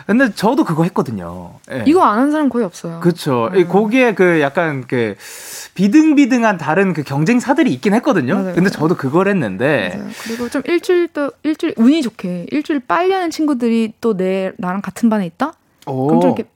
근데 0.05 0.33
저도 0.33 0.63
그거 0.63 0.83
했거든요. 0.83 1.51
네. 1.67 1.83
이거 1.85 2.01
안 2.03 2.17
한 2.19 2.31
사람 2.31 2.49
거의 2.49 2.63
없어요. 2.65 2.99
그쵸. 3.01 3.49
음. 3.53 3.67
거기에 3.67 4.13
그 4.15 4.39
약간 4.41 4.85
그 4.88 5.15
비등비등한 5.75 6.57
다른 6.57 6.93
그 6.93 7.03
경쟁사들이 7.03 7.71
있긴 7.73 7.93
했거든요. 7.95 8.35
맞아요. 8.35 8.55
근데 8.55 8.69
저도 8.69 8.95
그걸 8.95 9.27
했는데. 9.27 9.93
맞아요. 9.97 10.09
그리고 10.23 10.49
좀 10.49 10.61
일주일 10.65 11.09
또, 11.09 11.31
일주일, 11.43 11.73
운이 11.77 12.01
좋게 12.01 12.47
일주일 12.51 12.79
빨리 12.79 13.11
하는 13.13 13.29
친구들이 13.29 13.93
또 14.01 14.15
내, 14.17 14.51
나랑 14.57 14.81
같은 14.81 15.09
반에 15.09 15.25
있다? 15.25 15.53
오. 15.85 16.07
그럼 16.07 16.21
좀 16.21 16.31
이렇게 16.31 16.49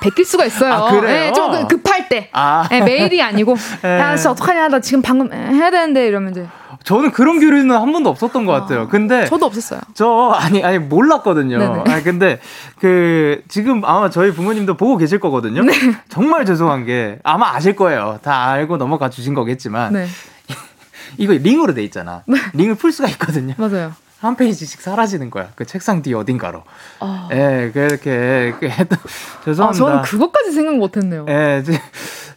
베낄 0.00 0.24
수가 0.24 0.44
있어요. 0.46 0.72
아, 0.72 0.90
그래요? 0.90 1.06
네, 1.06 1.32
좀그 1.32 1.68
급할 1.68 2.08
때. 2.08 2.28
아. 2.32 2.66
네, 2.68 2.80
매일이 2.80 3.22
아니고, 3.22 3.54
네. 3.82 3.98
야, 4.00 4.16
진짜 4.16 4.32
어떡하냐, 4.32 4.68
나 4.68 4.80
지금 4.80 5.00
방금 5.00 5.32
해야 5.32 5.70
되는데, 5.70 6.06
이러면 6.08 6.32
이제. 6.32 6.46
저는 6.82 7.12
그런 7.12 7.38
교류는 7.38 7.76
한 7.76 7.92
번도 7.92 8.10
없었던 8.10 8.46
것 8.46 8.52
같아요. 8.52 8.88
근데. 8.88 9.26
저도 9.26 9.46
없었어요. 9.46 9.80
저, 9.94 10.34
아니, 10.34 10.64
아니, 10.64 10.78
몰랐거든요. 10.78 11.84
아 11.86 12.02
근데, 12.02 12.40
그, 12.80 13.42
지금 13.48 13.84
아마 13.84 14.10
저희 14.10 14.32
부모님도 14.32 14.76
보고 14.76 14.96
계실 14.96 15.20
거거든요. 15.20 15.62
네. 15.62 15.72
정말 16.08 16.44
죄송한 16.44 16.86
게, 16.86 17.18
아마 17.22 17.54
아실 17.54 17.76
거예요. 17.76 18.18
다 18.22 18.48
알고 18.48 18.76
넘어가 18.76 19.08
주신 19.08 19.34
거겠지만. 19.34 19.92
네. 19.92 20.06
이거 21.18 21.32
링으로 21.32 21.74
돼 21.74 21.84
있잖아. 21.84 22.22
네. 22.26 22.38
링을 22.54 22.74
풀 22.74 22.90
수가 22.92 23.08
있거든요. 23.10 23.54
맞아요. 23.56 23.92
한 24.20 24.36
페이지씩 24.36 24.82
사라지는 24.82 25.30
거야. 25.30 25.48
그 25.54 25.64
책상 25.64 26.02
뒤 26.02 26.12
어딘가로. 26.12 26.62
어. 27.00 27.28
예, 27.32 27.70
그렇게, 27.72 28.52
그, 28.60 28.68
죄송합니다. 29.46 29.64
아, 29.64 29.72
저는 29.72 30.02
그것까지 30.02 30.52
생각 30.52 30.76
못 30.76 30.96
했네요. 30.96 31.24
예, 31.28 31.62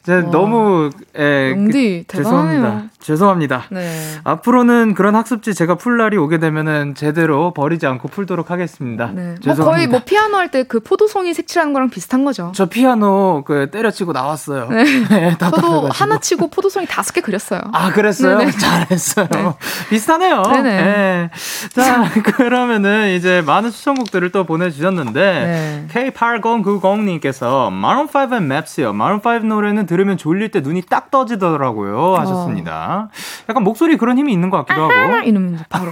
제 0.04 0.22
너무 0.22 0.90
예, 1.18 1.52
영디 1.52 2.06
그, 2.08 2.18
죄송합니다. 2.18 2.90
죄송합니다. 3.04 3.66
네. 3.70 3.90
앞으로는 4.24 4.94
그런 4.96 5.16
학습지 5.16 5.54
제가 5.54 5.76
풀 5.76 5.98
날이 5.98 6.18
오게 6.18 6.40
되면은 6.40 6.96
제대로 6.96 7.54
버리지 7.54 7.86
않고 7.86 8.08
풀도록 8.08 8.50
하겠습니다. 8.50 9.12
네. 9.14 9.36
죄송합니다. 9.42 9.64
뭐 9.64 9.72
거의 9.72 9.88
뭐 9.88 10.02
피아노 10.04 10.38
할 10.38 10.50
때 10.50 10.64
그 10.64 10.80
포도송이 10.80 11.34
색칠하는 11.34 11.74
거랑 11.74 11.90
비슷한 11.90 12.26
거죠. 12.26 12.52
저 12.56 12.66
피아노 12.66 13.44
그 13.46 13.70
때려치고 13.72 14.12
나왔어요. 14.12 14.70
네. 14.70 14.84
네 15.10 15.38
저도 15.38 15.90
하나 15.90 16.20
치고 16.20 16.50
포도송이 16.50 16.86
다섯 16.88 17.14
개 17.14 17.22
그렸어요. 17.22 17.62
아 17.74 17.92
그랬어요? 17.92 18.38
네네. 18.38 18.52
잘했어요. 18.52 19.28
네. 19.32 19.54
비슷하네요. 19.90 20.42
네네. 20.44 20.84
네. 20.84 21.30
자 21.74 22.10
그러면은 22.38 23.10
이제 23.10 23.42
많은 23.46 23.72
추천곡들을 23.72 24.32
또 24.32 24.46
보내주셨는데 24.46 25.88
네. 25.92 26.12
K8090님께서 26.12 27.72
마룬 27.72 28.08
5의 28.08 28.44
맵스요. 28.44 28.94
마룬 28.94 29.22
5 29.24 29.40
노래는 29.40 29.86
들으면 29.86 30.18
졸릴 30.18 30.52
때 30.52 30.62
눈이 30.62 30.84
딱 30.90 31.12
떠지더라고요 31.12 32.16
하셨습니다. 32.18 32.93
약간 33.50 33.64
목소리 33.64 33.98
그런 33.98 34.18
힘이 34.18 34.34
있는 34.34 34.50
것 34.50 34.58
같기도 34.66 34.90
하고. 34.90 35.18
이러면 35.26 35.64
바로. 35.70 35.92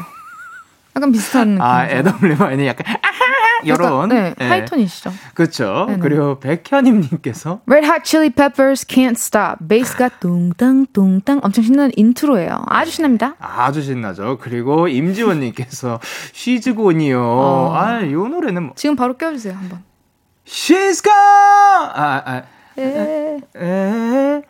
약간 0.96 1.12
비슷한 1.12 1.50
느낌. 1.50 1.62
아, 1.62 1.86
애덤 1.88 2.18
레바인이 2.22 2.68
약간 2.68 2.98
이런 3.64 4.10
네, 4.10 4.34
네. 4.38 4.48
하이톤이시죠. 4.48 5.12
그렇죠. 5.34 5.88
그리고 6.02 6.40
백현임 6.40 7.02
님께서 7.02 7.62
Red 7.66 7.86
Hot 7.88 8.02
Chili 8.04 8.30
Peppers 8.30 8.86
Can't 8.86 9.12
Stop 9.12 9.68
베이스가 9.68 10.10
뚱땅 10.20 10.88
뚱땅 10.92 11.40
엄청 11.44 11.64
신나는 11.64 11.92
intro예요. 11.96 12.64
아주 12.68 12.92
신납니다. 12.92 13.36
아주 13.40 13.82
신나죠. 13.82 14.38
그리고 14.42 14.88
임지원 14.88 15.40
님께서 15.40 16.00
She's 16.34 16.68
Gone이요. 16.68 17.22
어. 17.24 17.74
아, 17.76 18.02
이 18.02 18.12
노래는 18.12 18.64
뭐. 18.64 18.74
지금 18.76 18.96
바로 18.96 19.16
껴 19.16 19.32
주세요 19.32 19.54
한번. 19.54 19.84
She's 20.46 21.04
gone. 21.04 21.16
아, 21.94 22.22
아. 22.26 22.44
에. 22.78 23.38
에. 23.56 24.42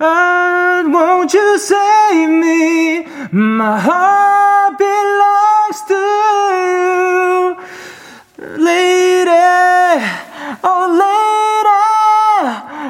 And 0.00 0.94
won't 0.94 1.34
you 1.34 1.58
save 1.58 2.30
me? 2.30 3.02
My 3.32 3.80
heart 3.80 4.78
belongs 4.78 5.82
to 5.88 5.94
you. 6.62 7.56
Lady, 8.38 9.28
oh 10.62 10.86
lady, 11.02 11.82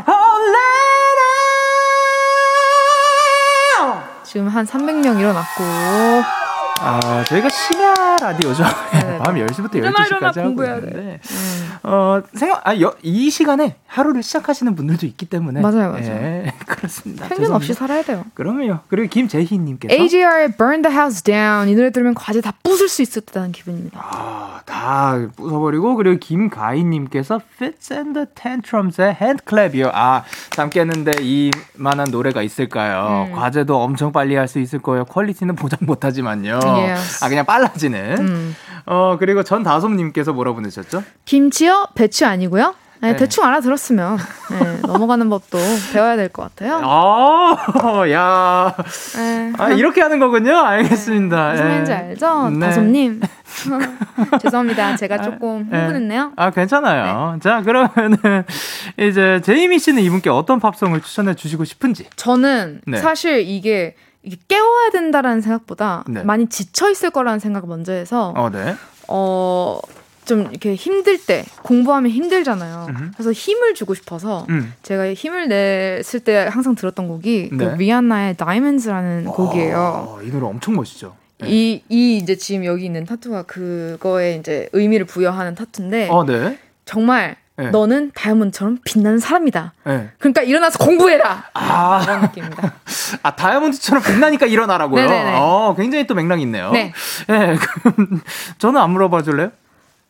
oh 0.06 0.36
lady. 0.52 1.32
지금 4.24 4.48
한 4.48 4.66
300명 4.66 5.18
일어났고. 5.18 6.47
아, 6.80 7.24
저희가 7.24 7.48
심야 7.48 7.94
라디오죠. 8.20 8.62
네, 8.92 9.18
밤 9.18 9.34
10시부터 9.34 9.72
12시까지 9.82 10.38
하고 10.40 10.64
있는데. 10.64 11.20
음. 11.30 11.68
어, 11.82 12.22
생각, 12.34 12.66
아, 12.66 12.78
여, 12.80 12.94
이 13.02 13.30
시간에 13.30 13.76
하루를 13.86 14.22
시작하시는 14.22 14.74
분들도 14.74 15.06
있기 15.06 15.26
때문에. 15.26 15.60
맞아요, 15.60 15.90
맞아요. 15.92 16.06
예, 16.06 16.52
그렇습니다. 16.66 17.28
편견 17.28 17.52
없이 17.52 17.72
살아야 17.74 18.02
돼요. 18.02 18.24
그러면요. 18.34 18.80
그리고 18.88 19.08
김재희 19.08 19.58
님께서. 19.58 19.94
AJR의 19.94 20.52
Burn 20.56 20.82
the 20.82 20.94
House 20.96 21.22
Down. 21.22 21.68
이 21.68 21.74
노래 21.74 21.90
들으면 21.90 22.14
과제 22.14 22.40
다 22.40 22.52
부술 22.62 22.88
수 22.88 23.02
있었다는 23.02 23.52
기분입니다. 23.52 23.98
아, 24.02 24.60
다 24.64 25.18
부숴 25.36 25.50
버리고. 25.60 25.94
그리고 25.96 26.18
김가희 26.18 26.84
님께서 26.84 27.40
Fits 27.56 27.92
and 27.92 28.12
the 28.14 28.26
Tantrums의 28.34 29.16
Handclap이요. 29.20 29.90
아, 29.94 30.22
담겠는데 30.50 31.12
이 31.20 31.50
만한 31.74 32.08
노래가 32.10 32.42
있을까요? 32.42 33.26
음. 33.30 33.34
과제도 33.34 33.80
엄청 33.80 34.12
빨리 34.12 34.34
할 34.34 34.48
수 34.48 34.58
있을 34.60 34.78
거예요. 34.78 35.04
퀄리티는 35.04 35.56
보장 35.56 35.78
못 35.82 36.06
하지만요. 36.06 36.58
Yes. 36.76 37.24
아, 37.24 37.28
그냥 37.28 37.44
빨라지는. 37.46 38.16
음. 38.18 38.56
어, 38.86 39.16
그리고 39.18 39.42
전다솜님께서 39.42 40.32
뭐라 40.32 40.52
보내셨죠? 40.52 41.02
김치요? 41.24 41.88
배추 41.94 42.24
아니고요? 42.26 42.74
네, 43.00 43.12
네. 43.12 43.16
대충 43.16 43.44
알아들었으면 43.44 44.18
네, 44.50 44.78
넘어가는 44.82 45.30
법도 45.30 45.56
배워야 45.92 46.16
될 46.16 46.28
것 46.30 46.42
같아요. 46.42 46.80
아, 46.82 47.56
야. 48.10 48.74
네. 49.14 49.52
아, 49.56 49.68
이렇게 49.70 50.00
하는 50.00 50.18
거군요? 50.18 50.56
알겠습니다. 50.58 51.46
네. 51.46 51.52
무슨 51.52 51.68
말인지 51.68 51.92
알죠? 51.92 52.48
네. 52.50 52.66
다솜님. 52.66 53.20
죄송합니다. 54.42 54.96
제가 54.96 55.18
조금 55.22 55.68
흥분했네요. 55.70 56.32
아, 56.36 56.50
괜찮아요. 56.50 57.38
자, 57.40 57.62
그러면은 57.62 58.16
이제 58.98 59.40
제이미 59.44 59.78
씨는 59.78 60.02
이분께 60.02 60.30
어떤 60.30 60.58
팝송을 60.58 61.00
추천해 61.00 61.34
주시고 61.34 61.64
싶은지. 61.64 62.08
저는 62.16 62.80
사실 63.00 63.40
이게 63.46 63.94
이게 64.22 64.36
깨워야 64.48 64.90
된다라는 64.90 65.40
생각보다 65.40 66.04
네. 66.08 66.22
많이 66.22 66.48
지쳐 66.48 66.90
있을 66.90 67.10
거라는 67.10 67.38
생각을 67.38 67.68
먼저 67.68 67.92
해서 67.92 68.32
어, 68.36 68.50
네. 68.50 68.74
어, 69.08 69.80
좀 70.24 70.48
이렇게 70.50 70.74
힘들 70.74 71.18
때 71.24 71.44
공부하면 71.62 72.10
힘들잖아요. 72.10 72.86
음흠. 72.90 73.10
그래서 73.14 73.32
힘을 73.32 73.74
주고 73.74 73.94
싶어서 73.94 74.44
음. 74.50 74.74
제가 74.82 75.14
힘을 75.14 75.48
냈을 75.48 76.20
때 76.20 76.46
항상 76.50 76.74
들었던 76.74 77.08
곡이 77.08 77.48
그 77.50 77.54
네. 77.54 77.70
그 77.70 77.74
리안나의 77.76 78.36
Diamonds라는 78.36 79.24
곡이에요. 79.24 80.20
이 80.24 80.30
노래 80.30 80.46
엄청 80.46 80.74
멋있죠. 80.74 81.16
네. 81.38 81.48
이, 81.48 81.82
이 81.88 82.16
이제 82.16 82.36
지금 82.36 82.64
여기 82.64 82.84
있는 82.84 83.06
타투가 83.06 83.44
그거에 83.44 84.34
이제 84.36 84.68
의미를 84.72 85.06
부여하는 85.06 85.54
타투인데 85.54 86.08
어, 86.10 86.24
네. 86.24 86.58
정말 86.84 87.36
네. 87.58 87.70
너는 87.70 88.12
다이아몬드처럼 88.14 88.78
빛나는 88.84 89.18
사람이다. 89.18 89.72
네. 89.84 90.10
그러니까 90.18 90.42
일어나서 90.42 90.78
공부해라. 90.78 91.44
아. 91.54 92.00
그런 92.04 92.20
느낌입니다. 92.22 92.72
아, 93.24 93.34
다이아몬드처럼 93.34 94.02
빛나니까 94.04 94.46
일어나라고요? 94.46 95.04
네네네. 95.04 95.34
어, 95.36 95.74
굉장히 95.76 96.06
또 96.06 96.14
맥락이 96.14 96.42
있네요. 96.42 96.70
네. 96.70 96.92
네. 97.26 97.56
저는 98.58 98.80
안 98.80 98.90
물어봐 98.90 99.22
줄래요? 99.22 99.50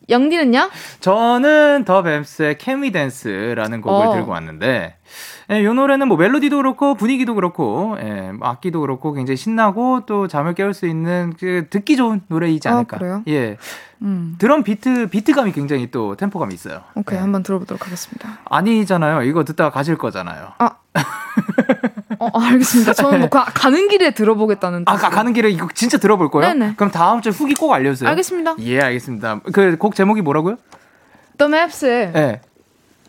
영디는요? 0.09 0.69
저는 0.99 1.85
더 1.85 2.03
뱀스의 2.03 2.57
We 2.67 2.91
Dance라는 2.91 3.81
곡을 3.81 4.07
어. 4.07 4.13
들고 4.13 4.31
왔는데, 4.31 4.95
예, 5.51 5.63
요 5.63 5.73
노래는 5.73 6.07
뭐 6.07 6.15
멜로디도 6.17 6.57
그렇고 6.57 6.93
분위기도 6.95 7.33
그렇고 7.33 7.97
예, 8.01 8.31
뭐 8.31 8.47
악기도 8.47 8.81
그렇고 8.81 9.13
굉장히 9.13 9.35
신나고 9.37 10.01
또 10.05 10.27
잠을 10.27 10.53
깨울 10.53 10.73
수 10.75 10.85
있는 10.87 11.33
그 11.39 11.65
듣기 11.69 11.97
좋은 11.97 12.21
노래이지 12.27 12.67
아, 12.67 12.73
않을까. 12.73 12.97
아, 12.97 12.99
그래요? 12.99 13.23
예. 13.27 13.57
음. 14.01 14.35
드럼 14.37 14.63
비트 14.63 15.07
비트감이 15.09 15.51
굉장히 15.51 15.89
또 15.91 16.15
템포감이 16.15 16.53
있어요. 16.53 16.81
오케이 16.95 17.17
예. 17.17 17.21
한번 17.21 17.41
들어보도록 17.43 17.85
하겠습니다. 17.85 18.39
아니잖아요. 18.45 19.23
이거 19.23 19.43
듣다가 19.43 19.71
가실 19.71 19.97
거잖아요. 19.97 20.53
아. 20.59 20.69
어, 22.19 22.27
알겠습니다. 22.41 22.93
저는 22.93 23.19
뭐 23.21 23.29
가, 23.29 23.45
가는 23.45 23.87
길에 23.87 24.11
들어보겠다는. 24.11 24.83
아, 24.87 24.97
가, 24.97 25.23
는 25.23 25.33
길에 25.33 25.49
이거 25.49 25.67
진짜 25.73 25.97
들어볼 25.97 26.29
거예요? 26.29 26.53
네네. 26.53 26.73
그럼 26.75 26.91
다음 26.91 27.21
주에 27.21 27.31
후기 27.31 27.53
꼭 27.53 27.71
알려주세요. 27.73 28.09
알겠습니다. 28.09 28.55
예, 28.59 28.81
알겠습니다. 28.81 29.39
그 29.53 29.77
곡 29.79 29.95
제목이 29.95 30.21
뭐라고요? 30.21 30.57
The 31.37 31.51
Maps의 31.53 32.11
네. 32.11 32.41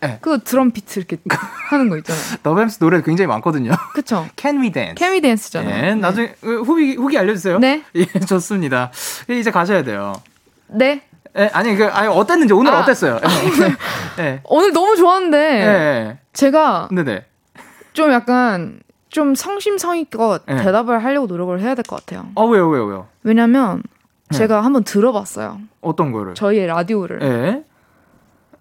네. 0.01 0.19
그 0.21 0.39
드럼 0.43 0.71
비트 0.71 0.99
이렇게 0.99 1.19
하는 1.69 1.89
거 1.89 1.97
있잖아요. 1.99 2.23
더뱀스 2.43 2.79
노래 2.79 3.03
굉장히 3.03 3.27
많거든요. 3.29 3.73
그쵸. 3.95 4.27
Can 4.37 4.61
We 4.63 4.71
Dance. 4.73 4.95
Can 4.99 5.13
We 5.13 5.21
Dance잖아요. 5.21 5.87
예, 5.87 5.95
나중에 5.95 6.29
네. 6.29 6.35
후기 6.43 6.95
후기 6.97 7.19
알려주세요. 7.19 7.59
네. 7.59 7.83
예, 7.95 8.05
좋습니다. 8.07 8.91
이제 9.29 9.51
가셔야 9.51 9.83
돼요. 9.85 10.15
네. 10.69 11.03
예, 11.37 11.51
아니 11.53 11.77
그 11.77 11.87
아니 11.87 12.09
어땠는지 12.09 12.53
오늘 12.55 12.73
아, 12.73 12.81
어땠어요? 12.81 13.21
예. 14.19 14.23
예. 14.25 14.41
오늘 14.45 14.73
너무 14.73 14.97
좋았는데 14.97 15.39
예. 15.39 16.19
제가 16.33 16.89
네네. 16.93 17.25
좀 17.93 18.11
약간 18.13 18.81
좀 19.11 19.35
성심성의껏 19.35 20.43
예. 20.49 20.57
대답을 20.57 21.05
하려고 21.05 21.27
노력을 21.27 21.61
해야 21.61 21.75
될 21.75 21.85
것 21.85 21.97
같아요. 22.05 22.27
어 22.35 22.47
왜요 22.47 22.69
왜요 22.69 22.85
왜요? 22.87 23.07
왜냐면 23.23 23.83
예. 24.33 24.37
제가 24.37 24.65
한번 24.65 24.83
들어봤어요. 24.85 25.61
어떤 25.81 26.11
거를? 26.13 26.35
저희의 26.35 26.67
라디오를. 26.67 27.21
예. 27.23 27.65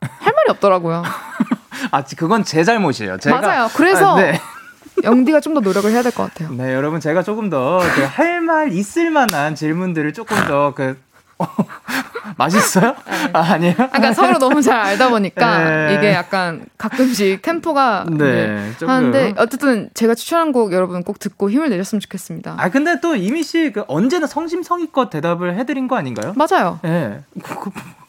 할 0.01 0.33
말이 0.33 0.49
없더라고요. 0.49 1.03
아, 1.91 2.03
그건 2.17 2.43
제 2.43 2.63
잘못이에요. 2.63 3.17
제가 3.17 3.41
맞아요. 3.41 3.69
그래서 3.73 4.17
아, 4.17 4.21
네. 4.21 4.39
영디가 5.03 5.39
좀 5.39 5.53
더 5.53 5.61
노력을 5.61 5.89
해야 5.91 6.01
될 6.03 6.11
것 6.11 6.23
같아요. 6.33 6.51
네, 6.53 6.73
여러분 6.73 6.99
제가 6.99 7.23
조금 7.23 7.49
더 7.49 7.79
할 8.15 8.41
말 8.41 8.71
있을 8.73 9.09
만한 9.11 9.55
질문들을 9.55 10.13
조금 10.13 10.35
더그 10.47 10.97
어, 11.37 11.45
맛있어요? 12.37 12.95
네. 13.05 13.29
아, 13.31 13.39
아니에요? 13.53 13.75
그러니까 13.75 14.13
서로 14.13 14.37
너무 14.39 14.61
잘 14.61 14.77
알다 14.79 15.07
보니까 15.09 15.57
네. 15.87 15.95
이게 15.95 16.11
약간 16.11 16.65
가끔씩 16.77 17.41
템포가 17.41 18.05
네, 18.09 18.73
하는데 18.85 19.33
어쨌든 19.37 19.89
제가 19.93 20.15
추천한 20.15 20.51
곡 20.51 20.73
여러분 20.73 21.01
꼭 21.03 21.17
듣고 21.19 21.49
힘을 21.49 21.69
내셨으면 21.69 22.01
좋겠습니다. 22.01 22.55
아 22.57 22.69
근데 22.69 22.99
또 22.99 23.15
이미 23.15 23.41
씨 23.43 23.71
그 23.71 23.85
언제나 23.87 24.27
성심성의껏 24.27 25.09
대답을 25.09 25.55
해드린 25.57 25.87
거 25.87 25.95
아닌가요? 25.95 26.33
맞아요. 26.35 26.79
예. 26.83 26.89
네. 26.89 27.21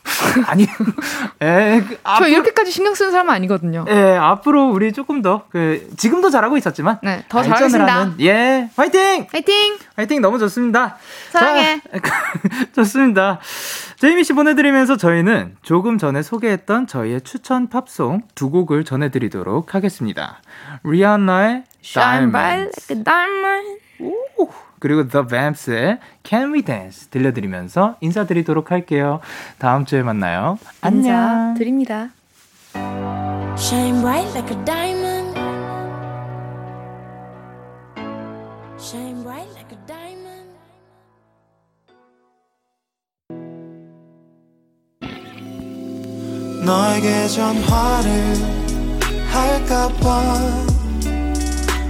아니, 0.46 0.64
에, 1.40 1.80
그, 1.80 1.98
저 2.02 2.10
앞으로, 2.10 2.28
이렇게까지 2.28 2.70
신경 2.70 2.94
쓰는 2.94 3.10
사람 3.10 3.28
은 3.28 3.34
아니거든요. 3.34 3.84
예, 3.88 4.16
앞으로 4.16 4.68
우리 4.70 4.92
조금 4.92 5.22
더, 5.22 5.44
그, 5.50 5.88
지금도 5.96 6.30
잘하고 6.30 6.56
있었지만. 6.56 6.98
네, 7.02 7.24
더 7.28 7.42
잘하겠습니다. 7.42 8.00
하는, 8.00 8.14
예, 8.20 8.70
화이팅! 8.76 9.26
화이팅! 9.30 9.78
화이팅! 9.96 10.20
너무 10.20 10.38
좋습니다. 10.38 10.96
사랑해. 11.30 11.80
자, 11.80 12.00
좋습니다. 12.74 13.40
제이미 13.96 14.24
씨 14.24 14.32
보내드리면서 14.32 14.96
저희는 14.96 15.56
조금 15.62 15.98
전에 15.98 16.22
소개했던 16.22 16.86
저희의 16.86 17.20
추천 17.22 17.68
팝송 17.68 18.22
두 18.34 18.50
곡을 18.50 18.84
전해드리도록 18.84 19.74
하겠습니다. 19.74 20.40
리안나의 20.84 21.64
Shine 21.84 22.30
Bright 22.30 22.70
Like 22.90 22.96
a 22.96 23.04
Diamond. 23.04 23.80
오. 24.38 24.48
그리고 24.80 25.06
The 25.06 25.26
Vamps의 25.28 25.98
Can 26.24 26.52
We 26.52 26.62
Dance 26.62 27.10
들려드리면서 27.10 27.96
인사드리도록 28.00 28.70
할게요. 28.72 29.20
다음 29.58 29.84
주에 29.84 30.02
만나요. 30.02 30.58
안녕. 30.80 31.54
드립니다. 31.56 32.10
Shine 33.56 34.00
bright 34.00 34.30
like 34.34 34.50
a 34.50 34.64
diamond. 34.64 35.38
Shine 38.80 39.22
bright 39.22 39.50
like 39.54 39.70
a 39.70 39.78
diamond. 39.86 40.50
너에게 46.64 47.28
전화를 47.28 48.36
할까봐 49.30 50.69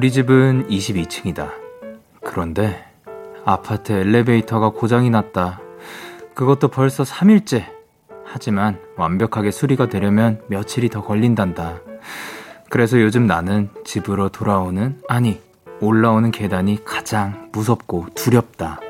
우리 0.00 0.10
집은 0.10 0.66
22층이다. 0.68 1.50
그런데 2.24 2.86
아파트 3.44 3.92
엘리베이터가 3.92 4.70
고장이 4.70 5.10
났다. 5.10 5.60
그것도 6.32 6.68
벌써 6.68 7.02
3일째. 7.02 7.66
하지만 8.24 8.78
완벽하게 8.96 9.50
수리가 9.50 9.90
되려면 9.90 10.40
며칠이 10.46 10.88
더 10.88 11.02
걸린단다. 11.02 11.80
그래서 12.70 12.98
요즘 12.98 13.26
나는 13.26 13.68
집으로 13.84 14.30
돌아오는, 14.30 14.98
아니, 15.06 15.38
올라오는 15.82 16.30
계단이 16.30 16.82
가장 16.82 17.50
무섭고 17.52 18.06
두렵다. 18.14 18.80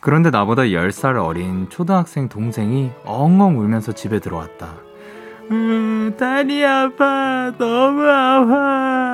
그런데 0.00 0.30
나보다 0.30 0.62
10살 0.62 1.24
어린 1.24 1.68
초등학생 1.70 2.28
동생이 2.28 2.90
엉엉 3.04 3.60
울면서 3.60 3.92
집에 3.92 4.18
들어왔다. 4.18 4.74
음, 5.52 6.16
다리 6.18 6.64
아파. 6.66 7.52
너무 7.56 8.02
아파. 8.02 9.05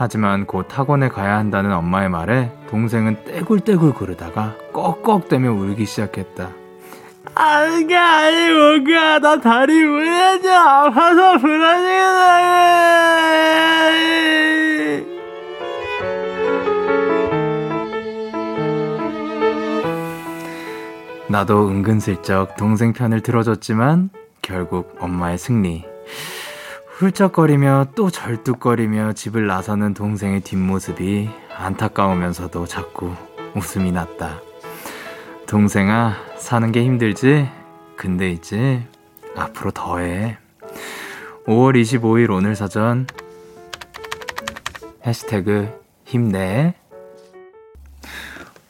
하지만 0.00 0.46
곧 0.46 0.68
학원에 0.70 1.08
가야 1.08 1.36
한다는 1.38 1.72
엄마의 1.72 2.08
말에 2.08 2.52
동생은 2.70 3.24
떼굴떼굴 3.24 3.94
구르다가 3.94 4.54
꺽꺽대며 4.72 5.50
울기 5.50 5.86
시작했다. 5.86 6.50
아, 7.34 7.64
이게 7.64 7.96
아니고, 7.96 8.84
그야, 8.84 9.18
나 9.18 9.40
다리 9.40 9.74
왜야지 9.74 10.48
아파서 10.48 11.38
불안해. 11.38 11.98
나도 21.28 21.68
은근슬쩍 21.68 22.56
동생 22.56 22.92
편을 22.92 23.20
들어줬지만, 23.22 24.10
결국 24.42 24.96
엄마의 25.00 25.38
승리. 25.38 25.84
훌쩍거리며 26.98 27.92
또 27.94 28.10
절뚝거리며 28.10 29.12
집을 29.12 29.46
나서는 29.46 29.94
동생의 29.94 30.40
뒷모습이 30.40 31.30
안타까우면서도 31.56 32.66
자꾸 32.66 33.14
웃음이 33.54 33.92
났다. 33.92 34.40
동생아, 35.46 36.16
사는 36.36 36.72
게 36.72 36.82
힘들지? 36.82 37.48
근데 37.96 38.32
있지? 38.32 38.84
앞으로 39.36 39.70
더해. 39.70 40.38
5월 41.46 41.80
25일 41.80 42.32
오늘 42.32 42.56
사전 42.56 43.06
해시태그 45.06 45.80
힘내 46.04 46.74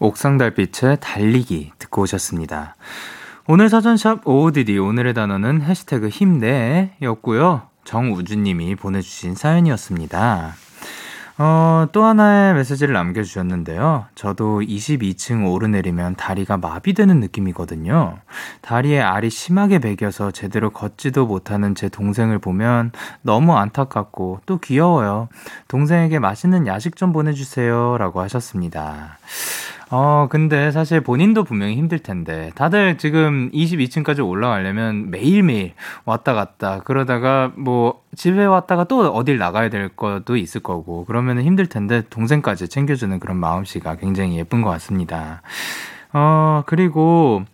옥상 0.01 0.37
달빛의 0.37 0.99
달리기 1.01 1.72
듣고 1.79 2.03
오셨습니다. 2.03 2.76
오늘 3.47 3.70
사전샵 3.70 4.29
OODD 4.29 4.76
오늘의 4.76 5.14
단어는 5.14 5.62
해시태그 5.62 6.11
힘내 6.11 6.95
였고요. 7.01 7.68
정우주님이 7.89 8.74
보내주신 8.74 9.34
사연이었습니다. 9.34 10.57
어, 11.39 11.86
또 11.93 12.05
하나의 12.05 12.53
메시지를 12.53 12.93
남겨주셨는데요. 12.93 14.05
저도 14.14 14.61
22층 14.61 15.51
오르내리면 15.51 16.16
다리가 16.16 16.59
마비되는 16.59 17.18
느낌이거든요. 17.20 18.18
다리에 18.61 19.01
알이 19.01 19.30
심하게 19.30 19.78
베겨서 19.78 20.32
제대로 20.32 20.68
걷지도 20.68 21.26
못하는 21.26 21.74
제 21.74 21.89
동생을 21.89 22.41
보면 22.41 22.93
너무 23.22 23.57
안타깝고 23.57 24.41
또 24.45 24.59
귀여워요. 24.59 25.28
동생에게 25.68 26.18
맛있는 26.18 26.66
야식 26.66 26.95
좀 26.97 27.14
보내주세요. 27.14 27.97
라고 27.97 28.20
하셨습니다. 28.20 29.16
어, 29.91 30.26
근데 30.28 30.70
사실 30.70 31.01
본인도 31.01 31.45
분명히 31.45 31.76
힘들 31.76 31.99
텐데, 31.99 32.51
다들 32.55 32.99
지금 32.99 33.51
22층까지 33.53 34.26
올라가려면 34.26 35.11
매일매일 35.11 35.72
왔다 36.05 36.34
갔다, 36.34 36.80
그러다가 36.84 37.53
뭐 37.57 38.03
집에 38.14 38.45
왔다가 38.45 38.84
또 38.84 39.01
어딜 39.09 39.39
나가야 39.39 39.70
될 39.70 39.89
것도 39.89 40.36
있을 40.36 40.61
거고, 40.61 41.07
그러면 41.07 41.41
힘들 41.41 41.66
텐데, 41.66 42.03
동생까지 42.11 42.68
챙겨주는 42.68 43.18
그런 43.18 43.39
마음씨가 43.39 43.97
굉장히 43.97 44.36
예쁜 44.39 44.61
것 44.61 44.68
같습니다. 44.70 45.41
어, 46.12 46.62
그리고, 46.66 47.45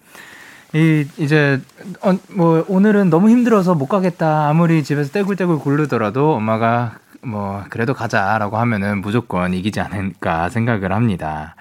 이 0.72 1.06
이제 1.18 1.60
어, 2.02 2.18
뭐 2.32 2.64
오늘은 2.66 3.08
너무 3.08 3.30
힘들어서 3.30 3.76
못 3.76 3.86
가겠다. 3.86 4.48
아무리 4.48 4.82
집에서 4.82 5.12
떼굴떼굴 5.12 5.60
굴르더라도 5.60 6.34
엄마가 6.34 6.96
뭐 7.22 7.62
그래도 7.70 7.94
가자라고 7.94 8.56
하면은 8.58 9.00
무조건 9.00 9.54
이기지 9.54 9.80
않을까 9.80 10.48
생각을 10.48 10.92
합니다. 10.92 11.54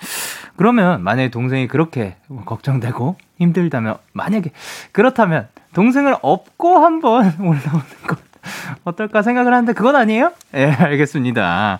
그러면 0.55 1.03
만약에 1.03 1.29
동생이 1.29 1.67
그렇게 1.67 2.15
걱정되고 2.45 3.17
힘들다면 3.37 3.97
만약에 4.13 4.51
그렇다면 4.91 5.47
동생을 5.73 6.15
업고 6.21 6.77
한번 6.77 7.25
올라오는 7.39 7.85
것 8.07 8.32
어떨까 8.83 9.21
생각을 9.21 9.53
하는데 9.53 9.73
그건 9.73 9.95
아니에요? 9.95 10.31
예, 10.53 10.65
네, 10.65 10.71
알겠습니다. 10.71 11.79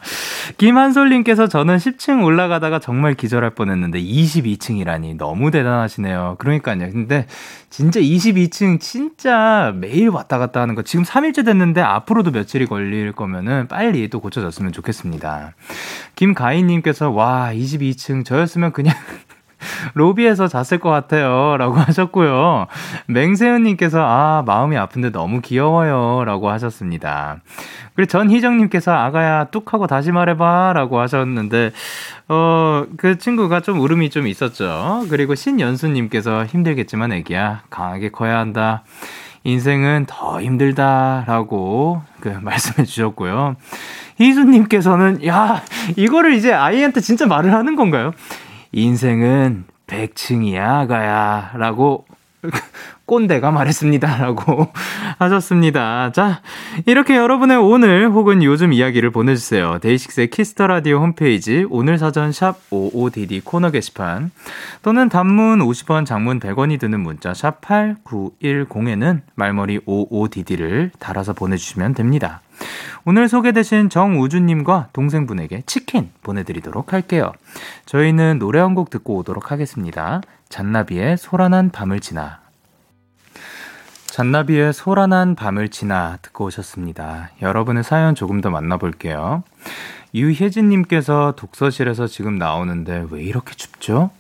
김한솔님께서 0.58 1.48
저는 1.48 1.78
10층 1.78 2.24
올라가다가 2.24 2.80
정말 2.80 3.14
기절할 3.14 3.52
뻔했는데 3.52 4.02
22층이라니 4.02 5.18
너무 5.18 5.52
대단하시네요. 5.52 6.38
그러니까요. 6.40 6.90
근데 6.92 7.28
진짜 7.70 8.00
22층 8.00 8.80
진짜 8.80 9.74
매일 9.76 10.10
왔다 10.10 10.38
갔다 10.38 10.62
하는 10.62 10.76
거 10.76 10.82
지금 10.84 11.04
3일째 11.04 11.46
됐는데 11.46 11.82
앞으로도 11.82 12.32
며칠이 12.32 12.68
걸릴 12.68 13.12
거면은 13.12 13.68
빨리 13.68 14.10
또 14.10 14.20
고쳐졌으면 14.20 14.72
좋겠습니다. 14.72 15.54
김가희님께서 16.16 17.10
와 17.12 17.52
22층 17.54 18.26
저였으면 18.26 18.72
그냥 18.72 18.96
로비에서 19.94 20.48
잤을 20.48 20.80
것 20.80 20.90
같아요. 20.90 21.58
라고 21.58 21.76
하셨고요. 21.76 22.68
맹세은님께서, 23.08 24.02
아, 24.02 24.44
마음이 24.46 24.78
아픈데 24.78 25.12
너무 25.12 25.42
귀여워요. 25.42 26.24
라고 26.26 26.50
하셨습니다. 26.50 27.38
그리고 27.96 28.10
전희정님께서, 28.10 28.92
아가야, 28.92 29.46
뚝 29.46 29.74
하고 29.74 29.88
다시 29.88 30.12
말해봐. 30.12 30.74
라고 30.74 31.00
하셨는데, 31.00 31.72
어, 32.30 32.86
그 32.98 33.18
친구가 33.18 33.60
좀 33.62 33.80
울음이 33.80 34.10
좀 34.10 34.28
있었죠. 34.28 35.06
그리고 35.10 35.36
신연수님께서, 35.36 36.46
힘들겠지만 36.46 37.12
애기야, 37.12 37.62
강하게 37.70 38.10
커야 38.10 38.40
한다. 38.40 38.84
인생은 39.46 40.06
더 40.08 40.42
힘들다라고 40.42 42.02
그 42.22 42.30
말씀해 42.30 42.86
주셨고요. 42.86 43.56
희수님께서는 44.20 45.26
야 45.28 45.62
이거를 45.98 46.34
이제 46.34 46.54
아이한테 46.54 47.02
진짜 47.02 47.26
말을 47.26 47.54
하는 47.54 47.76
건가요? 47.76 48.14
인생은 48.74 49.66
100층이야, 49.88 50.88
가야. 50.88 51.52
라고 51.56 52.06
꼰대가 53.06 53.52
말했습니다. 53.52 54.18
라고 54.18 54.68
하셨습니다. 55.20 56.12
자, 56.12 56.42
이렇게 56.86 57.16
여러분의 57.16 57.58
오늘 57.58 58.10
혹은 58.10 58.44
요즘 58.44 58.74
이야기를 58.74 59.12
보내주세요. 59.12 59.80
DAY6의 59.80 60.30
Kiss 60.30 60.51
the 60.51 60.68
Radio 60.68 61.00
홈페이지 61.00 61.66
오늘 61.70 61.98
사전 61.98 62.32
샵 62.32 62.58
55DD 62.70 63.44
코너 63.44 63.72
게시판 63.72 64.32
또는 64.82 65.10
단문 65.10 65.60
50원, 65.60 66.06
장문 66.06 66.40
100원이 66.40 66.80
드는 66.80 67.00
문자 67.00 67.34
샵 67.34 67.62
8910에는 67.62 69.22
말머리 69.36 69.80
55DD를 69.80 70.92
달아서 71.00 71.34
보내주시면 71.34 71.94
됩니다. 71.94 72.42
오늘 73.06 73.28
소개되신 73.28 73.90
정우주님과 73.90 74.90
동생분에게 74.94 75.64
치킨 75.66 76.10
보내드리도록 76.22 76.94
할게요. 76.94 77.32
저희는 77.86 78.40
노래 78.40 78.60
한 78.60 78.74
곡 78.74 78.90
듣고 78.90 79.18
오도록 79.18 79.52
하겠습니다. 79.52 80.22
잔나비의 80.50 81.18
소란한 81.18 81.70
밤을 81.70 82.00
지나. 82.00 82.43
잔나비의 84.14 84.74
소란한 84.74 85.34
밤을 85.34 85.70
지나 85.70 86.20
듣고 86.22 86.46
오셨습니다. 86.46 87.32
여러분의 87.42 87.84
사연 87.84 88.14
조금 88.14 88.42
더 88.42 88.52
만나볼게요. 88.52 89.42
유혜진님께서 90.14 91.34
독서실에서 91.36 92.06
지금 92.06 92.38
나오는데 92.38 93.08
왜 93.10 93.24
이렇게 93.24 93.56
춥죠? 93.56 94.12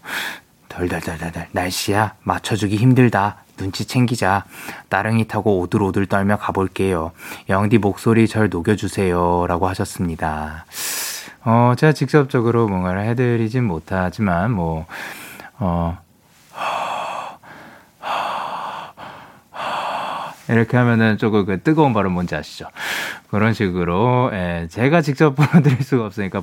덜덜덜덜 0.68 1.50
날씨야 1.52 2.16
맞춰주기 2.24 2.78
힘들다. 2.78 3.44
눈치 3.56 3.86
챙기자. 3.86 4.46
따릉이 4.90 5.28
타고 5.28 5.60
오들오들 5.60 6.08
떨며 6.08 6.38
가볼게요. 6.38 7.12
영디 7.50 7.78
목소리 7.78 8.28
절 8.28 8.50
녹여주세요. 8.50 9.46
라고 9.48 9.68
하셨습니다. 9.68 10.66
어, 11.46 11.74
제가 11.78 11.94
직접적으로 11.94 12.68
뭔가를 12.68 13.06
해드리진 13.06 13.64
못하지만, 13.64 14.54
뭐, 14.54 14.88
어, 15.60 16.00
이렇게 20.50 20.78
하면은 20.78 21.18
조금 21.18 21.46
그 21.46 21.62
뜨거운 21.62 21.94
발음 21.94 22.12
뭔지 22.12 22.36
아시죠? 22.36 22.66
그런 23.30 23.54
식으로, 23.54 24.30
예, 24.34 24.68
제가 24.70 25.02
직접 25.02 25.36
보여드릴 25.36 25.84
수가 25.84 26.06
없으니까, 26.06 26.42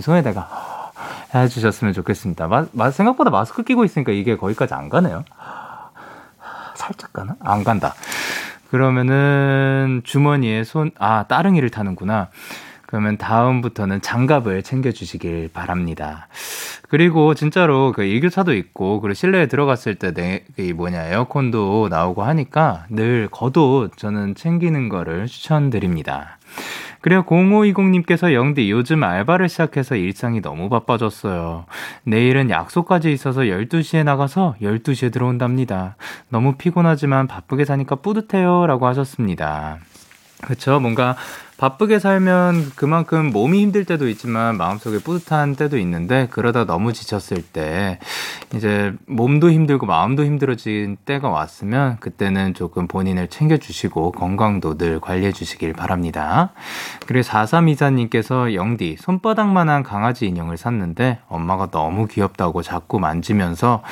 손에다가 0.00 0.92
해주셨으면 1.34 1.94
좋겠습니다. 1.94 2.46
마, 2.48 2.66
마, 2.72 2.90
생각보다 2.90 3.30
마스크 3.30 3.62
끼고 3.62 3.84
있으니까 3.84 4.12
이게 4.12 4.36
거기까지 4.36 4.74
안 4.74 4.88
가네요. 4.88 5.24
살짝 6.76 7.12
가나? 7.12 7.36
안 7.40 7.64
간다. 7.64 7.94
그러면은 8.70 10.00
주머니에 10.04 10.64
손, 10.64 10.90
아, 10.98 11.24
따릉이를 11.24 11.70
타는구나. 11.70 12.28
그러면 12.92 13.16
다음부터는 13.16 14.02
장갑을 14.02 14.62
챙겨주시길 14.62 15.48
바랍니다. 15.54 16.28
그리고 16.90 17.32
진짜로 17.32 17.90
그 17.92 18.02
일교차도 18.04 18.52
있고, 18.52 19.00
그리고 19.00 19.14
실내에 19.14 19.46
들어갔을 19.46 19.94
때 19.94 20.12
내, 20.12 20.44
이 20.58 20.74
뭐냐, 20.74 21.06
에어컨도 21.06 21.88
나오고 21.88 22.22
하니까 22.22 22.84
늘 22.90 23.28
겉옷 23.30 23.96
저는 23.96 24.34
챙기는 24.34 24.90
거를 24.90 25.26
추천드립니다. 25.26 26.36
그래요. 27.00 27.24
0520님께서 27.24 28.34
영디 28.34 28.70
요즘 28.70 29.02
알바를 29.04 29.48
시작해서 29.48 29.96
일상이 29.96 30.42
너무 30.42 30.68
바빠졌어요. 30.68 31.64
내일은 32.04 32.50
약속까지 32.50 33.10
있어서 33.10 33.40
12시에 33.40 34.04
나가서 34.04 34.56
12시에 34.60 35.10
들어온답니다. 35.10 35.96
너무 36.28 36.56
피곤하지만 36.56 37.26
바쁘게 37.26 37.64
사니까 37.64 37.96
뿌듯해요. 37.96 38.66
라고 38.66 38.86
하셨습니다. 38.86 39.78
그쵸. 40.42 40.78
뭔가 40.80 41.16
바쁘게 41.62 42.00
살면 42.00 42.72
그만큼 42.74 43.30
몸이 43.30 43.62
힘들 43.62 43.84
때도 43.84 44.08
있지만 44.08 44.56
마음속에 44.56 44.98
뿌듯한 44.98 45.54
때도 45.54 45.78
있는데 45.78 46.26
그러다 46.28 46.64
너무 46.64 46.92
지쳤을 46.92 47.40
때 47.40 48.00
이제 48.52 48.92
몸도 49.06 49.52
힘들고 49.52 49.86
마음도 49.86 50.24
힘들어진 50.24 50.96
때가 51.04 51.28
왔으면 51.28 51.98
그때는 52.00 52.54
조금 52.54 52.88
본인을 52.88 53.28
챙겨주시고 53.28 54.10
건강도 54.10 54.76
늘 54.76 54.98
관리해 54.98 55.30
주시길 55.30 55.72
바랍니다. 55.74 56.50
그리고 57.06 57.24
4324님께서 57.28 58.54
영디 58.54 58.96
손바닥만한 58.98 59.84
강아지 59.84 60.26
인형을 60.26 60.56
샀는데 60.56 61.20
엄마가 61.28 61.70
너무 61.70 62.08
귀엽다고 62.08 62.62
자꾸 62.62 62.98
만지면서 62.98 63.84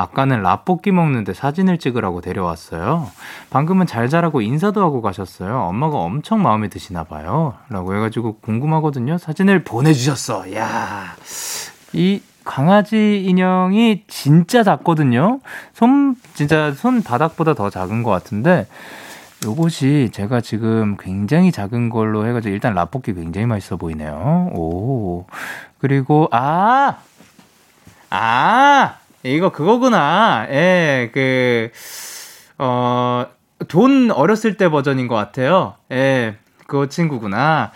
아까는 0.00 0.42
라볶이 0.42 0.92
먹는데 0.92 1.34
사진을 1.34 1.78
찍으라고 1.78 2.20
데려왔어요. 2.20 3.08
방금은 3.50 3.86
잘 3.86 4.08
자라고 4.08 4.40
인사도 4.40 4.80
하고 4.80 5.02
가셨어요. 5.02 5.60
엄마가 5.62 5.98
엄청 5.98 6.42
마음에 6.42 6.68
드시나 6.68 7.04
봐요. 7.04 7.54
라고 7.68 7.94
해가지고 7.94 8.38
궁금하거든요. 8.40 9.18
사진을 9.18 9.64
보내주셨어. 9.64 10.54
야 10.54 11.16
이 11.92 12.22
강아지 12.44 13.22
인형이 13.24 14.04
진짜 14.08 14.62
작거든요. 14.62 15.40
손, 15.74 16.16
진짜 16.34 16.72
손 16.72 17.02
바닥보다 17.02 17.54
더 17.54 17.70
작은 17.70 18.02
것 18.02 18.10
같은데, 18.10 18.66
요것이 19.44 20.10
제가 20.12 20.40
지금 20.40 20.96
굉장히 20.98 21.52
작은 21.52 21.90
걸로 21.90 22.26
해가지고 22.26 22.52
일단 22.54 22.74
라볶이 22.74 23.14
굉장히 23.14 23.46
맛있어 23.46 23.76
보이네요. 23.76 24.50
오. 24.54 25.26
그리고, 25.78 26.28
아! 26.32 26.96
아! 28.10 28.94
이거 29.22 29.50
그거구나. 29.50 30.46
예, 30.50 31.10
그, 31.12 31.70
어, 32.58 33.26
돈 33.68 34.10
어렸을 34.10 34.56
때 34.56 34.68
버전인 34.68 35.08
것 35.08 35.14
같아요. 35.14 35.74
예, 35.90 36.36
그 36.66 36.88
친구구나. 36.88 37.72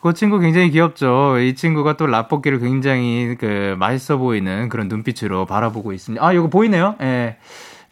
그 0.00 0.12
친구 0.12 0.38
굉장히 0.38 0.70
귀엽죠. 0.70 1.38
이 1.38 1.54
친구가 1.54 1.96
또 1.96 2.06
라볶이를 2.06 2.60
굉장히 2.60 3.36
그 3.40 3.74
맛있어 3.78 4.18
보이는 4.18 4.68
그런 4.68 4.88
눈빛으로 4.88 5.46
바라보고 5.46 5.94
있습니다. 5.94 6.22
아, 6.22 6.32
이거 6.34 6.48
보이네요. 6.48 6.96
예. 7.00 7.38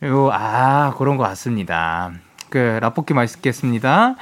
요, 0.03 0.30
아, 0.30 0.93
그런 0.99 1.16
것 1.16 1.24
같습니다. 1.24 2.12
그, 2.51 2.59
라볶이 2.82 3.14
맛있겠습니다. 3.14 4.16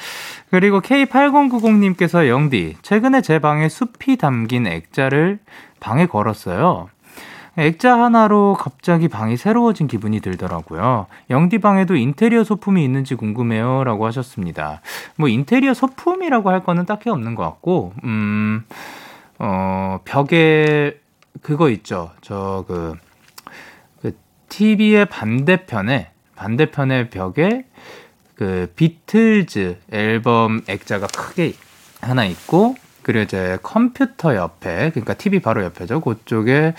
그리고 0.50 0.80
K8090님께서 0.80 2.28
영디, 2.28 2.76
최근에 2.82 3.22
제 3.22 3.40
방에 3.40 3.68
숲이 3.68 4.18
담긴 4.18 4.68
액자를 4.68 5.40
방에 5.80 6.06
걸었어요. 6.06 6.90
액자 7.56 7.98
하나로 7.98 8.56
갑자기 8.58 9.08
방이 9.08 9.36
새로워진 9.36 9.86
기분이 9.86 10.20
들더라고요. 10.20 11.06
영디 11.30 11.58
방에도 11.58 11.96
인테리어 11.96 12.44
소품이 12.44 12.82
있는지 12.84 13.14
궁금해요. 13.14 13.84
라고 13.84 14.06
하셨습니다. 14.06 14.80
뭐, 15.16 15.28
인테리어 15.28 15.74
소품이라고 15.74 16.50
할 16.50 16.62
거는 16.62 16.86
딱히 16.86 17.10
없는 17.10 17.34
것 17.34 17.42
같고, 17.42 17.92
음, 18.04 18.64
어, 19.38 20.00
벽에 20.04 21.00
그거 21.42 21.70
있죠. 21.70 22.10
저, 22.20 22.64
그, 22.68 22.94
그, 24.00 24.16
TV의 24.48 25.06
반대편에, 25.06 26.10
반대편의 26.36 27.10
벽에 27.10 27.64
그 28.36 28.72
비틀즈 28.76 29.78
앨범 29.90 30.62
액자가 30.68 31.08
크게 31.08 31.54
하나 32.00 32.24
있고, 32.24 32.76
그리고 33.02 33.24
이제 33.24 33.58
컴퓨터 33.62 34.36
옆에, 34.36 34.90
그러니까 34.90 35.14
TV 35.14 35.40
바로 35.40 35.64
옆에죠. 35.64 36.00
그쪽에 36.00 36.74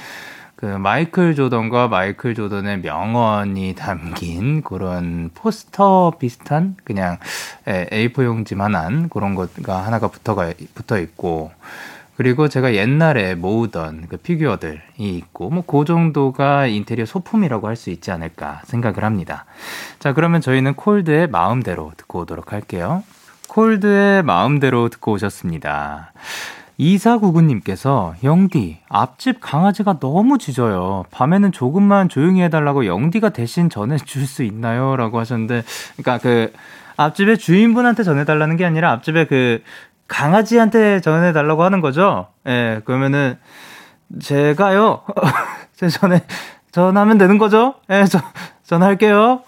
그 0.62 0.68
마이클 0.68 1.34
조던과 1.34 1.88
마이클 1.88 2.36
조던의 2.36 2.82
명언이 2.82 3.74
담긴 3.74 4.62
그런 4.62 5.32
포스터 5.34 6.14
비슷한 6.20 6.76
그냥 6.84 7.18
A4 7.66 8.24
용지만한 8.24 9.10
그런 9.10 9.34
것가 9.34 9.84
하나가 9.84 10.08
붙어가 10.08 10.54
붙어 10.76 11.00
있고 11.00 11.52
그리고 12.16 12.48
제가 12.48 12.76
옛날에 12.76 13.34
모으던 13.34 14.06
그 14.08 14.18
피규어들이 14.18 14.80
있고 15.00 15.50
뭐 15.50 15.64
그 15.66 15.84
정도가 15.84 16.68
인테리어 16.68 17.08
소품이라고 17.08 17.68
할 17.68 17.76
수 17.76 17.90
있지 17.90 18.12
않을까 18.12 18.62
생각을 18.66 19.04
합니다. 19.04 19.46
자, 19.98 20.14
그러면 20.14 20.42
저희는 20.42 20.76
콜드의 20.76 21.26
마음대로 21.26 21.92
듣고 21.98 22.20
오도록 22.20 22.54
할게요. 22.54 23.04
콜드의 23.48 24.22
마음대로 24.22 24.90
듣고 24.90 25.14
오셨습니다. 25.14 26.12
이사구구님께서 26.82 28.16
영디 28.24 28.80
앞집 28.90 29.40
강아지가 29.40 30.00
너무 30.00 30.40
짖어요. 30.40 31.06
밤에는 31.12 31.52
조금만 31.52 32.10
조용히 32.10 32.42
해달라고 32.42 32.88
영디가 32.88 33.30
대신 33.30 33.70
전해줄 33.70 34.26
수 34.26 34.42
있나요? 34.42 34.96
라고 34.96 35.20
하셨는데, 35.20 35.62
그러니까 35.96 36.18
그 36.18 36.52
앞집의 36.98 37.38
주인분한테 37.38 38.02
전해달라는 38.02 38.58
게 38.58 38.66
아니라 38.66 38.92
앞집의 38.94 39.28
그 39.28 39.62
강아지한테 40.08 41.02
전해달라고 41.02 41.62
하는 41.64 41.82
거죠. 41.82 42.30
예, 42.48 42.82
그러면은 42.84 43.38
제가요, 44.20 45.04
제 45.78 45.88
전에 45.88 46.24
전하면 46.72 47.20
되는 47.20 47.38
거죠? 47.38 47.76
예, 47.92 48.06
저 48.06 48.20
전할게요. 48.64 49.44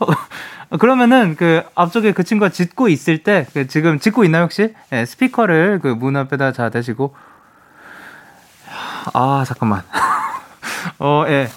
그러면은 0.80 1.36
그 1.36 1.62
앞쪽에 1.76 2.14
그 2.14 2.24
친구가 2.24 2.50
짖고 2.50 2.90
있을 2.90 3.24
때 3.24 3.46
그 3.54 3.68
지금 3.68 4.00
짖고 4.00 4.24
있나요 4.24 4.44
혹시? 4.44 4.74
예, 4.92 5.06
스피커를 5.06 5.80
그 5.80 5.90
문 5.96 6.16
앞에다 6.18 6.52
자 6.52 6.70
대시고 6.70 7.14
아 9.14 9.44
잠깐만 9.48 9.84
어 11.00 11.26
예. 11.28 11.50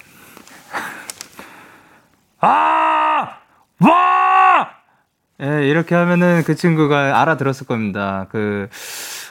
아! 2.39 3.37
와! 3.79 4.69
예, 5.41 5.67
이렇게 5.67 5.95
하면은 5.95 6.43
그 6.45 6.55
친구가 6.55 7.21
알아들었을 7.21 7.67
겁니다. 7.67 8.27
그, 8.31 8.69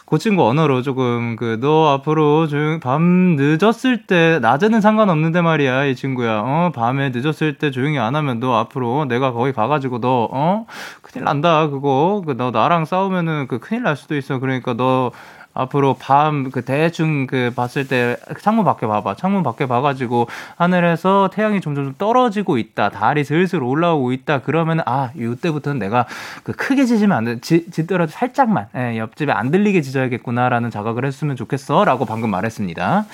그 0.08 0.18
친구 0.18 0.46
언어로 0.48 0.82
조금 0.82 1.34
그 1.36 1.58
너 1.60 1.88
앞으로 1.94 2.46
조용 2.46 2.78
밤 2.80 3.34
늦었을 3.36 4.06
때 4.06 4.38
낮에는 4.40 4.80
상관없는데 4.80 5.40
말이야 5.42 5.86
이 5.86 5.96
친구야. 5.96 6.42
어? 6.44 6.70
밤에 6.74 7.10
늦었을 7.12 7.58
때 7.58 7.70
조용히 7.72 7.98
안 7.98 8.14
하면 8.14 8.38
너 8.38 8.54
앞으로 8.56 9.06
내가 9.06 9.32
거기 9.32 9.52
가가지고 9.52 10.00
너 10.00 10.28
어? 10.30 10.66
큰일 11.02 11.24
난다 11.24 11.68
그거. 11.68 12.22
그 12.24 12.34
너 12.36 12.50
나랑 12.52 12.84
싸우면은 12.84 13.46
그 13.48 13.58
큰일 13.58 13.82
날 13.82 13.96
수도 13.96 14.16
있어. 14.16 14.38
그러니까 14.38 14.74
너 14.74 15.10
앞으로 15.56 15.94
밤 15.94 16.46
그 16.50 16.62
대충 16.62 17.26
그 17.26 17.52
봤을 17.54 17.86
때 17.88 18.16
창문 18.40 18.64
밖에 18.64 18.86
봐봐. 18.86 19.14
창문 19.16 19.42
밖에 19.42 19.66
봐가지고 19.66 20.28
하늘에서 20.56 21.30
태양이 21.32 21.60
점점 21.60 21.94
떨어지고 21.98 22.58
있다. 22.58 22.90
달이 22.90 23.24
슬슬 23.24 23.62
올라오고 23.62 24.12
있다. 24.12 24.42
그러면 24.42 24.80
아 24.86 25.10
이때부터는 25.16 25.78
내가 25.78 26.06
그 26.42 26.52
크게 26.52 26.84
지지면 26.84 27.16
안 27.16 27.24
돼. 27.24 27.40
지, 27.40 27.70
지더라도 27.70 28.12
살짝만 28.12 28.68
예, 28.76 28.98
옆집에 28.98 29.32
안 29.32 29.50
들리게 29.50 29.80
지져야겠구나라는 29.82 30.70
자각을 30.70 31.04
했으면 31.04 31.36
좋겠어라고 31.36 32.04
방금 32.04 32.30
말했습니다. 32.30 33.06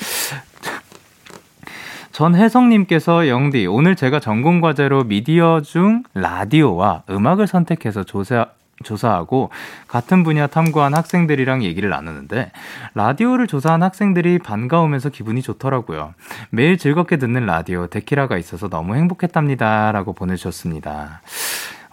전혜성님께서 2.13 3.29
영디 3.29 3.67
오늘 3.67 3.97
제가 3.97 4.21
전공 4.21 4.61
과제로 4.61 5.05
미디어 5.05 5.63
중 5.63 6.03
라디오와 6.15 7.05
음악을 7.09 7.47
선택해서 7.47 8.05
조사 8.05 8.47
조사하고 8.83 9.51
같은 9.89 10.23
분야 10.23 10.47
탐구한 10.47 10.95
학생들이랑 10.95 11.63
얘기를 11.65 11.91
나누는데 11.91 12.53
라디오를 12.95 13.47
조사한 13.47 13.83
학생들이 13.83 14.39
반가우면서 14.39 15.11
기분이 15.11 15.43
좋더라고요. 15.43 16.15
매일 16.51 16.79
즐겁게 16.79 17.17
듣는 17.17 17.47
라디오 17.47 17.87
데키라가 17.87 18.37
있어서 18.39 18.69
너무 18.69 18.95
행복했답니다. 18.97 19.93
라고 19.93 20.13
보내주셨습니다. 20.13 21.21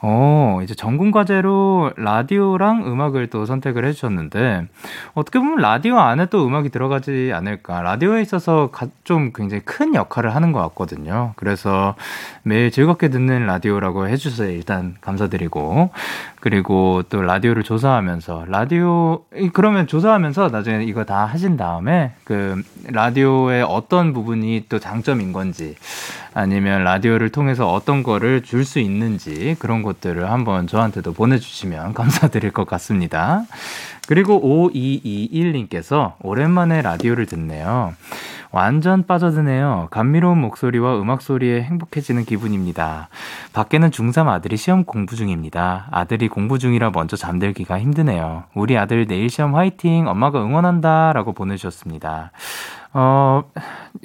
어, 0.02 0.62
이제 0.64 0.74
전공 0.76 1.12
과제로 1.12 1.92
라디오랑 1.98 2.86
음악을 2.88 3.28
또 3.28 3.46
선택을 3.46 3.84
해주셨는데, 3.86 4.68
어떻게 5.14 5.40
보면 5.40 5.58
라디오 5.58 5.98
안에 5.98 6.28
또 6.28 6.48
음악이 6.48 6.70
들어가지 6.70 7.32
않을까. 7.34 7.82
라디오에 7.82 8.22
있어서 8.22 8.70
좀 9.04 9.34
굉장히 9.36 9.62
큰 9.66 9.96
역할을 9.96 10.34
하는 10.34 10.54
것 10.54 10.62
같거든요. 10.70 11.34
그래서 11.36 11.96
매일 12.44 12.72
즐겁게 12.72 13.10
듣는 13.10 13.46
라디오라고 13.46 14.08
해주셔서 14.08 14.46
일단 14.50 14.96
감사드리고, 15.02 15.90
그리고 16.40 17.04
또 17.10 17.22
라디오를 17.22 17.64
조사하면서, 17.64 18.46
라디오, 18.48 19.24
그러면 19.52 19.86
조사하면서 19.86 20.48
나중에 20.48 20.86
이거 20.86 21.04
다 21.04 21.26
하신 21.26 21.58
다음에, 21.58 22.14
그, 22.24 22.62
라디오의 22.88 23.64
어떤 23.64 24.14
부분이 24.14 24.68
또 24.70 24.80
장점인 24.80 25.34
건지, 25.34 25.76
아니면 26.34 26.84
라디오를 26.84 27.30
통해서 27.32 27.70
어떤 27.70 28.04
거를 28.04 28.44
줄 28.44 28.60
수 28.70 28.80
있는지 28.80 29.56
그런 29.58 29.82
것들을 29.90 30.30
한번 30.30 30.68
저한테도 30.68 31.14
보내주시면 31.14 31.94
감사드릴 31.94 32.52
것 32.52 32.66
같습니다. 32.68 33.44
그리고 34.08 34.42
5221님께서 34.42 36.14
오랜만에 36.22 36.82
라디오를 36.82 37.26
듣네요. 37.26 37.94
완전 38.52 39.06
빠져드네요. 39.06 39.90
감미로운 39.92 40.40
목소리와 40.42 41.00
음악 41.00 41.22
소리에 41.22 41.62
행복해지는 41.62 42.26
기분입니다. 42.26 43.10
밖에는 43.54 43.92
중3 43.92 44.28
아들이 44.28 44.58
시험 44.58 44.84
공부 44.86 45.16
중입니다. 45.16 45.88
아들이 45.92 46.28
공부 46.28 46.58
중이라 46.58 46.90
먼저 46.90 47.16
잠들기가 47.16 47.80
힘드네요. 47.80 48.46
우리 48.56 48.76
아들 48.78 49.06
내일 49.06 49.30
시험 49.30 49.56
화이팅! 49.56 50.08
엄마가 50.08 50.42
응원한다! 50.42 51.14
라고 51.14 51.34
보내주셨습니다. 51.34 52.32
어, 52.94 53.44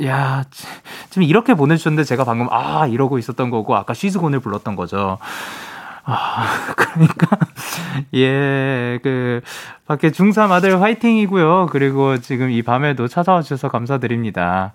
야, 0.05 0.45
지금 1.09 1.23
이렇게 1.23 1.55
보내주셨는데 1.55 2.05
제가 2.05 2.25
방금 2.25 2.49
아, 2.51 2.87
이러고 2.87 3.19
있었던 3.19 3.49
거고 3.49 3.77
아까 3.77 3.95
쉬즈곤을 3.95 4.41
불렀던 4.41 4.77
거죠. 4.77 5.17
아, 6.07 6.47
그러니까, 6.77 7.39
예, 8.15 8.99
그, 9.03 9.41
밖에 9.87 10.11
중3 10.11 10.51
아들 10.51 10.81
화이팅이고요. 10.81 11.69
그리고 11.71 12.19
지금 12.21 12.51
이 12.51 12.63
밤에도 12.63 13.09
찾아와 13.09 13.41
주셔서 13.43 13.69
감사드립니다. 13.69 14.73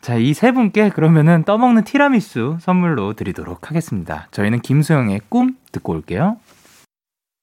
자, 0.00 0.16
이 0.16 0.32
세 0.32 0.52
분께 0.52 0.88
그러면은 0.90 1.44
떠먹는 1.44 1.84
티라미수 1.84 2.58
선물로 2.60 3.12
드리도록 3.14 3.68
하겠습니다. 3.70 4.28
저희는 4.30 4.60
김수영의 4.60 5.20
꿈 5.28 5.56
듣고 5.72 5.92
올게요. 5.92 6.36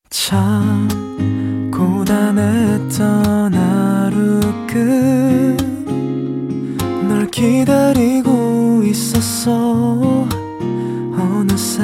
참, 0.10 0.88
고단했던 1.74 3.54
하루 3.54 4.40
끝. 4.68 5.58
널 7.08 7.28
기다리고 7.28 8.82
있었어 8.84 10.28
어느새 11.18 11.84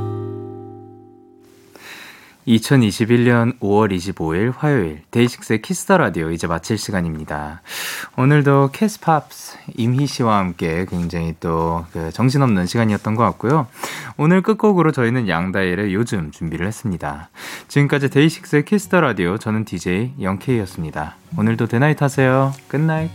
2021년 2.47 3.59
5월 3.59 3.95
25일 3.95 4.53
화요일 4.55 5.01
DAY6의 5.11 5.61
Kiss 5.61 5.82
the 5.82 5.97
Radio 5.97 6.31
이제 6.31 6.47
마칠 6.47 6.77
시간입니다. 6.77 7.61
오늘도 8.17 8.71
캐스팝스 8.73 9.57
임희 9.77 10.07
씨와 10.07 10.37
함께 10.39 10.85
굉장히 10.89 11.35
또 11.39 11.85
그 11.91 12.11
정신없는 12.11 12.65
시간이었던 12.65 13.15
것 13.15 13.23
같고요. 13.23 13.67
오늘 14.17 14.41
끝곡으로 14.41 14.91
저희는 14.91 15.27
양다일의 15.27 15.93
요즘 15.93 16.31
준비를 16.31 16.67
했습니다. 16.67 17.29
지금까지 17.67 18.09
DAY6의 18.09 18.65
Kiss 18.65 18.86
the 18.86 19.01
Radio 19.01 19.37
저는 19.37 19.65
DJ 19.65 20.13
Young 20.21 20.45
K였습니다. 20.45 21.15
오늘도 21.37 21.67
대나잇 21.67 22.01
하세요. 22.01 22.53
Good 22.67 22.85
night. 22.85 23.11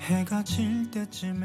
해가 0.00 0.42
질 0.42 0.90
때쯤에 0.90 1.43